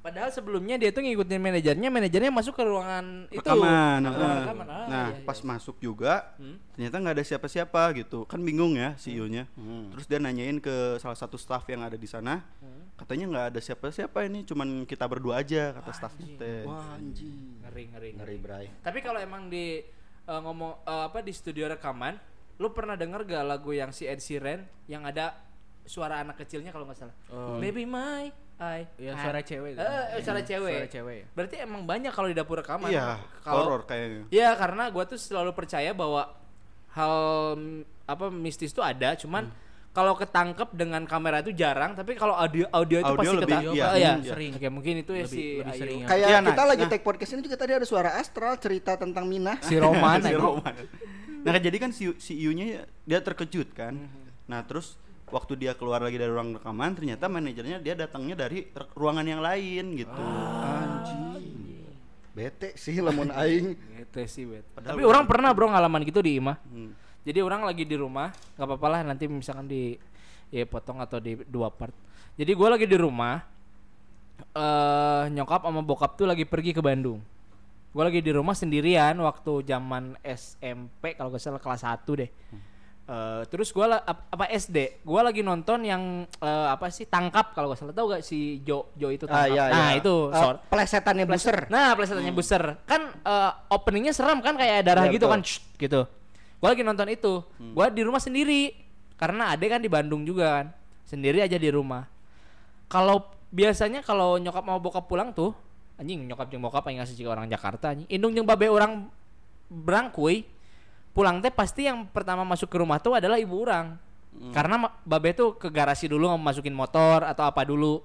Padahal 0.06 0.30
sebelumnya 0.30 0.78
dia 0.78 0.94
tuh 0.94 1.02
ngikutin 1.02 1.42
manajernya, 1.42 1.90
manajernya 1.90 2.30
masuk 2.30 2.54
ke 2.54 2.62
ruangan 2.62 3.26
itu. 3.34 3.42
Rekaman. 3.42 4.06
Heeh. 4.06 4.38
rekaman. 4.46 4.68
Ah, 4.70 4.86
nah, 4.86 5.08
iya, 5.10 5.18
iya. 5.18 5.26
pas 5.26 5.40
masuk 5.42 5.82
juga, 5.82 6.38
Hmm. 6.38 6.62
ternyata 6.78 7.02
nggak 7.02 7.16
ada 7.18 7.26
siapa-siapa 7.26 7.82
gitu. 7.98 8.30
Kan 8.30 8.46
bingung 8.46 8.78
ya 8.78 8.94
si 9.02 9.18
Iu-nya. 9.18 9.50
Terus 9.90 10.06
dia 10.06 10.22
nanyain 10.22 10.62
ke 10.62 11.02
salah 11.02 11.18
satu 11.18 11.42
staff 11.42 11.66
yang 11.74 11.82
ada 11.82 11.98
di 11.98 12.06
sana. 12.06 12.46
Hmm. 12.62 12.94
Katanya 13.02 13.26
nggak 13.34 13.46
ada 13.50 13.60
siapa-siapa 13.66 14.30
ini, 14.30 14.46
cuman 14.46 14.86
kita 14.86 15.10
berdua 15.10 15.42
aja 15.42 15.74
kata 15.74 15.90
staffnya 15.90 16.38
teh. 16.38 16.70
Wah, 16.70 17.02
anjing. 17.02 17.66
ngeri 17.66 17.84
ngeri. 17.90 18.10
Ngeri, 18.22 18.36
Bray. 18.38 18.66
Tapi 18.86 19.02
kalau 19.02 19.18
emang 19.18 19.50
di 19.50 19.82
eh, 20.26 20.40
ngomong 20.46 20.86
eh, 20.86 21.04
apa 21.10 21.26
di 21.26 21.34
studio 21.34 21.66
rekaman, 21.66 22.14
lu 22.62 22.70
pernah 22.78 22.94
denger 22.94 23.26
gak 23.26 23.42
lagu 23.42 23.74
yang 23.74 23.90
si 23.90 24.06
Ed 24.06 24.22
Sheeran 24.22 24.70
yang 24.86 25.02
ada 25.02 25.34
suara 25.86 26.22
anak 26.22 26.46
kecilnya 26.46 26.70
kalau 26.70 26.86
nggak 26.86 26.98
salah? 26.98 27.16
Oh. 27.34 27.58
Baby 27.58 27.90
my 27.90 28.45
I. 28.56 28.88
Ya 28.96 29.12
suara 29.16 29.40
cewek. 29.40 29.76
Eh, 29.76 29.84
eh, 30.16 30.22
suara 30.24 30.40
cewek. 30.40 30.74
Suara 30.74 30.90
cewek. 30.90 31.22
Berarti 31.36 31.56
emang 31.60 31.84
banyak 31.84 32.12
kalau 32.12 32.28
di 32.28 32.36
dapur 32.36 32.60
rekaman. 32.60 32.88
Iya, 32.88 33.20
Kalau 33.44 33.68
horor 33.68 33.84
kayaknya. 33.84 34.24
Iya, 34.32 34.56
karena 34.56 34.88
gua 34.88 35.04
tuh 35.04 35.20
selalu 35.20 35.52
percaya 35.52 35.92
bahwa 35.92 36.32
hal 36.96 37.16
apa 38.06 38.26
mistis 38.30 38.72
itu 38.72 38.80
ada, 38.80 39.18
cuman 39.18 39.52
kalau 39.92 40.12
ketangkep 40.14 40.76
dengan 40.76 41.04
kamera 41.04 41.40
itu 41.40 41.52
jarang, 41.52 41.96
tapi 41.96 42.16
kalau 42.16 42.36
audio 42.36 42.68
audio 42.70 43.00
itu 43.00 43.08
Audio 43.08 43.20
pasti 43.20 43.36
lebih, 43.40 43.48
ketangkep. 43.48 43.76
iya, 43.76 43.86
Oh, 43.88 43.96
iya. 43.96 44.12
hmm, 44.14 44.24
sering. 44.28 44.52
Oke, 44.56 44.68
mungkin 44.68 44.94
itu 45.00 45.12
ya 45.12 45.24
Lebih- 45.24 45.32
si 45.32 45.44
lebih 45.56 45.72
Ayu. 45.72 45.80
sering 45.80 45.98
ya. 45.98 46.08
Kayak 46.08 46.28
Iya, 46.28 46.38
nah, 46.38 46.50
kita 46.52 46.64
lagi 46.64 46.84
nah. 46.84 46.92
take 46.92 47.04
podcast 47.04 47.32
ini 47.32 47.42
juga 47.44 47.58
tadi 47.58 47.72
ada 47.74 47.88
suara 47.88 48.10
astral 48.16 48.54
cerita 48.56 48.92
tentang 48.96 49.24
Mina. 49.24 49.56
Si 49.60 49.76
Roman. 49.76 50.20
si. 50.28 50.36
Roman. 50.36 50.76
Nah, 51.44 51.60
jadi 51.60 51.78
kan 51.78 51.92
si 51.92 52.12
si 52.20 52.36
Iu-nya 52.36 52.66
ya, 52.66 52.82
dia 53.04 53.20
terkejut 53.20 53.72
kan. 53.72 53.96
Mhm. 53.96 54.48
Nah, 54.48 54.64
terus 54.64 55.00
waktu 55.30 55.54
dia 55.58 55.74
keluar 55.74 56.02
lagi 56.02 56.22
dari 56.22 56.30
ruang 56.30 56.58
rekaman, 56.58 56.94
ternyata 56.94 57.26
manajernya 57.26 57.78
dia 57.82 57.98
datangnya 57.98 58.46
dari 58.46 58.70
ruangan 58.94 59.26
yang 59.26 59.42
lain 59.42 59.86
gitu. 59.98 60.24
Anjing. 60.62 61.66
Bete 62.36 62.76
sih 62.76 63.00
lamun 63.00 63.32
aing. 63.42 63.74
Gitu 63.74 64.20
sih, 64.28 64.44
Bet. 64.44 64.68
Padahal 64.76 65.00
Tapi 65.00 65.04
orang 65.08 65.24
pernah 65.26 65.50
bro 65.56 65.72
ngalaman 65.72 66.04
gitu 66.04 66.20
di 66.20 66.38
Ima. 66.38 66.60
Hmm. 66.68 66.92
Jadi 67.26 67.40
orang 67.42 67.66
lagi 67.66 67.88
di 67.88 67.96
rumah, 67.98 68.30
nggak 68.60 68.68
apa-apa 68.70 68.88
lah 68.92 69.02
nanti 69.02 69.26
misalkan 69.26 69.66
di 69.66 69.98
ya 70.54 70.62
potong 70.70 71.02
atau 71.02 71.18
di 71.18 71.42
dua 71.50 71.74
part. 71.74 71.96
Jadi 72.38 72.52
gua 72.54 72.78
lagi 72.78 72.86
di 72.86 72.98
rumah, 73.00 73.42
eh 74.54 75.24
nyokap 75.34 75.66
sama 75.66 75.82
bokap 75.82 76.20
tuh 76.20 76.30
lagi 76.30 76.46
pergi 76.46 76.76
ke 76.76 76.86
Bandung. 76.86 77.18
Gua 77.96 78.12
lagi 78.12 78.20
di 78.20 78.30
rumah 78.30 78.54
sendirian 78.54 79.16
waktu 79.24 79.64
zaman 79.66 80.20
SMP 80.22 81.16
kalau 81.16 81.32
gak 81.32 81.42
salah 81.42 81.64
kelas 81.64 81.88
1 81.88 82.20
deh. 82.20 82.30
Eh, 83.06 83.42
terus 83.54 83.70
ap- 83.70 84.26
apa 84.34 84.50
SD, 84.50 85.06
gua 85.06 85.22
lagi 85.22 85.46
nonton 85.46 85.86
yang 85.86 86.26
eh, 86.26 86.68
apa 86.74 86.90
sih 86.90 87.06
tangkap 87.06 87.54
kalau 87.54 87.70
gak 87.70 87.78
salah 87.78 87.94
tahu 87.94 88.18
gak 88.18 88.26
si 88.26 88.66
Jo 88.66 88.90
Jo 88.98 89.14
itu 89.14 89.30
Ah, 89.30 89.46
tangkap. 89.46 89.54
iya, 89.54 89.64
nah 89.70 89.90
iya. 89.94 90.02
itu 90.02 90.16
sor- 90.34 90.58
plesetannya 90.66 91.26
buser. 91.30 91.70
Nah, 91.70 91.94
plesetannya 91.94 92.34
booster. 92.34 92.64
Kan 92.90 93.14
eh, 93.14 93.52
openingnya 93.70 94.10
serem 94.10 94.42
kan 94.42 94.58
kayak 94.58 94.82
darah 94.82 95.06
Iya, 95.06 95.14
gitu 95.14 95.30
betul. 95.30 95.34
kan 95.38 95.42
shh, 95.46 95.62
gitu. 95.78 96.02
Gua 96.58 96.74
lagi 96.74 96.82
nonton 96.82 97.06
itu. 97.08 97.34
Gua 97.78 97.94
di 97.94 98.02
rumah 98.02 98.18
sendiri. 98.18 98.74
Karena 99.22 99.54
ade 99.54 99.70
kan 99.70 99.78
di 99.78 99.88
Bandung 99.88 100.26
juga 100.26 100.60
kan. 100.60 100.74
Sendiri 101.06 101.46
aja 101.46 101.56
di 101.56 101.70
rumah. 101.70 102.10
Kalau 102.90 103.22
biasanya 103.48 104.02
kalau 104.02 104.36
nyokap 104.36 104.66
mau 104.66 104.82
bokap 104.82 105.06
pulang 105.06 105.30
tuh 105.30 105.54
anjing 105.96 106.26
nyokap 106.26 106.50
jeung 106.50 106.60
bokap 106.60 106.90
yang 106.90 107.00
ngasih 107.00 107.22
orang 107.24 107.46
Jakarta 107.46 107.94
anjing. 107.94 108.10
Indung 108.10 108.34
jeung 108.34 108.50
babe 108.50 108.66
orang 108.66 109.14
berangkuy 109.70 110.42
pulang 111.16 111.40
teh 111.40 111.48
pasti 111.50 111.88
yang 111.88 112.04
pertama 112.12 112.44
masuk 112.44 112.68
ke 112.68 112.76
rumah 112.76 113.00
tuh 113.00 113.16
adalah 113.16 113.40
ibu 113.40 113.56
orang. 113.64 113.96
Karena 114.52 114.76
ma- 114.76 114.92
babe 115.02 115.32
tuh 115.32 115.56
ke 115.56 115.72
garasi 115.72 116.12
dulu 116.12 116.28
masukin 116.36 116.76
motor 116.76 117.24
atau 117.24 117.48
apa 117.48 117.64
dulu. 117.64 118.04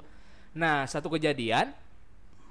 Nah, 0.55 0.87
satu 0.87 1.11
kejadian 1.11 1.75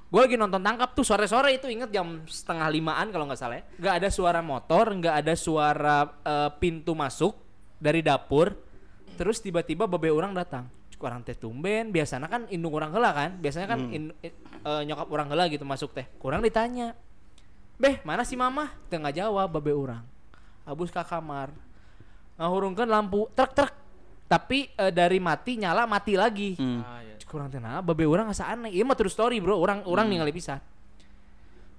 gue 0.09 0.17
lagi 0.19 0.35
nonton 0.35 0.59
tangkap 0.59 0.91
tuh 0.91 1.05
sore-sore 1.05 1.53
itu 1.53 1.69
inget 1.69 1.93
jam 1.93 2.25
setengah 2.25 2.65
limaan 2.67 3.13
kalau 3.13 3.29
nggak 3.29 3.39
salah 3.39 3.61
ya. 3.61 3.63
nggak 3.77 3.95
ada 4.01 4.09
suara 4.09 4.41
motor 4.41 4.89
nggak 4.89 5.15
ada 5.21 5.33
suara 5.37 5.97
eh, 6.19 6.49
pintu 6.59 6.91
masuk 6.91 7.39
dari 7.79 8.03
dapur. 8.03 8.51
Terus 9.15 9.39
tiba-tiba 9.39 9.87
babe 9.87 10.11
orang 10.11 10.35
datang. 10.35 10.67
Orang 10.99 11.23
teh 11.23 11.31
tumben. 11.31 11.95
Biasanya 11.95 12.27
kan 12.27 12.43
indung 12.51 12.75
orang 12.75 12.91
heula 12.91 13.15
kan? 13.15 13.39
Biasanya 13.39 13.67
kan 13.69 13.79
in- 13.95 14.15
i- 14.19 14.35
eh, 14.59 14.81
nyokap 14.83 15.07
orang 15.07 15.31
heula 15.31 15.47
gitu 15.47 15.63
masuk 15.63 15.95
teh. 15.95 16.03
Kurang 16.19 16.43
ditanya. 16.43 16.99
Beh 17.79 18.03
mana 18.03 18.27
si 18.27 18.35
mama? 18.35 18.75
Teu 18.91 18.99
nggak 18.99 19.23
jawab 19.23 19.47
babe 19.55 19.71
orang 19.71 20.03
abus 20.69 20.93
ke 20.93 21.01
kamar. 21.01 21.49
Ngahurungkan 22.37 22.85
lampu 22.85 23.25
truk 23.33 23.51
truk. 23.51 23.73
Tapi 24.29 24.69
eh, 24.69 24.93
dari 24.93 25.17
mati 25.17 25.57
nyala 25.57 25.89
mati 25.89 26.13
lagi. 26.13 26.53
Hmm. 26.55 26.85
Ah, 26.85 27.01
ya. 27.01 27.17
kurang 27.25 27.49
tenang 27.49 27.81
babe 27.81 28.05
orang 28.05 28.29
asa 28.29 28.49
aneh. 28.49 28.73
Iya 28.73 28.85
mah 28.85 28.97
true 28.97 29.09
story 29.09 29.41
bro. 29.41 29.57
Orang 29.57 29.85
orang 29.85 30.05
ningali 30.09 30.33
pisan. 30.33 30.61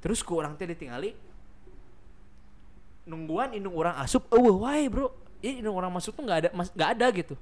Terus 0.03 0.23
ku 0.23 0.39
orang 0.39 0.55
teh 0.59 0.67
ditinggali 0.67 1.15
nungguan 3.07 3.55
indung 3.55 3.75
orang 3.75 3.99
asup. 3.99 4.27
Eueuh 4.31 4.63
wae 4.63 4.87
bro. 4.87 5.11
Ini 5.41 5.65
indung 5.65 5.75
orang 5.75 5.91
masuk 5.91 6.15
tuh 6.15 6.23
nggak 6.23 6.39
ada 6.47 6.49
mas- 6.53 6.75
nggak 6.75 6.91
ada 6.99 7.07
gitu. 7.11 7.35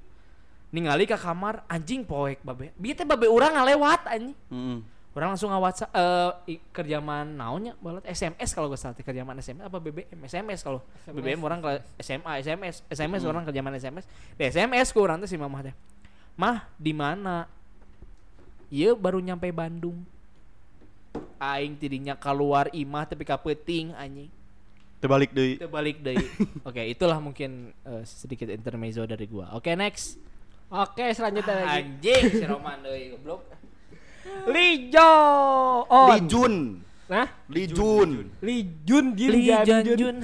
Ningali 0.69 1.09
ke 1.09 1.17
kamar 1.17 1.65
anjing 1.67 2.05
poek 2.05 2.45
babe. 2.45 2.73
Bieu 2.77 2.93
teh 2.93 3.05
babe 3.05 3.29
urang 3.29 3.57
ngalewat 3.57 4.05
anjing. 4.09 4.37
Mm-mm. 4.53 4.79
Orang 5.13 5.35
langsung 5.35 5.51
ngawat 5.51 5.89
eh 5.89 6.31
i- 6.49 6.63
kerjaman 6.69 7.35
naonnya? 7.35 7.75
Balat 7.79 8.05
SMS 8.05 8.53
kalau 8.53 8.69
gue 8.69 8.79
salah 8.79 8.95
kerjaman 8.95 9.35
SMS 9.37 9.67
apa 9.67 9.79
BBM 9.79 10.21
SMS 10.23 10.61
kalau 10.63 10.79
BBM 11.05 11.41
orang 11.41 11.59
ke 11.59 11.71
SMA 11.99 12.39
SMS 12.39 12.87
SMS 12.87 13.23
orang 13.25 13.43
kerjaman 13.43 13.75
SMS 13.75 14.05
di 14.35 14.47
SMS 14.47 14.91
ku 14.91 15.01
orang 15.01 15.19
tuh 15.19 15.27
si 15.27 15.35
mamah 15.35 15.65
teh 15.65 15.75
mah 16.35 16.71
di 16.79 16.95
mana? 16.95 17.51
Iya 18.69 18.95
baru 18.95 19.19
nyampe 19.19 19.49
Bandung. 19.51 20.05
Aing 21.39 21.75
tidinya 21.75 22.15
keluar 22.15 22.67
imah 22.71 23.07
tapi 23.07 23.23
kapeting 23.23 23.95
anjing. 23.95 24.31
Terbalik 24.99 25.31
deui. 25.31 25.55
itu 25.55 25.67
balik 25.67 26.03
dari 26.03 26.19
oke 26.69 26.83
itulah 26.85 27.19
mungkin 27.19 27.71
eh, 27.83 28.03
sedikit 28.03 28.51
intermezzo 28.51 29.03
dari 29.03 29.27
gua. 29.27 29.55
Oke 29.55 29.75
next. 29.75 30.19
Oke, 30.69 31.11
selanjutnya 31.11 31.65
lagi. 31.65 31.71
anjing 31.81 32.23
si 32.29 32.45
Roman 32.45 32.83
deui 32.83 33.15
goblok 33.15 33.47
Lijo 34.49 35.11
on. 35.89 36.09
Lee 36.13 36.23
Jun. 36.25 36.55
Nah, 37.09 37.27
Lee 37.49 37.69
Jun. 37.69 38.11
Lee 38.45 38.63
Jun 38.85 39.07
Jin 39.17 39.31
Lee 39.33 39.49
Jan 39.49 39.65
Jan 39.65 39.83
Jun. 39.85 39.99
Jun. 39.99 40.17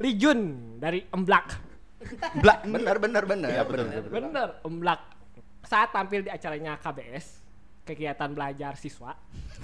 Lee 0.00 0.16
Jun 0.16 0.40
dari 0.80 1.00
Emblak. 1.12 1.46
Blak. 2.40 2.66
Benar 2.66 2.96
benar 2.98 3.24
benar. 3.24 3.48
Iya, 3.52 3.62
benar, 3.64 3.84
benar. 3.88 4.10
Bener, 4.10 4.48
Emblak. 4.64 5.00
Saat 5.62 5.94
tampil 5.94 6.26
di 6.26 6.30
acaranya 6.32 6.74
KBS, 6.80 7.40
kegiatan 7.86 8.30
belajar 8.34 8.74
siswa. 8.74 9.14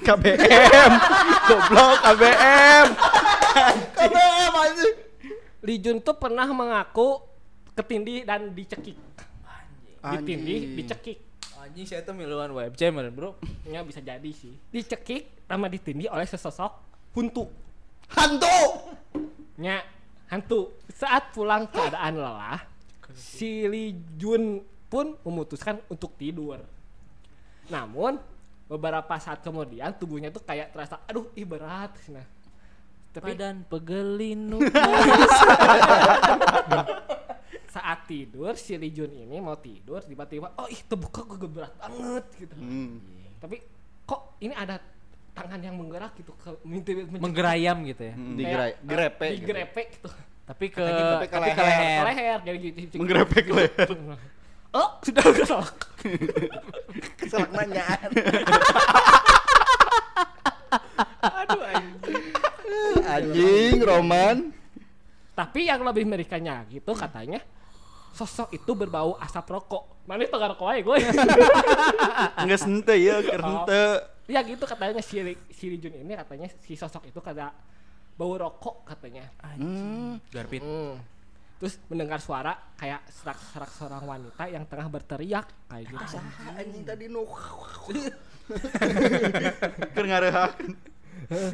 KBM. 0.04 0.90
Goblok 1.50 1.96
KBM. 2.06 2.86
KBM 3.98 4.52
anjing. 4.54 4.96
Lee 5.66 5.80
Jun 5.82 5.98
tuh 5.98 6.14
pernah 6.14 6.46
mengaku 6.46 7.18
ketindih 7.74 8.22
dan 8.22 8.54
dicekik. 8.54 8.96
Ditindih, 9.98 10.78
dicekik. 10.78 11.27
Anjing 11.68 11.84
saya 11.84 12.00
tuh 12.00 12.16
miluan 12.16 12.48
webcam 12.56 12.96
meren, 12.96 13.12
bro 13.12 13.36
Ya 13.68 13.84
bisa 13.84 14.00
jadi 14.00 14.32
sih. 14.32 14.56
Dicekik 14.72 15.44
sama 15.44 15.68
ditindih 15.68 16.08
oleh 16.08 16.24
sesosok 16.24 16.72
huntu. 17.12 17.44
Hantu. 18.08 18.88
Nya 19.60 19.84
hantu. 20.32 20.72
Saat 20.88 21.36
pulang 21.36 21.68
keadaan 21.68 22.16
lelah, 22.16 22.64
si 23.12 23.68
Lee 23.68 23.92
Jun 24.16 24.64
pun 24.88 25.12
memutuskan 25.20 25.76
untuk 25.92 26.16
tidur. 26.16 26.64
Namun 27.68 28.16
beberapa 28.64 29.20
saat 29.20 29.44
kemudian 29.44 29.92
tubuhnya 29.92 30.32
tuh 30.32 30.40
kayak 30.40 30.72
terasa 30.72 31.04
aduh 31.04 31.28
ih 31.36 31.44
berat 31.44 31.92
nah. 32.08 32.24
Tapi 33.08 33.32
badan 33.32 33.64
pegelinu 33.64 34.60
saat 37.68 38.08
tidur 38.08 38.56
si 38.56 38.74
Lee 38.74 38.88
Jun 38.88 39.12
ini 39.12 39.36
mau 39.38 39.54
tidur 39.54 40.00
tiba-tiba 40.00 40.56
oh 40.56 40.66
ih 40.66 40.80
terbuka 40.82 41.20
gue 41.22 41.46
berat 41.46 41.74
banget 41.76 42.24
gitu. 42.36 42.54
Hmm. 42.56 42.98
Tapi 43.38 43.60
kok 44.02 44.40
ini 44.40 44.52
ada 44.52 44.80
tangan 45.36 45.60
yang 45.60 45.76
menggerak 45.76 46.16
gitu 46.16 46.32
ke 46.34 46.50
minta 46.64 46.90
menggerayam 47.14 47.76
gitu 47.86 48.02
ya 48.02 48.14
Hmm. 48.16 48.34
Digerai, 48.34 48.72
grepe. 48.82 49.26
gitu. 49.30 49.36
digerepe 49.44 49.82
gitu. 49.92 50.08
tapi 50.42 50.66
ke 50.72 50.80
Tapi 50.82 51.26
ke 51.28 51.36
tapi 51.36 51.50
ke 51.52 51.62
leher. 51.62 51.68
leher 51.68 52.00
Ke 52.02 52.08
leher 52.10 52.38
jadi 52.42 52.58
gitu. 52.66 52.96
Menggerepek 52.98 53.46
leher. 53.48 53.88
Oh, 54.68 55.00
sudah 55.00 55.24
keselak. 55.24 55.80
Keselak 57.24 57.50
nanya. 57.56 57.88
Anjing 63.08 63.80
Roman. 63.80 64.52
Tapi 65.32 65.70
yang 65.70 65.80
lebih 65.86 66.04
mengerikannya 66.04 66.66
gitu 66.68 66.92
katanya 66.92 67.40
sosok 68.18 68.50
itu 68.50 68.74
berbau 68.74 69.14
asap 69.22 69.46
rokok. 69.54 70.02
Mana 70.10 70.26
itu 70.26 70.34
rokok 70.34 70.66
aja 70.66 70.80
gue. 70.82 70.98
Enggak 72.42 72.58
sente 72.58 72.94
ya, 72.98 73.22
kerte. 73.22 73.84
ya 74.28 74.40
gitu 74.44 74.64
katanya 74.66 75.00
si, 75.00 75.22
si 75.54 75.64
Lee 75.70 75.80
Jun 75.80 75.94
ini 75.94 76.12
katanya 76.18 76.50
si 76.60 76.74
sosok 76.74 77.06
itu 77.06 77.22
kada 77.22 77.54
bau 78.18 78.34
rokok 78.34 78.82
katanya. 78.90 79.30
Hmm. 79.54 80.18
Garpit. 80.34 80.66
Hmm. 80.66 80.98
Terus 81.58 81.78
mendengar 81.90 82.18
suara 82.22 82.54
kayak 82.78 83.06
serak-serak 83.10 83.70
seorang 83.74 84.02
wanita 84.06 84.46
yang 84.50 84.66
tengah 84.66 84.90
berteriak 84.90 85.46
kayak 85.70 85.86
gitu. 85.86 86.18
Anjing 86.58 86.82
tadi 86.82 87.06
nu. 87.06 87.22
Keur 89.94 90.06
ngarehakeun. 90.08 90.72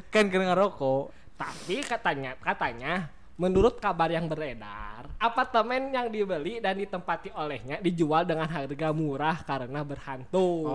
kan 0.07 0.31
kena 0.31 0.55
rokok 0.55 1.11
Tapi 1.35 1.83
katanya 1.83 2.39
katanya 2.39 3.11
menurut 3.35 3.83
kabar 3.83 4.07
yang 4.07 4.31
beredar, 4.31 5.11
apartemen 5.19 5.91
yang 5.91 6.07
dibeli 6.07 6.63
dan 6.63 6.79
ditempati 6.79 7.35
olehnya 7.35 7.83
dijual 7.83 8.23
dengan 8.23 8.47
harga 8.47 8.89
murah 8.95 9.43
karena 9.43 9.83
berhantu. 9.83 10.71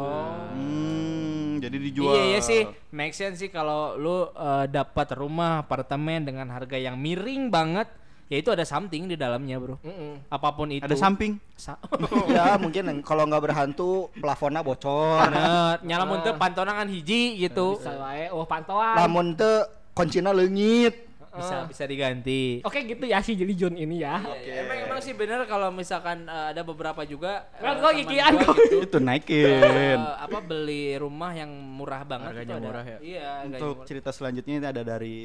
Hmm, 0.51 1.64
jadi 1.64 1.78
dijual. 1.80 2.12
iya 2.16 2.24
iya 2.36 2.39
sih 2.43 2.68
make 2.91 3.16
sense 3.16 3.39
sih 3.39 3.47
kalau 3.47 3.95
lu 3.95 4.28
eh, 4.32 4.66
dapat 4.68 5.16
rumah 5.16 5.64
apartemen 5.64 6.24
dengan 6.24 6.47
harga 6.51 6.76
yang 6.76 6.99
miring 6.99 7.47
banget 7.47 7.88
ya 8.30 8.38
itu 8.38 8.53
ada 8.53 8.62
something 8.62 9.10
di 9.10 9.18
dalamnya 9.18 9.57
bro 9.57 9.82
Mm-mm. 9.82 10.30
apa 10.30 10.49
pun 10.53 10.70
itu 10.70 10.86
Ada 10.86 10.93
samping. 10.93 11.41
Sa- 11.57 11.82
ya 12.36 12.62
mungkin 12.62 13.01
kalau 13.01 13.26
nggak 13.26 13.41
berhantu 13.41 14.14
plafonnya 14.22 14.62
bocor. 14.62 15.26
Bener, 15.26 15.82
nyala 15.82 16.03
mun 16.05 16.22
teu 16.22 16.38
pantonangan 16.38 16.86
hiji 16.86 17.41
gitu 17.41 17.82
Bisa 17.82 17.97
wae, 17.97 18.30
oh 18.30 18.45
pantauan. 18.45 18.93
Lamun 18.99 19.34
teu 19.34 19.66
kuncina 19.97 20.30
leungit. 20.30 21.09
Bisa 21.39 21.55
bisa 21.65 21.83
diganti 21.83 22.59
Oke 22.61 22.83
gitu 22.83 23.03
ya 23.03 23.19
si 23.19 23.33
Jeli 23.33 23.55
Jun 23.55 23.73
ini 23.73 24.03
ya. 24.03 24.19
Iya, 24.19 24.63
emang 24.63 24.77
emang 24.85 24.99
sih 24.99 25.13
bener 25.13 25.43
kalau 25.45 25.71
misalkan 25.71 26.27
eh, 26.27 26.47
ada 26.51 26.61
beberapa 26.61 27.01
juga 27.03 27.47
Kan 27.55 27.79
gigian 27.95 28.35
gua 28.35 28.51
gua. 28.51 28.55
gitu 28.67 28.77
Itu 28.83 28.97
naikin. 28.99 29.99
apa 29.99 30.39
beli 30.39 30.95
rumah 30.95 31.31
yang 31.31 31.49
murah 31.49 32.03
banget 32.03 32.31
Harganya 32.35 32.45
itu 32.45 32.59
ada. 32.59 32.67
murah 32.67 32.85
ya? 32.85 32.97
Iya, 32.99 33.29
Untuk 33.47 33.75
murah. 33.75 33.87
cerita 33.87 34.09
selanjutnya 34.11 34.53
ini 34.55 34.67
ada 34.67 34.83
dari 34.83 35.15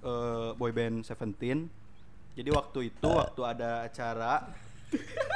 eh, 0.00 0.50
boyband 0.56 1.04
Seventeen. 1.04 1.68
Jadi 2.34 2.50
waktu 2.50 2.90
itu 2.90 3.06
waktu 3.06 3.40
ada 3.46 3.86
acara 3.86 4.42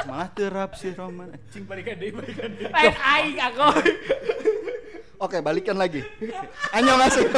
malah 0.06 0.30
terap 0.30 0.74
si 0.74 0.94
Roman 0.94 1.34
anjing 1.34 1.66
Lain 1.66 2.94
aing 2.94 3.38
aku. 3.38 3.68
Oke, 5.18 5.42
balikan 5.42 5.74
lagi. 5.74 5.98
Annyeonghaseyo. 6.70 7.30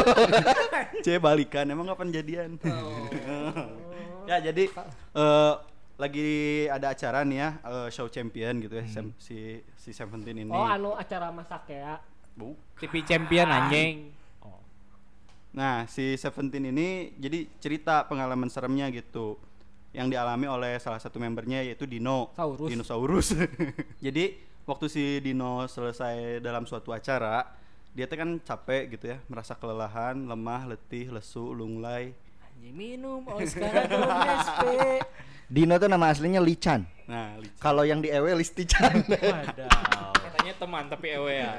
C 1.04 1.16
balikan 1.16 1.64
emang 1.64 1.88
kapan 1.88 2.12
jadian 2.12 2.50
Oh. 2.60 3.08
ya 4.28 4.36
jadi 4.38 4.68
eh, 5.16 5.52
lagi 5.96 6.28
ada 6.68 6.92
acara 6.92 7.24
nih 7.24 7.38
ya 7.38 7.48
eh, 7.58 7.88
show 7.88 8.04
champion 8.06 8.60
gitu 8.60 8.76
ya 8.76 8.84
sem- 8.84 9.16
si 9.16 9.64
si 9.74 9.90
Seventeen 9.90 10.36
ini 10.38 10.52
Oh 10.52 10.60
anu 10.60 10.92
acara 10.92 11.32
masak 11.32 11.72
ya. 11.72 11.96
Bu. 12.30 12.52
TV 12.76 13.00
champion 13.02 13.48
anjing 13.48 14.12
nah 15.50 15.82
si 15.88 16.14
Seventeen 16.14 16.70
ini 16.70 17.10
jadi 17.16 17.42
cerita 17.58 18.06
pengalaman 18.06 18.46
seremnya 18.46 18.86
gitu 18.92 19.34
yang 19.90 20.06
dialami 20.06 20.46
oleh 20.46 20.78
salah 20.78 21.02
satu 21.02 21.18
membernya 21.18 21.64
yaitu 21.64 21.88
Dino 21.88 22.30
Saurus. 22.36 22.68
Dinosaurus 22.70 23.28
jadi 24.04 24.36
waktu 24.62 24.86
si 24.86 25.02
Dino 25.18 25.66
selesai 25.66 26.38
dalam 26.38 26.62
suatu 26.62 26.94
acara 26.94 27.50
dia 27.90 28.04
tuh 28.06 28.16
kan 28.18 28.30
capek 28.38 28.96
gitu 28.98 29.04
ya 29.10 29.18
merasa 29.26 29.52
kelelahan 29.58 30.14
lemah 30.14 30.70
letih 30.70 31.10
lesu 31.10 31.50
lunglai 31.50 32.14
anjing 32.46 32.74
minum 32.74 33.26
Oscar 33.26 33.90
Domespe 33.90 35.02
Dino 35.50 35.74
tuh 35.82 35.90
nama 35.90 36.14
aslinya 36.14 36.38
Lichan. 36.38 36.86
nah. 37.10 37.34
Kalau 37.58 37.82
yang 37.82 37.98
di 37.98 38.06
Ewe 38.06 38.38
Listichan. 38.38 39.02
katanya 40.30 40.54
teman 40.54 40.84
tapi 40.86 41.06
ewe 41.10 41.42
ya 41.42 41.58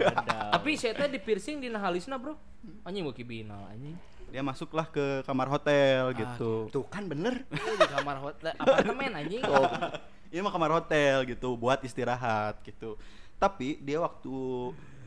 tapi 0.56 0.80
saya 0.80 0.96
teh 0.96 1.12
di 1.12 1.20
piercing 1.20 1.60
di 1.60 1.68
halisna 1.68 2.16
bro 2.16 2.40
anjing 2.88 3.04
mau 3.04 3.12
kibinal 3.12 3.68
anjing 3.68 4.00
dia 4.32 4.40
masuklah 4.40 4.88
ke 4.88 5.28
kamar 5.28 5.52
hotel 5.52 6.16
gitu 6.16 6.72
Tuh 6.72 6.88
kan 6.88 7.04
bener. 7.04 7.44
Itu 7.52 7.76
di 7.76 7.88
kamar 7.92 8.18
hotel 8.24 8.56
apartemen 8.56 9.12
anjing 9.12 9.44
Ini 10.32 10.40
mah 10.40 10.56
kamar 10.56 10.72
hotel 10.72 11.28
gitu 11.28 11.60
buat 11.60 11.84
istirahat 11.84 12.64
gitu. 12.64 12.96
Tapi 13.36 13.76
dia 13.84 14.00
waktu 14.00 14.32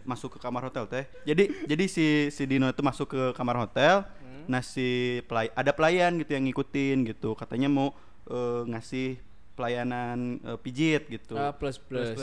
masuk 0.04 0.36
ke 0.36 0.38
kamar 0.40 0.68
hotel 0.68 0.84
teh. 0.86 1.04
Jadi 1.24 1.50
jadi 1.68 1.84
si 1.88 2.06
si 2.30 2.42
Dino 2.44 2.68
itu 2.68 2.80
masuk 2.84 3.12
ke 3.12 3.22
kamar 3.36 3.56
hotel. 3.60 4.04
Nah 4.44 4.60
si 4.60 5.20
pelay 5.24 5.48
ada 5.56 5.72
pelayan 5.72 6.20
gitu 6.20 6.36
yang 6.36 6.44
ngikutin 6.44 7.08
gitu. 7.10 7.32
Katanya 7.34 7.68
mau 7.72 7.96
eh, 8.28 8.62
ngasih 8.68 9.18
pelayanan 9.56 10.38
eh, 10.44 10.58
pijit 10.60 11.08
gitu. 11.08 11.34
Ah, 11.34 11.54
plus 11.54 11.80
plus, 11.80 12.16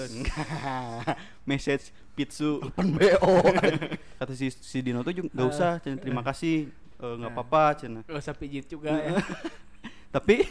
Message 1.49 1.89
pizzu. 2.13 2.61
Pen 2.77 2.93
BO. 2.93 3.33
Kata 4.19 4.33
si 4.37 4.53
si 4.53 4.79
Dino 4.85 5.01
tuh 5.01 5.15
juga 5.15 5.29
nggak 5.33 5.47
usah, 5.49 5.81
Cen. 5.81 5.97
terima 5.97 6.21
kasih. 6.21 6.69
Eh, 7.01 7.13
nggak 7.17 7.33
apa-apa, 7.33 7.63
cina. 7.81 7.99
Gak 8.05 8.21
usah 8.21 8.35
pijit 8.37 8.69
juga 8.69 8.93
ya 8.93 9.17
Tapi 10.15 10.45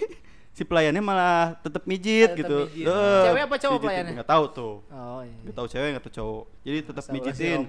si 0.51 0.67
pelayannya 0.67 1.01
malah 1.01 1.57
tetap 1.63 1.87
mijit 1.87 2.35
Tetep 2.35 2.41
gitu. 2.43 2.59
mijit. 2.69 2.87
Eh, 2.91 3.23
Cewek 3.31 3.43
apa 3.47 3.57
cowok 3.57 3.79
pelayannya? 3.81 4.13
Nggak 4.19 4.31
tahu 4.31 4.45
tuh. 4.51 4.75
Oh 4.91 5.21
iya. 5.23 5.37
Nggak 5.47 5.57
tahu 5.57 5.67
cewek 5.71 5.89
nggak 5.95 6.05
tahu 6.05 6.15
cowok. 6.19 6.45
Jadi 6.67 6.79
tetap 6.85 7.05
mijitin. 7.15 7.61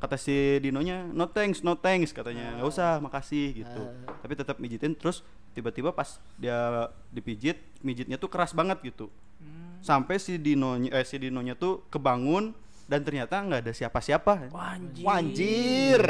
Kata 0.00 0.16
si 0.16 0.36
Dinonya 0.62 0.96
no 1.10 1.24
thanks, 1.28 1.58
no 1.60 1.74
thanks 1.76 2.14
katanya. 2.14 2.56
Nggak 2.56 2.68
usah, 2.70 3.02
makasih 3.02 3.66
gitu. 3.66 3.82
Ah. 4.06 4.14
Tapi 4.22 4.32
tetap 4.38 4.56
mijitin 4.62 4.94
terus 4.94 5.26
tiba-tiba 5.52 5.90
pas 5.90 6.22
dia 6.38 6.88
dipijit, 7.10 7.58
mijitnya 7.82 8.16
tuh 8.16 8.30
keras 8.30 8.54
banget 8.54 8.78
gitu. 8.86 9.10
Hmm. 9.42 9.82
Sampai 9.82 10.22
si 10.22 10.38
Dinonya 10.38 10.94
eh 10.94 11.04
si 11.04 11.18
Dinonya 11.18 11.58
tuh 11.58 11.82
kebangun 11.90 12.54
dan 12.86 13.02
ternyata 13.06 13.42
nggak 13.42 13.60
ada 13.66 13.72
siapa-siapa. 13.74 14.50
Wah, 14.54 14.78
anjing. 14.78 15.06
Wanjir. 15.06 16.02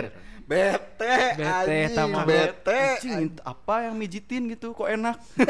Bete, 0.50 1.38
Bete, 1.38 1.38
anjing, 1.38 1.94
tamah. 1.94 2.24
bete. 2.26 2.82
Anjing, 2.98 3.38
apa 3.40 3.74
yang 3.86 3.94
mijitin 3.94 4.42
gitu 4.48 4.72
kok 4.72 4.84
enak 4.84 5.16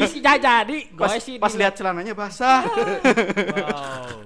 Bisa 0.00 0.32
jadi. 0.32 0.78
pas, 0.90 1.10
Gue 1.10 1.18
sih 1.20 1.36
pas 1.36 1.52
lihat 1.52 1.74
celananya 1.74 2.12
basah 2.12 2.64
Wow. 2.64 4.24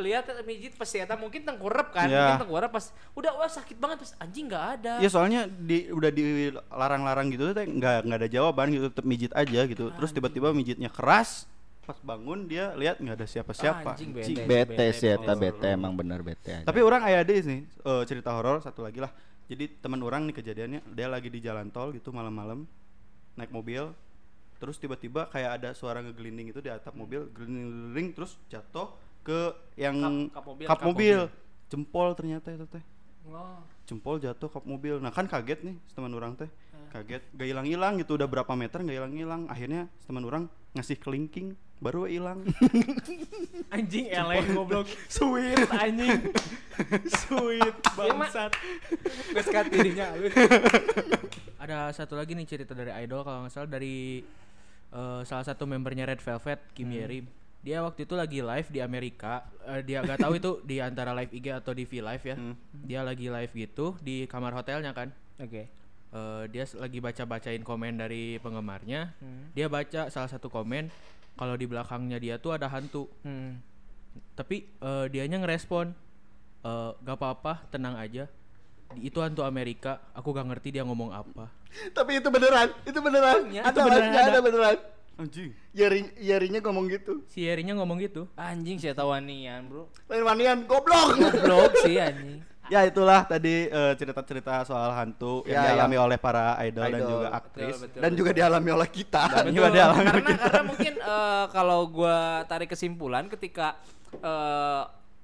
Lihat 0.00 0.24
mijit 0.48 0.72
pasti 0.74 0.96
eta 0.96 1.14
mungkin 1.14 1.42
tengkurap 1.42 1.90
kan 1.90 2.06
Ya. 2.06 2.32
mungkin 2.32 2.46
tengkurap 2.46 2.70
pas 2.70 2.88
udah 3.12 3.30
wah 3.36 3.46
sakit 3.46 3.76
banget 3.76 4.00
pas 4.00 4.10
anjing 4.16 4.48
nggak 4.48 4.64
ada 4.78 4.92
ya 4.96 5.06
soalnya 5.06 5.44
di 5.44 5.86
udah 5.86 6.08
dilarang-larang 6.08 7.28
gitu 7.28 7.52
teh 7.52 7.62
nggak 7.68 8.02
nggak 8.02 8.16
ada 8.16 8.28
jawaban 8.30 8.66
gitu 8.70 8.88
tetap 8.88 9.04
mijit 9.04 9.30
aja 9.30 9.60
gitu 9.62 9.92
terus 9.92 10.10
tiba-tiba 10.10 10.50
mijitnya 10.50 10.88
keras 10.88 11.44
pas 11.90 11.98
bangun 12.00 12.46
dia 12.46 12.70
lihat 12.72 12.96
nggak 12.96 13.16
ada 13.16 13.26
siapa-siapa 13.26 13.90
Anjing, 13.90 14.14
Anjing. 14.14 14.36
bete. 14.38 14.46
Bete 14.70 14.86
sih 14.94 15.10
eta 15.10 15.34
bete. 15.34 15.66
emang 15.68 15.90
bener 15.92 16.22
bete. 16.22 16.54
aja. 16.54 16.62
tapi 16.62 16.78
orang 16.80 17.02
aya 17.02 17.20
deh 17.20 17.40
sih 17.40 17.66
eh, 17.66 18.02
cerita 18.04 18.30
horor 18.30 18.62
satu 18.62 18.80
lagi 18.80 18.98
lah 18.98 19.10
jadi 19.44 19.66
teman 19.76 19.98
orang 19.98 20.22
nih 20.24 20.36
kejadiannya 20.36 20.80
dia 20.88 21.10
lagi 21.10 21.26
di 21.26 21.42
jalan 21.42 21.66
tol 21.68 21.90
gitu 21.90 22.08
malam-malam 22.08 22.62
naik 23.34 23.50
mobil 23.50 23.90
terus 24.56 24.78
tiba-tiba 24.78 25.26
kayak 25.26 25.58
ada 25.58 25.68
suara 25.72 25.98
ngegelinding 25.98 26.48
itu 26.48 26.60
di 26.60 26.70
atap 26.70 26.94
mobil 26.94 27.26
gelinding 27.28 28.14
terus 28.14 28.38
jatuh 28.46 28.94
ke 29.20 29.50
yang 29.74 30.30
Kap- 30.30 30.30
kap 30.32 30.44
mobil, 30.46 30.64
kap 30.64 30.70
kap 30.72 30.86
mobil 30.86 31.18
jempol 31.66 32.08
ternyata 32.14 32.48
itu 32.50 32.66
teh 32.68 32.84
Oh. 33.22 33.60
jempol 33.84 34.16
jatuh 34.16 34.48
kap 34.48 34.64
mobil 34.64 34.96
nah 34.96 35.10
kan 35.10 35.26
kaget 35.26 35.60
nih 35.60 35.76
teman 35.92 36.08
orang 36.10 36.32
teh 36.34 36.48
kaget 36.88 37.20
gak 37.30 37.46
hilang 37.46 37.68
hilang 37.68 37.92
gitu 37.94 38.16
udah 38.16 38.24
berapa 38.24 38.48
meter 38.54 38.80
gak 38.80 38.96
hilang 38.96 39.12
hilang 39.12 39.42
akhirnya 39.46 39.86
teman 40.02 40.24
orang 40.24 40.42
ngasih 40.72 40.96
kelingking 40.96 41.52
baru 41.80 42.04
hilang 42.04 42.44
Anjing 43.74 44.12
eleh 44.12 44.44
goblok. 44.52 44.90
Sweet 45.06 45.70
anjing. 45.82 46.34
Sweet 47.06 47.76
bangsat. 47.98 48.52
Dirinya 49.70 50.10
halus. 50.10 50.34
Ada 51.56 51.94
satu 51.94 52.18
lagi 52.18 52.34
nih 52.34 52.46
cerita 52.50 52.74
dari 52.74 52.90
idol 53.06 53.22
kalau 53.22 53.46
nggak 53.46 53.52
salah 53.54 53.70
dari 53.70 54.26
eh, 54.90 55.20
salah 55.22 55.44
satu 55.46 55.70
membernya 55.70 56.04
Red 56.10 56.20
Velvet 56.20 56.60
Kim 56.74 56.90
Yeri. 56.90 57.22
Dia 57.62 57.84
waktu 57.84 58.08
itu 58.08 58.18
lagi 58.18 58.42
live 58.42 58.68
di 58.74 58.80
Amerika. 58.82 59.46
Eh, 59.70 59.86
dia 59.86 60.02
nggak 60.02 60.18
tahu 60.18 60.34
itu 60.36 60.50
di 60.66 60.82
antara 60.82 61.14
live 61.14 61.30
IG 61.30 61.46
atau 61.54 61.70
di 61.70 61.86
V 61.86 62.02
Live 62.02 62.24
ya. 62.26 62.36
Dia 62.74 63.00
lagi 63.06 63.30
live 63.30 63.52
gitu 63.54 63.94
di 64.02 64.26
kamar 64.26 64.52
hotelnya 64.52 64.92
kan. 64.92 65.14
oke 65.40 65.80
Eh, 66.10 66.44
dia 66.50 66.66
lagi 66.74 66.98
baca-bacain 66.98 67.62
komen 67.62 68.02
dari 68.02 68.42
penggemarnya. 68.42 69.14
Dia 69.54 69.70
baca 69.70 70.10
salah 70.10 70.26
satu 70.26 70.50
komen 70.50 70.90
kalau 71.34 71.54
di 71.54 71.66
belakangnya 71.66 72.18
dia 72.18 72.34
tuh 72.36 72.54
ada 72.54 72.66
hantu. 72.66 73.06
Hmm. 73.22 73.60
Tapi 74.34 74.66
eh, 74.66 75.06
dianya 75.08 75.38
ngerespon 75.38 75.92
eh, 76.62 76.90
gak 76.96 77.16
apa-apa, 77.16 77.66
tenang 77.68 77.94
aja. 77.94 78.26
Itu 78.98 79.22
hantu 79.22 79.46
Amerika, 79.46 80.02
aku 80.10 80.34
gak 80.34 80.50
ngerti 80.50 80.74
dia 80.74 80.82
ngomong 80.82 81.14
apa. 81.14 81.46
Tapi 81.96 82.18
itu 82.18 82.28
beneran, 82.28 82.74
itu 82.82 82.98
beneran. 82.98 83.46
Ya, 83.48 83.62
Ada 83.62 83.70
itu 83.70 83.80
beneran 83.86 84.02
live-nya, 84.02 84.20
ada. 84.20 84.30
ada 84.30 84.40
beneran. 84.42 84.76
anjing 85.20 85.52
Yari, 85.76 86.00
Yarinya 86.16 86.60
ngomong 86.64 86.88
gitu. 86.88 87.20
Si 87.28 87.44
Yerinya 87.44 87.76
ngomong 87.76 88.00
gitu. 88.00 88.24
anjing 88.34 88.80
saya 88.80 88.96
tawanian 88.96 89.68
bro 89.68 89.84
Lain 90.08 90.24
manian 90.24 90.64
goblok. 90.64 91.12
goblok 91.20 91.76
sih 91.84 92.00
anjing 92.00 92.40
ya 92.70 92.80
itulah 92.82 93.20
tadi 93.24 93.66
eh, 93.66 93.92
cerita-cerita 93.94 94.62
soal 94.62 94.90
hantu 94.92 95.42
yang 95.42 95.58
Ya, 95.58 95.74
dialami 95.74 95.96
oleh 95.98 96.16
para 96.16 96.54
idol, 96.62 96.86
dan 96.86 96.94
Idol. 96.94 97.10
juga 97.10 97.26
Betul, 97.26 97.36
aktris. 97.36 97.76
betul, 97.82 98.00
Dan 98.00 98.12
juga 98.14 98.30
dialami 98.30 98.70
oleh 98.70 98.88
kita. 98.88 99.22
dan 99.36 99.50
juga 99.50 99.68
dialami 99.68 100.06
karena 100.06 100.30
karena 100.38 100.62
mungkin 100.64 100.92
eh, 100.96 101.44
kalau 101.50 101.80
gua 101.86 102.16
tarik 102.44 102.68
kesimpulan 102.68 103.26
ketika 103.28 103.74
eh, 104.14 104.82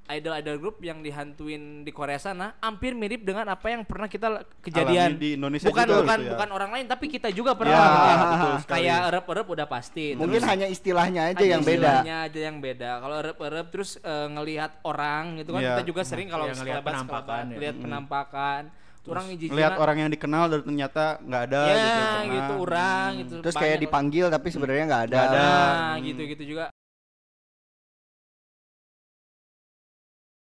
idol-idol 0.09 0.57
grup 0.57 0.77
yang 0.81 0.99
dihantuin 0.99 1.63
di 1.83 1.91
Korea 1.91 2.17
sana 2.17 2.55
hampir 2.59 2.93
mirip 2.93 3.21
dengan 3.21 3.47
apa 3.47 3.67
yang 3.69 3.83
pernah 3.83 4.07
kita 4.07 4.29
kejadian 4.61 5.13
Alami 5.13 5.19
di 5.19 5.29
Indonesia 5.35 5.67
bukan 5.67 5.83
juga 5.85 5.99
bukan 6.01 6.17
gitu 6.17 6.23
ya. 6.23 6.31
bukan 6.33 6.49
orang 6.51 6.71
lain 6.71 6.87
tapi 6.87 7.07
kita 7.09 7.29
juga 7.31 7.53
pernah 7.53 7.75
Ya, 7.75 7.83
gitu. 7.83 8.27
betul 8.27 8.55
sekali. 8.61 8.79
kayak 8.81 8.99
erep-erep 9.09 9.47
udah 9.49 9.67
pasti 9.67 10.05
Mungkin 10.13 10.33
Terus 10.37 10.49
hanya 10.49 10.67
istilahnya 10.67 11.23
aja 11.27 11.37
hanya 11.37 11.51
yang 11.51 11.63
beda. 11.63 11.75
istilahnya 11.77 12.17
aja 12.23 12.41
yang 12.41 12.57
beda 12.59 12.91
kalau 12.99 13.17
erep-erep 13.19 13.67
terus 13.69 13.91
eh, 13.99 14.27
ngelihat 14.29 14.71
orang 14.83 15.23
gitu 15.37 15.51
kan 15.51 15.61
Iya. 15.61 15.71
kita 15.73 15.83
juga 15.85 16.03
sering 16.03 16.29
kalau 16.29 16.47
Iya, 16.47 16.55
ngelihat 16.57 16.83
penampakan 16.83 17.45
ya. 17.49 17.57
lihat 17.59 17.77
penampakan 17.77 18.63
orang 19.07 19.27
lihat 19.33 19.75
orang 19.77 19.97
yang 19.97 20.11
dikenal 20.11 20.45
dan 20.49 20.61
ternyata 20.63 21.05
nggak 21.21 21.43
ada 21.45 21.61
ya 21.63 21.75
gitu, 21.77 21.87
gitu, 22.27 22.27
pernah. 22.27 22.59
orang 22.59 23.09
gitu 23.17 23.35
Terus 23.39 23.55
kayak 23.57 23.79
dipanggil 23.79 24.27
tapi 24.27 24.49
sebenarnya 24.51 24.85
nggak 24.85 25.03
ada. 25.07 25.15
Nggak 25.15 25.27
ada. 25.29 25.39
Nah, 25.39 25.95
Hmm. 25.95 26.03
gitu-gitu 26.03 26.43
juga. 26.45 26.65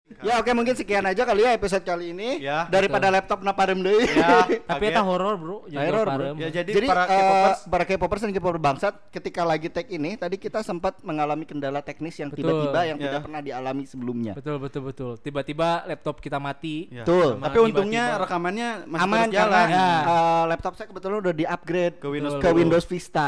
Ya 0.06 0.38
oke 0.38 0.54
mungkin 0.54 0.70
sekian 0.72 1.02
aja 1.02 1.26
kali 1.26 1.42
ya 1.42 1.50
episode 1.50 1.82
kali 1.82 2.14
ini. 2.14 2.38
Ya, 2.38 2.70
Daripada 2.70 3.10
laptop 3.10 3.42
na 3.42 3.50
parem 3.50 3.74
deui. 3.76 4.06
ya 4.06 4.46
Tapi 4.70 4.88
eta 4.88 5.02
horor, 5.02 5.34
Bro. 5.34 5.66
Horor, 5.66 6.06
Bro. 6.06 6.30
ya 6.38 6.48
jadi, 6.48 6.70
Jadi 6.70 6.86
para 6.86 7.04
eh, 7.04 7.10
K-popers 7.10 7.58
para 7.66 7.84
K-popers 7.84 8.22
dan 8.22 8.30
K-popers 8.30 8.62
bangsat 8.62 8.94
ketika 9.10 9.42
lagi 9.42 9.66
tag 9.66 9.90
ini 9.90 10.14
tadi 10.14 10.38
kita 10.38 10.62
sempat 10.62 11.02
mengalami 11.02 11.42
kendala 11.42 11.82
teknis 11.82 12.14
yang 12.16 12.30
Betul. 12.30 12.38
tiba-tiba 12.38 12.80
yang 12.86 12.96
Ya. 12.96 13.04
tidak 13.04 13.20
pernah 13.20 13.42
dialami 13.42 13.82
sebelumnya. 13.82 14.32
Betul, 14.32 14.56
betul, 14.56 14.82
betul. 14.84 15.12
Tiba-tiba 15.18 15.68
laptop 15.84 16.22
kita 16.22 16.38
mati. 16.38 16.86
Ya. 16.86 17.02
Betul. 17.02 17.42
tapi 17.42 17.56
Sama 17.56 17.66
untungnya 17.66 18.04
tiba-tiba. 18.06 18.22
rekamannya 18.22 18.68
masih 18.86 19.02
Aman 19.04 19.26
jalan 19.28 19.66
Ya. 19.68 19.90
eh, 20.00 20.42
laptop 20.46 20.72
saya 20.78 20.86
kebetulan 20.86 21.16
udah 21.18 21.34
di-upgrade 21.34 21.94
Ke 21.98 22.06
Windows 22.08 22.38
ke 22.38 22.46
10. 22.46 22.54
Windows 22.54 22.86
Vista. 22.86 23.26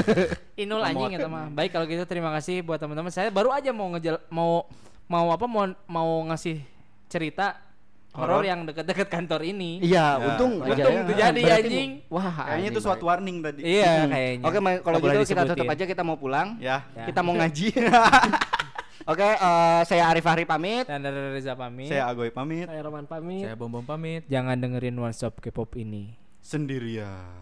Inul 0.62 0.78
anjing 0.80 1.18
eta 1.18 1.26
mah. 1.26 1.50
Baik 1.50 1.74
kalau 1.74 1.84
gitu 1.84 2.06
terima 2.06 2.30
kasih 2.32 2.62
buat 2.62 2.78
teman-teman. 2.78 3.10
Saya 3.10 3.34
baru 3.34 3.50
aja 3.50 3.74
mau 3.74 3.90
ngejel 3.90 4.22
mau 4.30 4.70
mau 5.06 5.28
apa 5.28 5.44
mau 5.44 5.64
mau 5.84 6.10
ngasih 6.26 6.60
cerita 7.06 7.60
horor 8.10 8.42
yang 8.42 8.62
dekat-dekat 8.62 9.10
kantor 9.10 9.42
ini. 9.42 9.82
Iya, 9.82 10.06
Ya. 10.14 10.24
untung 10.24 10.62
aja 10.62 10.70
Untung 10.72 10.94
ya. 10.94 11.02
terjadi, 11.04 11.40
Berarti- 11.42 11.66
anjing. 11.66 11.90
Wah, 12.06 12.22
kayaknya 12.30 12.54
anjing, 12.54 12.70
itu 12.70 12.80
suatu 12.80 13.04
warning 13.04 13.36
tadi 13.40 13.60
Iya, 13.60 13.90
Hmm. 13.98 14.08
kayaknya. 14.08 14.44
Oke, 14.46 14.58
Ma- 14.58 14.80
kalau 14.80 14.98
gitu 15.00 15.18
kita 15.26 15.42
tutup 15.44 15.66
aja 15.68 15.84
kita 15.84 16.02
mau 16.02 16.14
pulang. 16.14 16.48
ya 16.58 16.86
Ya. 16.92 17.04
Kita 17.04 17.20
mau 17.20 17.34
ngaji. 17.34 17.68
Oke, 19.04 19.26
eh, 19.26 19.80
saya 19.84 20.08
Arif 20.08 20.22
Fahri 20.22 20.46
pamit. 20.46 20.86
Dan 20.86 21.02
dari 21.02 21.34
Reza 21.34 21.52
pamit. 21.52 21.90
saya 21.90 22.06
Agoy 22.06 22.30
pamit 22.30 22.64
Saya 22.64 22.80
Roman 22.80 23.04
pamit. 23.04 23.44
Saya 23.44 23.52
bom 23.52 23.68
bom 23.68 23.84
pamit. 23.84 24.24
Jangan 24.26 24.56
dengerin 24.56 24.96
One 24.96 25.12
Stop 25.12 25.42
K-pop 25.42 25.74
ini. 25.74 26.14
sendirian 26.40 27.34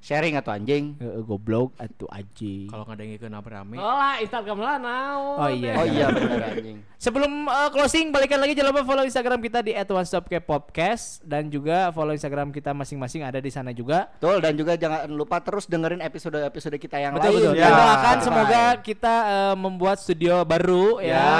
Sharing 0.00 0.32
atau 0.32 0.48
anjing? 0.50 0.96
Heeh, 0.96 1.20
goblok 1.20 1.76
atuh 1.76 2.08
anjing. 2.08 2.66
Kalau 2.66 2.88
nggak 2.88 2.96
ada 2.96 3.02
yang 3.04 3.14
ikut 3.14 3.28
apa 3.30 3.48
rame. 3.52 3.76
Oh 3.76 3.94
lah 3.94 4.16
Instagram 4.16 4.58
lah 4.58 4.76
naon. 4.76 5.36
Oh 5.36 5.50
iya. 5.52 5.72
Oh 5.76 5.84
iya 5.84 6.06
benar 6.16 6.40
anjing. 6.50 6.80
Sebelum 6.96 7.28
uh, 7.44 7.68
closing 7.68 8.08
balikan 8.08 8.40
lagi 8.40 8.56
jangan 8.56 8.72
lupa 8.72 8.82
follow 8.82 9.04
Instagram 9.04 9.38
kita 9.38 9.60
di 9.60 9.76
@onestopkpopcast 9.76 11.20
dan 11.22 11.46
juga 11.46 11.92
follow 11.92 12.10
Instagram 12.10 12.48
kita 12.48 12.72
masing-masing 12.72 13.22
ada 13.22 13.38
di 13.38 13.52
sana 13.52 13.70
juga. 13.70 14.08
Betul 14.16 14.40
dan 14.40 14.56
juga 14.56 14.72
jangan 14.74 15.04
lupa 15.06 15.36
terus 15.40 15.64
dengerin 15.64 16.00
episode-episode 16.00 16.80
kita 16.80 16.96
yang 16.96 17.12
betul 17.14 17.36
lain. 17.36 17.36
betul. 17.36 17.52
ya. 17.54 17.62
Dan 17.62 17.72
doakan 17.76 18.16
semoga 18.20 18.62
kita 18.80 19.14
uh, 19.22 19.54
membuat 19.54 20.00
studio 20.00 20.40
baru 20.42 20.98
ya. 20.98 21.12
Ya. 21.12 21.30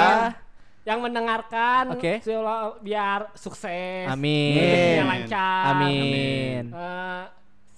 Yang 0.81 0.99
mendengarkan 1.01 1.93
Oke. 1.93 2.21
seolah- 2.21 2.77
biar 2.77 3.33
sukses. 3.33 4.05
Amin. 4.05 4.53
Rezekinya 4.53 5.05
lancar. 5.09 5.65
Amin. 5.77 6.63
Eh, 6.73 7.23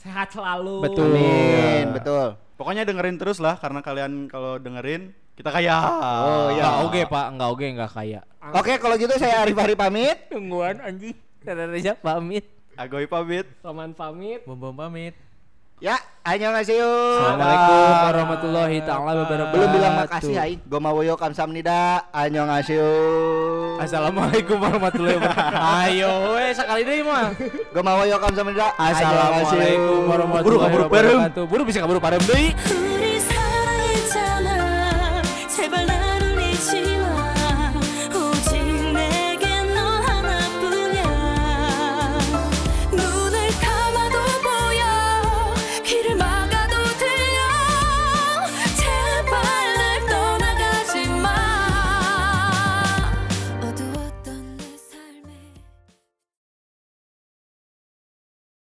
sehat 0.04 0.28
selalu. 0.36 0.84
Betul. 0.84 1.16
Amin, 1.16 1.96
betul. 1.96 2.28
pokoknya 2.54 2.86
dengerin 2.86 3.18
terus 3.18 3.42
lah 3.42 3.58
karena 3.58 3.82
kalian 3.82 4.30
kalau 4.30 4.62
dengerin 4.62 5.12
kita 5.34 5.50
kaya 5.50 5.74
Oh, 5.82 6.54
iya. 6.54 6.62
Enggak 6.62 6.76
oge, 6.86 7.02
Pak. 7.10 7.26
Enggak 7.34 7.50
oge, 7.50 7.68
enggak 7.74 7.92
kaya. 7.92 8.22
Oke, 8.54 8.74
kalau 8.78 8.96
gitu 9.00 9.14
saya 9.18 9.42
Arif 9.42 9.58
Fahri 9.58 9.74
pamit. 9.74 10.30
Tungguan 10.30 10.78
anjing. 10.84 11.18
Reza 11.44 11.98
pamit. 11.98 12.46
Agoy 12.78 13.06
pamit 13.06 13.46
Roman 13.66 13.92
pamit. 13.94 14.46
Bom 14.46 14.58
bom 14.58 14.74
pamit. 14.74 15.18
Ya, 15.84 16.00
annyeonghaseyo. 16.24 16.88
Assalamualaikum 17.20 17.76
warahmatullahi 18.08 18.78
taala 18.88 19.20
wabarakatuh. 19.28 19.52
Belum 19.52 19.70
bilang 19.76 19.94
makasih 20.00 20.36
hai. 20.40 20.56
Gomawoyo 20.64 21.20
kamsamnida. 21.20 22.08
Annyeonghaseyo. 22.16 22.88
Assalamualaikum 23.84 24.64
warahmatullahi 24.64 25.20
wabarakatuh. 25.20 25.60
Ayo, 25.84 26.40
weh 26.40 26.56
sekali 26.56 26.88
deh 26.88 27.04
mah. 27.04 27.36
Gomawoyo 27.76 28.16
kamsamnida. 28.16 28.72
Assalamualaikum 28.80 30.08
warahmatullahi 30.08 30.48
Buru 30.48 30.58
kaburu 30.64 30.84
parem. 30.88 31.20
wabarakatuh. 31.20 31.44
Buru 31.52 31.62
bisa 31.68 31.80
kaburu 31.84 32.00
parem 32.00 32.22
deui. 32.32 32.56